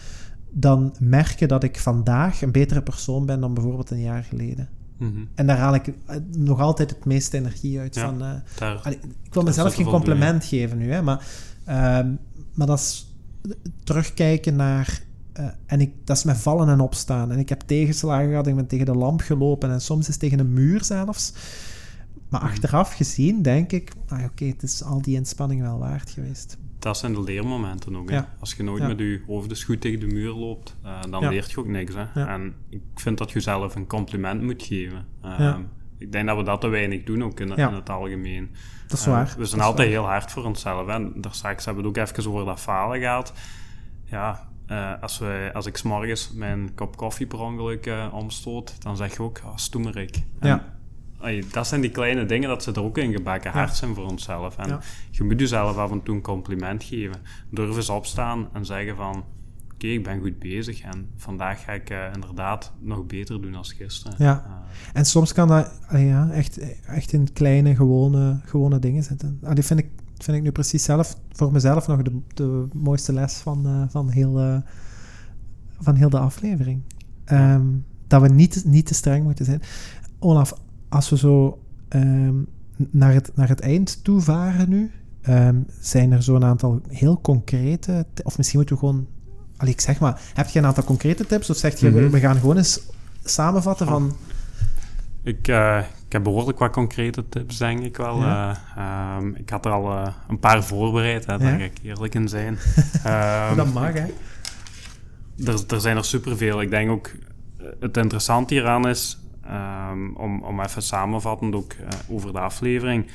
[0.50, 4.68] dan merken dat ik vandaag een betere persoon ben dan bijvoorbeeld een jaar geleden.
[4.96, 5.20] Mhm.
[5.34, 7.98] En daar haal ik eh, nog altijd het meeste energie uit.
[7.98, 8.92] van, uh,
[9.22, 11.26] ik wil mezelf geen compliment geven nu, hè, maar,
[11.68, 11.74] uh,
[12.54, 13.14] maar dat is
[13.84, 15.02] terugkijken naar.
[15.40, 17.32] Uh, en ik, dat is met vallen en opstaan.
[17.32, 20.38] En ik heb tegenslagen gehad, ik ben tegen de lamp gelopen en soms is tegen
[20.38, 21.32] een muur zelfs.
[22.28, 22.50] Maar mhm.
[22.50, 26.98] achteraf gezien denk ik, ah, oké, het is al die inspanning wel waard geweest dat
[26.98, 28.10] zijn de leermomenten ook.
[28.10, 28.20] Hè.
[28.38, 31.58] Als je nooit met je hoofd goed tegen de muur loopt, uh, dan leert je
[31.58, 31.94] ook niks.
[31.94, 32.26] Hè.
[32.26, 35.06] En ik vind dat je jezelf een compliment moet geven.
[35.24, 35.56] Uh,
[36.00, 38.50] ik denk dat we dat te weinig doen, ook in, in het algemeen.
[38.86, 39.26] Dat is waar.
[39.26, 40.88] Uh, we zijn altijd heel hard voor onszelf.
[40.88, 43.32] En daar straks hebben we het ook even over dat falen gehad.
[44.04, 49.16] Ja, uh, als, we, als ik s'morgens mijn kop koffie per ongeluk omstoot, dan zeg
[49.16, 50.22] je ook, oh, stoemerik.
[50.40, 50.78] ja
[51.50, 54.56] dat zijn die kleine dingen dat ze er ook in gebakken hard zijn voor onszelf.
[54.56, 57.22] En je moet jezelf af en toe een compliment geven.
[57.50, 59.24] Durf eens opstaan en zeggen van...
[59.82, 64.14] Ik ben goed bezig en vandaag ga ik uh, inderdaad nog beter doen als gisteren.
[64.18, 64.52] Ja, uh,
[64.92, 69.38] en soms kan dat ja, echt, echt in kleine, gewone, gewone dingen zitten.
[69.42, 73.12] Ah, die vind ik, vind ik nu precies zelf, voor mezelf nog de, de mooiste
[73.12, 74.62] les van, uh, van, heel,
[75.78, 76.82] van heel de aflevering.
[77.32, 79.62] Um, dat we niet, niet te streng moeten zijn.
[80.18, 80.54] Olaf,
[80.88, 82.46] als we zo um,
[82.76, 84.90] naar, het, naar het eind toe varen nu,
[85.28, 89.06] um, zijn er zo'n aantal heel concrete, of misschien moeten we gewoon,
[89.60, 92.10] allee, ik zeg maar, heb je een aantal concrete tips of zeg je, mm -hmm.
[92.10, 92.80] we gaan gewoon eens
[93.24, 94.04] samenvatten van...
[94.04, 94.28] Oh.
[95.22, 98.20] Ik, uh, ik heb behoorlijk wat concrete tips, denk ik wel.
[98.20, 98.60] Ja.
[98.78, 102.14] Uh, um, ik had er al uh, een paar voorbereid, hè, daar ga ik eerlijk
[102.14, 102.58] in zijn.
[103.56, 104.06] Dat mag, hè?
[105.44, 106.60] Er, er zijn er superveel.
[106.60, 107.10] Ik denk ook,
[107.80, 109.18] het interessante hieraan is,
[109.92, 111.74] Um, om, om even samenvattend ook
[112.08, 113.06] over de aflevering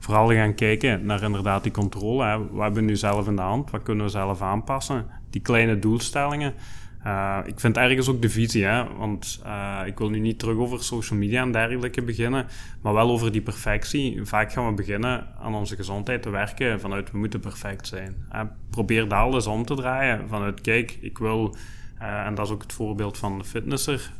[0.00, 2.24] vooral gaan kijken naar inderdaad die controle.
[2.24, 2.38] Hè.
[2.38, 3.70] Wat hebben we nu zelf in de hand?
[3.70, 5.06] Wat kunnen we zelf aanpassen?
[5.30, 6.54] Die kleine doelstellingen.
[7.06, 8.84] Uh, ik vind ergens ook de visie, hè?
[8.96, 12.46] want uh, ik wil nu niet terug over social media en dergelijke beginnen,
[12.82, 14.24] maar wel over die perfectie.
[14.24, 18.14] Vaak gaan we beginnen aan onze gezondheid te werken vanuit we moeten perfect zijn.
[18.70, 21.56] Probeer daar alles om te draaien vanuit kijk, ik wil
[21.98, 24.12] en dat is ook het voorbeeld van de fitnesser.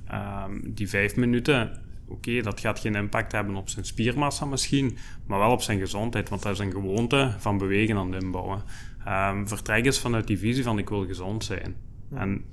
[0.44, 1.70] Um, die vijf minuten,
[2.10, 4.96] oké, dat gaat geen impact hebben op zijn spiermassa misschien,
[5.26, 8.62] maar wel op zijn gezondheid, want dat is een gewoonte van bewegen aan het inbouwen.
[9.08, 11.76] Um, vertrek eens vanuit die visie van ik wil gezond zijn.
[12.14, 12.44] En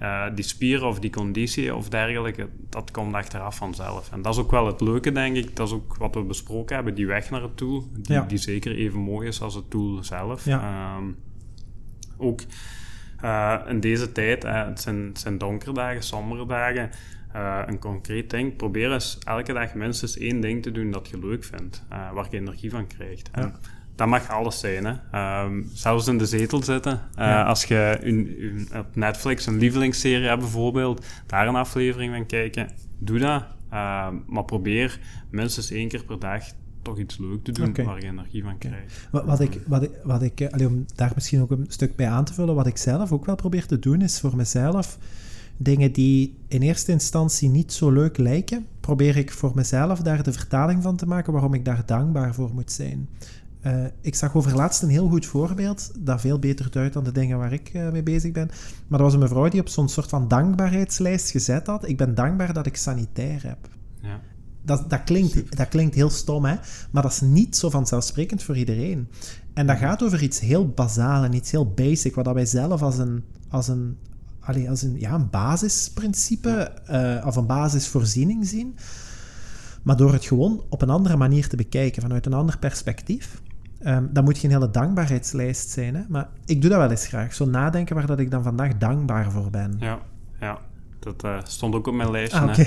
[0.00, 4.12] uh, die spieren of die conditie of dergelijke, dat komt achteraf vanzelf.
[4.12, 5.56] En dat is ook wel het leuke, denk ik.
[5.56, 8.74] Dat is ook wat we besproken hebben, die weg naar het doel, die, die zeker
[8.74, 10.44] even mooi is als het doel zelf.
[10.44, 10.96] Ja.
[10.96, 11.16] Um,
[12.16, 12.40] ook
[13.24, 16.90] uh, in deze tijd, uh, het, zijn, het zijn donkere dagen, sombere dagen,
[17.36, 18.56] uh, een concreet ding.
[18.56, 22.36] Probeer eens elke dag minstens één ding te doen dat je leuk vindt, waar je
[22.36, 23.30] energie van krijgt.
[23.34, 23.52] Ja
[23.94, 24.84] dat mag alles zijn.
[24.84, 25.44] Hè.
[25.44, 27.00] Um, zelfs in de zetel zitten.
[27.18, 32.68] Uh, Als je een, op Netflix een lievelingsserie hebt bijvoorbeeld, daar een aflevering van kijken,
[32.98, 33.44] doe dat.
[33.72, 35.00] Uh, maar probeer
[35.30, 36.44] minstens één keer per dag
[36.82, 37.84] toch iets leuk te doen okay.
[37.84, 39.08] waar je energie van krijgt.
[39.10, 42.08] Wat, wat ik, wat ik, wat ik allee, om daar misschien ook een stuk bij
[42.08, 44.98] aan te vullen, wat ik zelf ook wel probeer te doen, is voor mezelf
[45.62, 50.32] dingen die in eerste instantie niet zo leuk lijken, probeer ik voor mezelf daar de
[50.32, 53.08] vertaling van te maken waarom ik daar dankbaar voor moet zijn.
[53.66, 57.12] Uh, ik zag over laatst een heel goed voorbeeld, dat veel beter duidt dan de
[57.12, 58.50] dingen waar ik uh, mee bezig ben.
[58.86, 61.88] Maar er was een mevrouw die op zo'n soort van dankbaarheidslijst gezet had.
[61.88, 63.68] Ik ben dankbaar dat ik sanitair heb.
[64.00, 64.20] Ja.
[64.64, 66.54] Dat, dat, klinkt, dat klinkt heel stom, hè?
[66.90, 69.08] maar dat is niet zo vanzelfsprekend voor iedereen.
[69.54, 72.98] En dat gaat over iets heel bazaal en iets heel basic, wat wij zelf als
[72.98, 73.96] een, als een,
[74.44, 78.76] allez, als een, ja, een basisprincipe uh, of een basisvoorziening zien.
[79.82, 83.40] Maar door het gewoon op een andere manier te bekijken, vanuit een ander perspectief,
[83.86, 85.94] Um, dat moet geen hele dankbaarheidslijst zijn.
[85.94, 86.02] Hè?
[86.08, 87.34] Maar ik doe dat wel eens graag.
[87.34, 89.76] Zo nadenken waar dat ik dan vandaag dankbaar voor ben.
[89.80, 89.98] Ja,
[90.40, 90.58] ja.
[90.98, 92.38] Dat uh, stond ook op mijn lijstje.
[92.38, 92.58] Ah,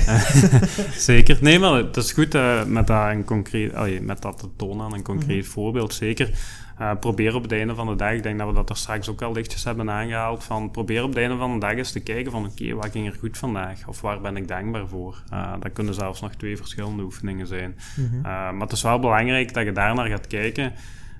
[0.97, 1.38] zeker.
[1.41, 4.85] Nee, maar het is goed uh, met, dat een concreet, allee, met dat te tonen
[4.85, 5.52] aan een concreet mm -hmm.
[5.52, 5.93] voorbeeld.
[5.93, 6.39] Zeker.
[6.81, 9.10] Uh, probeer op het einde van de dag, ik denk dat we dat er straks
[9.10, 11.99] ook al lichtjes hebben aangehaald, van probeer op het einde van de dag eens te
[11.99, 13.88] kijken van oké, okay, wat ging er goed vandaag?
[13.88, 15.23] Of waar ben ik dankbaar voor?
[15.34, 17.76] Uh, dat kunnen zelfs nog twee verschillende oefeningen zijn.
[17.95, 18.18] Mm -hmm.
[18.18, 20.73] uh, maar het is wel belangrijk dat je daar naar gaat kijken.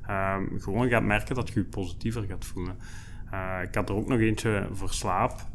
[0.10, 2.76] Um, gewoon gaat merken dat je je positiever gaat voelen.
[3.64, 5.46] Ik had er ook nog eentje voor slaap.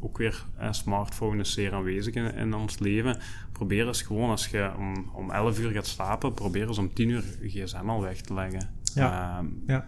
[0.00, 3.18] ook weer, een smartphone is zeer aanwezig in, in, ons leven.
[3.58, 7.08] Probeer eens gewoon, als je om, om 11 uur gaat slapen, probeer eens om 10
[7.08, 8.70] uur je gsm al weg te leggen.
[8.94, 9.40] Ja.
[9.40, 9.86] Uh, ja.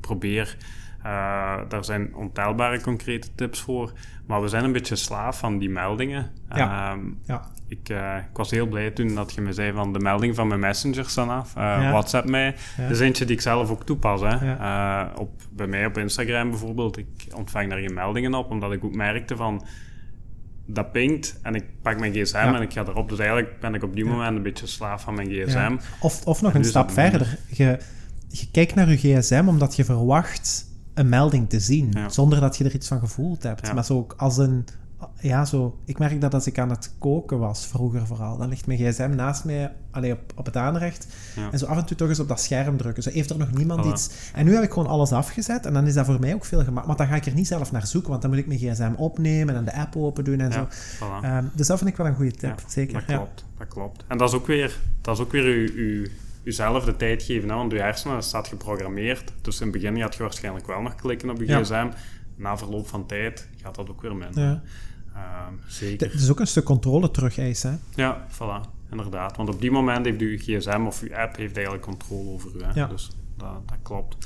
[0.00, 0.56] Probeer
[1.06, 3.92] uh, daar zijn ontelbare concrete tips voor.
[4.26, 6.30] Maar we zijn een beetje slaaf van die meldingen.
[6.54, 6.94] Ja.
[6.94, 7.48] Uh, ja.
[7.68, 10.48] Ik, uh, ik, was heel blij toen dat je me zei van de melding van
[10.48, 11.54] mijn messenger staan af.
[11.54, 11.90] Ja.
[11.90, 12.54] WhatsApp mij.
[12.76, 12.82] Ja.
[12.82, 14.20] Dat is eentje die ik zelf ook toepas.
[14.20, 15.04] Hè.
[15.14, 16.96] op, bij mij op Instagram bijvoorbeeld.
[16.96, 19.64] Ik ontvang daar geen meldingen op, omdat ik ook merkte van
[20.66, 23.08] dat pingt en ik pak mijn gsm en ik ga erop.
[23.08, 25.76] Dus eigenlijk ben ik op die moment een beetje slaaf van mijn gsm.
[26.00, 27.38] Of, of nog een stap verder.
[27.48, 27.78] Je,
[28.28, 32.64] je kijkt naar je gsm omdat je verwacht een melding te zien, zonder dat je
[32.64, 33.72] er iets van gevoeld hebt.
[33.74, 34.64] Maar zo als een...
[35.20, 35.78] Ja, zo...
[35.84, 39.10] Ik merk dat als ik aan het koken was, vroeger vooral, dan ligt mijn gsm
[39.14, 41.06] naast mij, alleen op, op het aanrecht,
[41.52, 43.02] en zo af en toe toch eens op dat scherm drukken.
[43.02, 44.10] Zo heeft er nog niemand iets...
[44.34, 46.64] En nu heb ik gewoon alles afgezet, en dan is dat voor mij ook veel
[46.64, 46.86] gemaakt.
[46.86, 48.92] Maar dan ga ik er niet zelf naar zoeken, want dan moet ik mijn gsm
[48.96, 50.68] opnemen en de app open doen en zo.
[51.24, 52.94] Um, dus dat vind ik wel een goede tip, zeker.
[52.94, 54.04] Dat klopt, dat klopt.
[54.06, 56.06] En dat is ook weer, dat is ook weer uw, uw
[56.42, 57.48] jezelf de tijd geven.
[57.48, 57.54] Hè?
[57.54, 59.32] Want je hersenen staat geprogrammeerd.
[59.42, 61.88] Dus in het begin gaat je waarschijnlijk wel nog klikken op je gsm.
[62.36, 64.42] Na verloop van tijd gaat dat ook weer minder.
[64.42, 64.62] Ja.
[65.14, 65.22] Uh,
[65.66, 66.10] zeker.
[66.10, 67.80] Het is ook een stuk controle terug eisen.
[67.94, 68.74] Ja, voilà.
[68.90, 69.36] Inderdaad.
[69.36, 72.62] Want op die moment heeft je gsm of je app heeft eigenlijk controle over u.
[72.62, 72.70] Hè?
[72.74, 72.86] Ja.
[72.86, 74.16] Dus dat, dat klopt.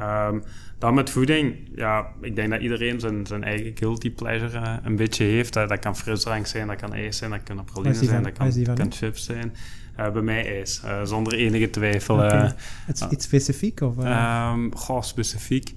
[0.00, 0.42] Um,
[0.78, 4.96] dan met voeding, ja, ik denk dat iedereen zijn, zijn eigen guilty pleasure uh, een
[4.96, 5.56] beetje heeft.
[5.56, 8.74] Uh, dat kan frisdrank zijn, dat kan ijs zijn, dat kan praline zijn, dat kan,
[8.74, 9.54] kan chips zijn.
[9.98, 12.14] Uh, bij mij is, uh, zonder enige twijfel.
[12.14, 12.54] Okay.
[12.88, 13.80] Iets, iets, specifiek?
[13.80, 15.72] Of, um, goh, specifiek.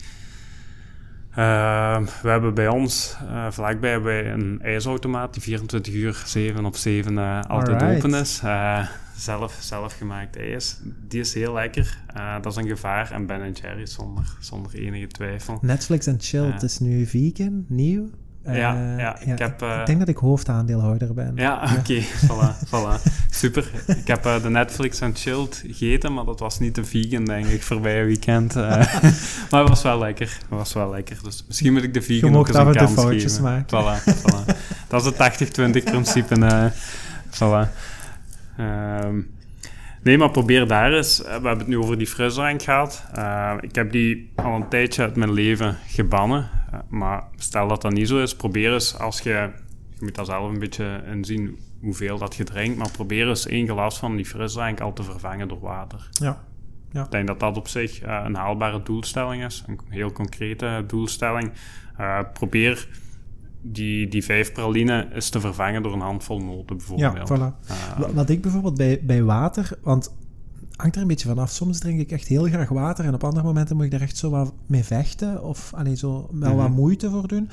[1.36, 3.16] Ehm, we hebben bij ons
[3.50, 8.06] vlakbij bij een ijsautomaat die 24 uur 7 op 7 altijd Alright.
[8.06, 8.42] open is.
[9.16, 10.78] zelf, zelfgemaakt ijs.
[11.08, 11.98] Die is heel lekker.
[12.42, 13.12] dat is een gevaar.
[13.12, 15.58] En Ben Jerry zonder, zonder enige twijfel.
[15.62, 18.10] Netflix en Chill is nu vegan, nieuw.
[18.46, 21.32] Ja, uh, ja, ik, heb, ik denk dat ik hoofdaandeelhouder ben.
[21.36, 23.12] Ja, oké, okay, voilà, voilà.
[23.30, 23.72] Super.
[23.88, 27.46] Ik heb uh, de Netflix en Chilled gegeten, maar dat was niet de vegan, denk
[27.46, 28.56] ik, voorbij weekend.
[29.50, 30.28] maar het was wel lekker.
[30.28, 31.18] Het was wel lekker.
[31.24, 33.44] Dus misschien moet ik de vegan ook eens een kans geven.
[33.44, 33.84] Maken.
[33.84, 34.58] Voilà, voilà.
[34.88, 36.72] Dat is het 80-20 principe.
[37.30, 37.70] voilà.
[38.60, 39.32] Um,
[40.04, 41.18] Nee, maar probeer daar eens.
[41.18, 43.06] We hebben het nu over die frisdrank gehad.
[43.18, 46.50] Uh, ik heb die al een tijdje uit mijn leven gebannen.
[46.90, 49.50] Maar stel dat dat niet zo is, probeer eens als je...
[49.90, 52.78] Je moet daar zelf een beetje inzien hoeveel dat je drinkt.
[52.78, 56.10] Maar probeer eens één glas van die frisdrank al te vervangen door water.
[56.12, 56.44] Ja.
[56.92, 57.04] ja.
[57.04, 59.64] Ik denk dat dat op zich uh, een haalbare doelstelling is.
[59.68, 61.52] Een heel concrete doelstelling.
[62.34, 62.88] probeer
[63.62, 67.30] die, die vijf praline is te vervangen door een handvol noten bijvoorbeeld.
[67.30, 67.70] Ja, voilà.
[68.00, 70.16] Uh, Wat ik bijvoorbeeld bij, bij water, want
[70.84, 71.52] hangt er een beetje vanaf.
[71.52, 74.18] Soms drink ik echt heel graag water en op andere momenten moet ik daar echt
[74.18, 76.76] zo wat mee vechten of allee, zo wel wat Mhm.
[76.76, 77.50] moeite voor doen.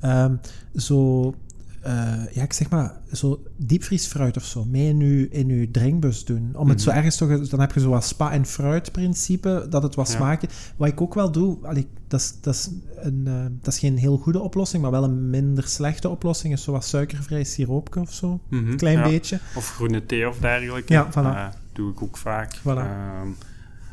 [0.00, 0.34] Ehm,
[0.74, 1.34] zo,
[1.82, 1.92] eh,
[2.32, 6.50] ja, ik zeg maar, zo diepvriesfruit of zo, mee in je, in uw drinkbus doen.
[6.56, 6.96] Om het zo Mhm.
[6.96, 10.14] ergens toch, dan heb je zo wat spa- en fruit principe, dat het wat Ja.
[10.14, 10.48] smaakje.
[10.76, 13.96] Wat ik ook wel doe, allee, dat, is, dat, is een, eh, dat is geen
[13.98, 18.12] heel goede oplossing, maar wel een minder slechte oplossing, is zo wat suikervrij siroopje of
[18.12, 18.40] zo.
[18.50, 19.02] Een klein ja.
[19.08, 19.38] beetje.
[19.56, 20.92] Of groene thee of dergelijke.
[20.92, 21.14] Ja, voilà.
[21.14, 21.46] Eh,
[21.80, 22.56] doe ik ook vaak.
[22.58, 22.62] Voilà.
[22.64, 23.28] Ehm,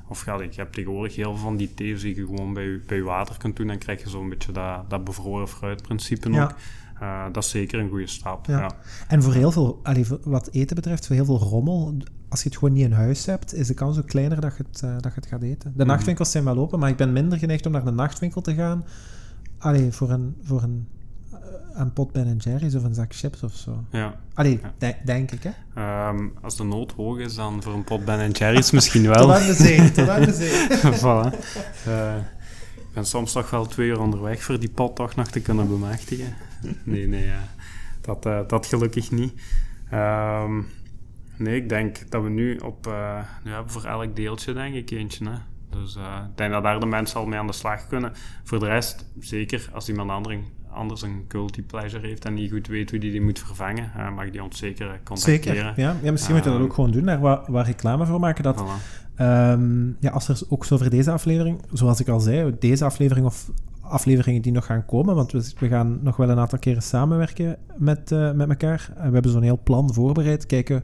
[0.07, 2.81] of ja, ik heb tegenwoordig heel veel van die thee die je gewoon bij, je-
[2.87, 3.67] bij je water kunt doen.
[3.67, 6.43] Dan krijg je zo'n beetje dat, dat bevroren fruitprincipe Ja.
[6.43, 6.53] ook.
[6.99, 8.45] Eh, dat is zeker een goede stap.
[8.45, 8.59] Ja.
[8.59, 8.71] Ja.
[9.07, 11.97] En voor heel veel, allee, wat eten betreft, voor heel veel rommel,
[12.29, 14.63] als je het gewoon niet in huis hebt, is de kans ook kleiner dat je
[14.71, 15.71] het, eh, dat je het gaat eten.
[15.75, 15.87] De Mhm.
[15.87, 18.85] nachtwinkels zijn wel open, maar ik ben minder geneigd om naar de nachtwinkel te gaan.
[19.57, 20.87] Allee, voor een, voor een,
[21.79, 23.83] een pot Ben Jerry's of een zak chips of zo.
[23.91, 24.15] Ja.
[24.33, 24.73] Allee, Ja.
[24.77, 25.49] de- denk ik, hè?
[25.75, 29.33] Ehm, als de nood hoog is, dan voor een pot Ben Jerry's misschien Tot wel.
[29.33, 30.67] aan de zee, tot aan de zee.
[31.03, 31.39] voilà.
[31.85, 32.15] Eh,
[32.75, 35.67] ik ben soms toch wel twee uur onderweg voor die pot toch nog te kunnen
[35.67, 36.33] bemachtigen.
[36.83, 37.39] Nee, nee, ja.
[38.01, 39.33] dat, eh, dat gelukkig niet.
[39.89, 40.61] Ehm,
[41.37, 42.87] nee, ik denk dat we nu op...
[42.87, 45.25] eh nu hebben voor elk deeltje denk ik eentje.
[45.29, 45.35] Hè?
[45.69, 46.01] Dus ik
[46.37, 48.11] denk dat daar de mensen al mee aan de slag kunnen.
[48.43, 50.39] Voor de rest, zeker als iemand ander-
[50.77, 54.15] anders een guilty pleasure heeft en niet goed weet hoe die die moet vervangen, eh,
[54.15, 55.55] mag die ons zeker contacteren.
[55.55, 55.95] Zeker, ja.
[56.01, 58.43] ja misschien moet je dat Ehm, ook gewoon doen, daar wat, wat reclame voor maken.
[58.43, 59.05] Dat, Voilà.
[59.15, 63.25] Ehm, ja, als er ook zo voor deze aflevering, zoals ik al zei, deze aflevering
[63.25, 63.51] of
[63.81, 67.57] afleveringen die nog gaan komen, want we, we gaan nog wel een aantal keren samenwerken
[67.77, 68.91] met, eh, met elkaar.
[68.95, 70.83] We hebben zo'n heel plan voorbereid, kijken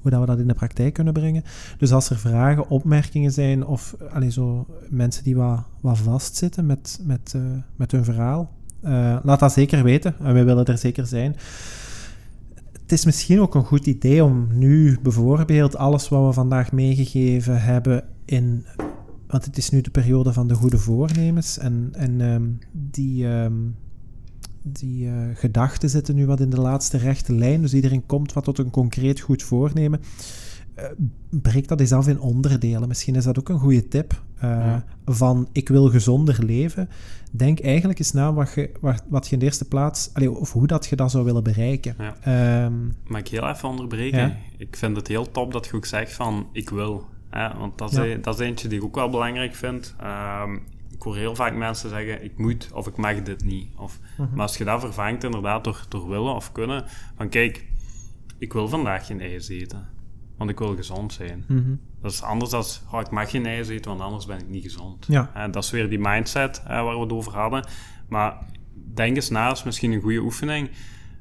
[0.00, 1.42] hoe dat we dat in de praktijk kunnen brengen.
[1.78, 7.00] Dus als er vragen, opmerkingen zijn of allee, zo, mensen die wat, wat vastzitten met,
[7.02, 7.42] met, eh,
[7.76, 8.50] met hun verhaal,
[8.86, 10.14] eh, laat dat zeker weten.
[10.18, 11.36] En wij willen er zeker zijn.
[12.82, 17.62] Het is misschien ook een goed idee om nu bijvoorbeeld alles wat we vandaag meegegeven
[17.62, 18.64] hebben in.
[19.26, 21.58] Want het is nu de periode van de goede voornemens.
[21.58, 23.54] En, en ehm, die, ehm,
[24.62, 27.60] die eh, gedachten zitten nu wat in de laatste rechte lijn.
[27.60, 30.00] Dus iedereen komt wat tot een concreet goed voornemen.
[30.76, 30.84] Eh,
[31.30, 32.88] breek dat eens af in onderdelen.
[32.88, 34.22] Misschien is dat ook een goede tip.
[34.36, 34.84] eh, Ja.
[35.04, 36.88] Van ik wil gezonder leven.
[37.32, 40.10] Denk eigenlijk eens na wat je, wat, wat je in de eerste plaats.
[40.14, 41.94] allee, of hoe dat je dat zou willen bereiken.
[41.98, 42.16] Ja.
[42.64, 42.74] Ehm,
[43.06, 44.18] Mag ik heel even onderbreken?
[44.18, 44.36] Ja.
[44.58, 47.04] Ik vind het heel top dat je ook zegt van ik wil.
[47.30, 47.58] Hè?
[47.58, 49.94] Want dat is, e- dat is eentje die ik ook wel belangrijk vind.
[50.00, 50.54] Ehm,
[50.90, 53.68] ik hoor heel vaak mensen zeggen ik moet of ik mag dit niet.
[53.76, 54.28] Of, Mhm.
[54.32, 56.84] Maar als je dat vervangt inderdaad door, door willen of kunnen.
[57.16, 57.64] Van kijk,
[58.38, 59.86] ik wil vandaag geen ijs eten.
[60.36, 61.44] Want ik wil gezond zijn.
[61.48, 61.74] mhm.
[62.00, 64.62] Dat is anders dan, oh, ik mag geen ijs eten, want anders ben ik niet
[64.62, 65.04] gezond.
[65.08, 65.30] Ja.
[65.34, 67.66] Eh, dat is weer die mindset eh, waar we het over hadden.
[68.08, 68.36] Maar
[68.94, 70.70] denk eens na, is misschien een goede oefening.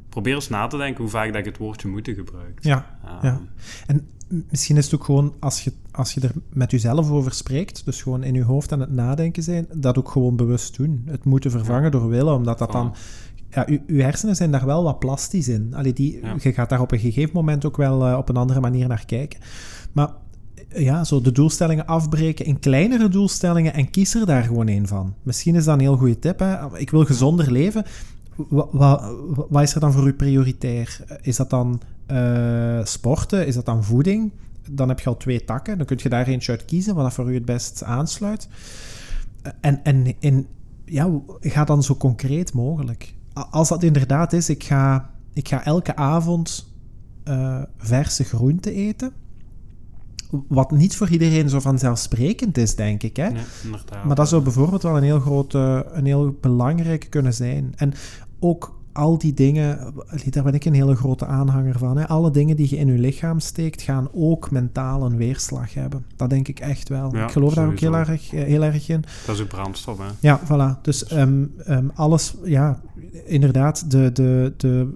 [0.10, 2.64] Probeer eens na te denken hoe vaak dat je het woordje moeten gebruikt.
[2.64, 3.42] Ja, Ehm, ja.
[3.88, 4.08] En
[4.50, 8.02] misschien is het ook gewoon, als je, als je er met jezelf over spreekt, dus
[8.02, 11.04] gewoon in je hoofd aan het nadenken zijn, dat ook gewoon bewust doen.
[11.06, 12.96] Het moeten vervangen door willen, omdat dat dan...
[13.56, 15.74] Ja, je hersenen zijn daar wel wat plastisch in.
[15.74, 16.36] Allee, die, Ja.
[16.40, 19.06] Je gaat daar op een gegeven moment ook wel eh, op een andere manier naar
[19.06, 19.40] kijken.
[19.92, 20.10] Maar
[20.70, 24.88] eh, ja, zo de doelstellingen afbreken in kleinere doelstellingen en kies er daar gewoon één
[24.88, 25.14] van.
[25.24, 26.40] Misschien is dat een heel goede tip.
[26.40, 26.78] Hè?
[26.80, 27.86] Ik wil gezonder leven.
[28.36, 29.12] Wat, wat,
[29.50, 31.00] wat is er dan voor u prioritair?
[31.22, 33.48] Is dat dan eh, sporten?
[33.48, 34.32] Is dat dan voeding?
[34.70, 35.78] Dan heb je al twee takken.
[35.78, 38.48] Dan kun je daar eentje uit kiezen, wat dat voor u het best aansluit.
[39.62, 40.48] En, en in,
[40.86, 43.15] ja, ga dan zo concreet mogelijk.
[43.50, 46.74] Als dat inderdaad is, ik ga, ik ga elke avond
[47.24, 49.12] eh, verse groenten eten.
[50.48, 53.16] Wat niet voor iedereen zo vanzelfsprekend is, denk ik.
[53.16, 53.30] Hè?
[53.30, 53.44] nee.
[54.06, 57.74] Maar dat zou bijvoorbeeld wel een heel grote, een heel belangrijke kunnen zijn.
[57.76, 57.94] En
[58.40, 61.98] ook al die dingen, allee, daar ben ik een hele grote aanhanger van.
[61.98, 62.08] Hè.
[62.08, 66.06] Alle dingen die je in je lichaam steekt, gaan ook mentaal een weerslag hebben.
[66.16, 67.16] Dat denk ik echt wel.
[67.16, 69.04] Ja, ik geloof daar ook heel erg, eh, heel erg in.
[69.26, 70.06] Dat is ook brandstof, hè.
[70.20, 70.82] Ja, voilà.
[70.82, 72.82] Dus ehm, ehm, alles, ja,
[73.26, 74.94] inderdaad, de, de, de,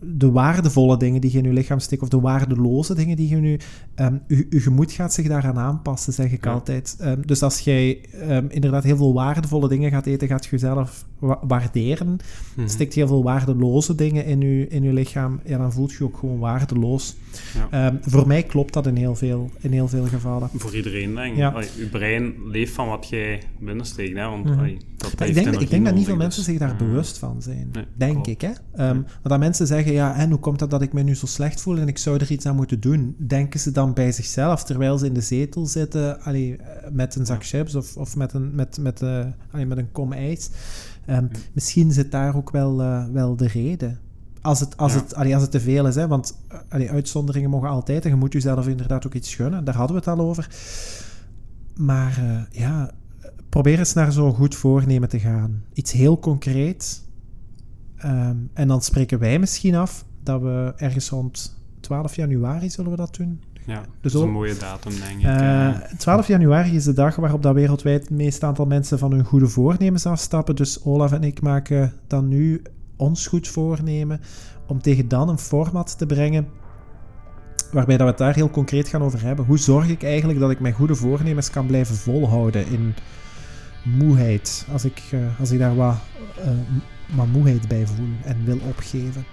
[0.00, 3.36] de waardevolle dingen die je in je lichaam steekt, of de waardeloze dingen die je
[3.36, 3.58] nu...
[3.96, 6.52] ehm je, je gemoed gaat zich daaraan aanpassen, zeg ik Ja.
[6.52, 6.96] altijd.
[7.00, 11.04] Ehm, dus als jij ehm, inderdaad heel veel waardevolle dingen gaat eten, gaat je jezelf
[11.18, 12.16] wa- waarderen.
[12.56, 12.68] Mhm.
[12.68, 16.04] Steekt heel veel waardeloze dingen in je, in je lichaam, ja, dan voelt je je
[16.04, 17.16] ook gewoon waardeloos.
[17.54, 17.86] Ja.
[17.86, 20.48] Ehm, voor mij klopt dat in heel veel, in heel veel gevallen.
[20.54, 21.38] Voor iedereen, denk ik.
[21.38, 21.48] Ja.
[21.48, 24.24] Allee, brein leeft van wat jij binnensteekt, hè.
[24.28, 24.58] Want Mhm.
[24.58, 26.76] allee, dat Maar ik denk, ik denk dat niet veel mensen dus, zich daar eh,
[26.78, 27.68] bewust van zijn.
[27.72, 28.26] nee, denk klopt.
[28.28, 28.50] ik, hè?
[28.74, 31.26] Ehm, Want dat mensen zeggen, ja, en hoe komt het dat ik me nu zo
[31.26, 33.14] slecht voel en ik zou er iets aan moeten doen?
[33.18, 37.26] Denken ze dan bij zichzelf, terwijl ze in de zetel zitten, allee, eh, met een
[37.26, 39.02] zak chips of, of met, een, met, met,
[39.50, 40.50] allee, met een kom ijs?
[41.06, 43.98] Ehm, Misschien zit daar ook wel, eh, wel de reden.
[44.42, 44.98] als het, als Ja.
[44.98, 46.36] het, allee, als het te veel is, hè, want
[46.68, 49.64] uitzonderingen mogen altijd en je moet jezelf inderdaad ook iets gunnen.
[49.64, 50.48] Daar hadden we het al over.
[51.76, 52.90] Maar ja,
[53.48, 55.62] probeer eens naar zo'n goed voornemen te gaan.
[55.72, 57.04] Iets heel concreet.
[57.96, 62.96] Ehm, en dan spreken wij misschien af dat we ergens rond 12 januari zullen we
[62.96, 63.40] dat doen.
[63.66, 65.24] Ja, Dus dat is een mooie datum, denk ik.
[65.24, 65.74] Eh, eh.
[65.98, 69.46] 12 januari is de dag waarop dat wereldwijd het meeste aantal mensen van hun goede
[69.46, 70.56] voornemens afstappen.
[70.56, 72.62] Dus Olaf en ik maken dan nu
[72.96, 74.20] ons goed voornemen
[74.66, 76.48] om tegen dan een format te brengen
[77.72, 79.44] waarbij dat we het daar heel concreet gaan over hebben.
[79.44, 82.94] Hoe zorg ik eigenlijk dat ik mijn goede voornemens kan blijven volhouden in
[83.84, 85.96] moeheid, als ik, eh, als ik daar wat,
[86.36, 86.50] eh,
[87.16, 89.24] wat moeheid bij voel en wil opgeven.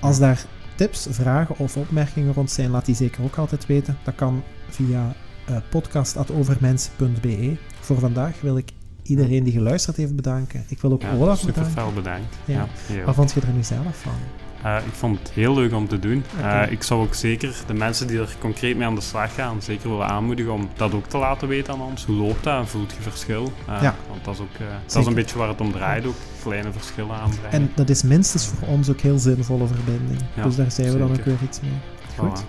[0.00, 0.44] Als daar
[0.86, 3.98] tips, vragen of opmerkingen rond zijn, laat die zeker ook altijd weten.
[4.04, 5.14] Dat kan via
[5.46, 7.56] eh podcast.overmensen.be.
[7.80, 8.70] Voor vandaag wil ik
[9.02, 10.64] iedereen die geluisterd heeft bedanken.
[10.68, 11.72] Ik wil ook Ja, Olaf bedanken.
[11.72, 12.36] fel bedankt.
[12.44, 12.54] Ja.
[12.54, 12.66] Ja.
[12.86, 13.04] heel.
[13.04, 14.12] Wat vond je er nu zelf van?
[14.62, 16.24] Eh, ik vond het heel leuk om te doen.
[16.42, 19.62] Eh, ik zou ook zeker de mensen die er concreet mee aan de slag gaan,
[19.62, 22.04] zeker willen aanmoedigen om dat ook te laten weten aan ons.
[22.04, 22.68] Hoe loopt dat?
[22.68, 23.52] Voelt je verschil?
[23.68, 23.94] Eh, Ja.
[24.08, 24.48] Want dat is ook
[24.86, 27.50] dat is een beetje waar het om draait, ook kleine verschillen aanbrengen.
[27.50, 30.20] En dat is minstens voor ons ook heel zinvolle verbinding.
[30.34, 31.70] Ja, dus daar zijn we dan ook weer iets mee.
[32.16, 32.44] Goed, Voilà.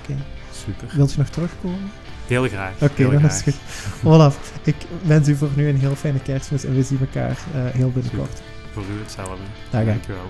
[0.00, 0.14] oké.
[0.52, 0.88] Super.
[0.96, 1.90] Wilt je nog terugkomen?
[2.26, 2.72] Heel graag.
[2.80, 3.30] Oké, dan graag.
[3.30, 3.54] is het
[4.00, 4.10] goed.
[4.12, 7.90] Olaf, ik wens u voor nu een heel fijne kerstmis en we zien elkaar heel
[7.90, 8.42] binnenkort.
[8.72, 9.34] Voor u hetzelfde.
[9.70, 9.84] Dag.
[9.84, 10.26] Dankjewel.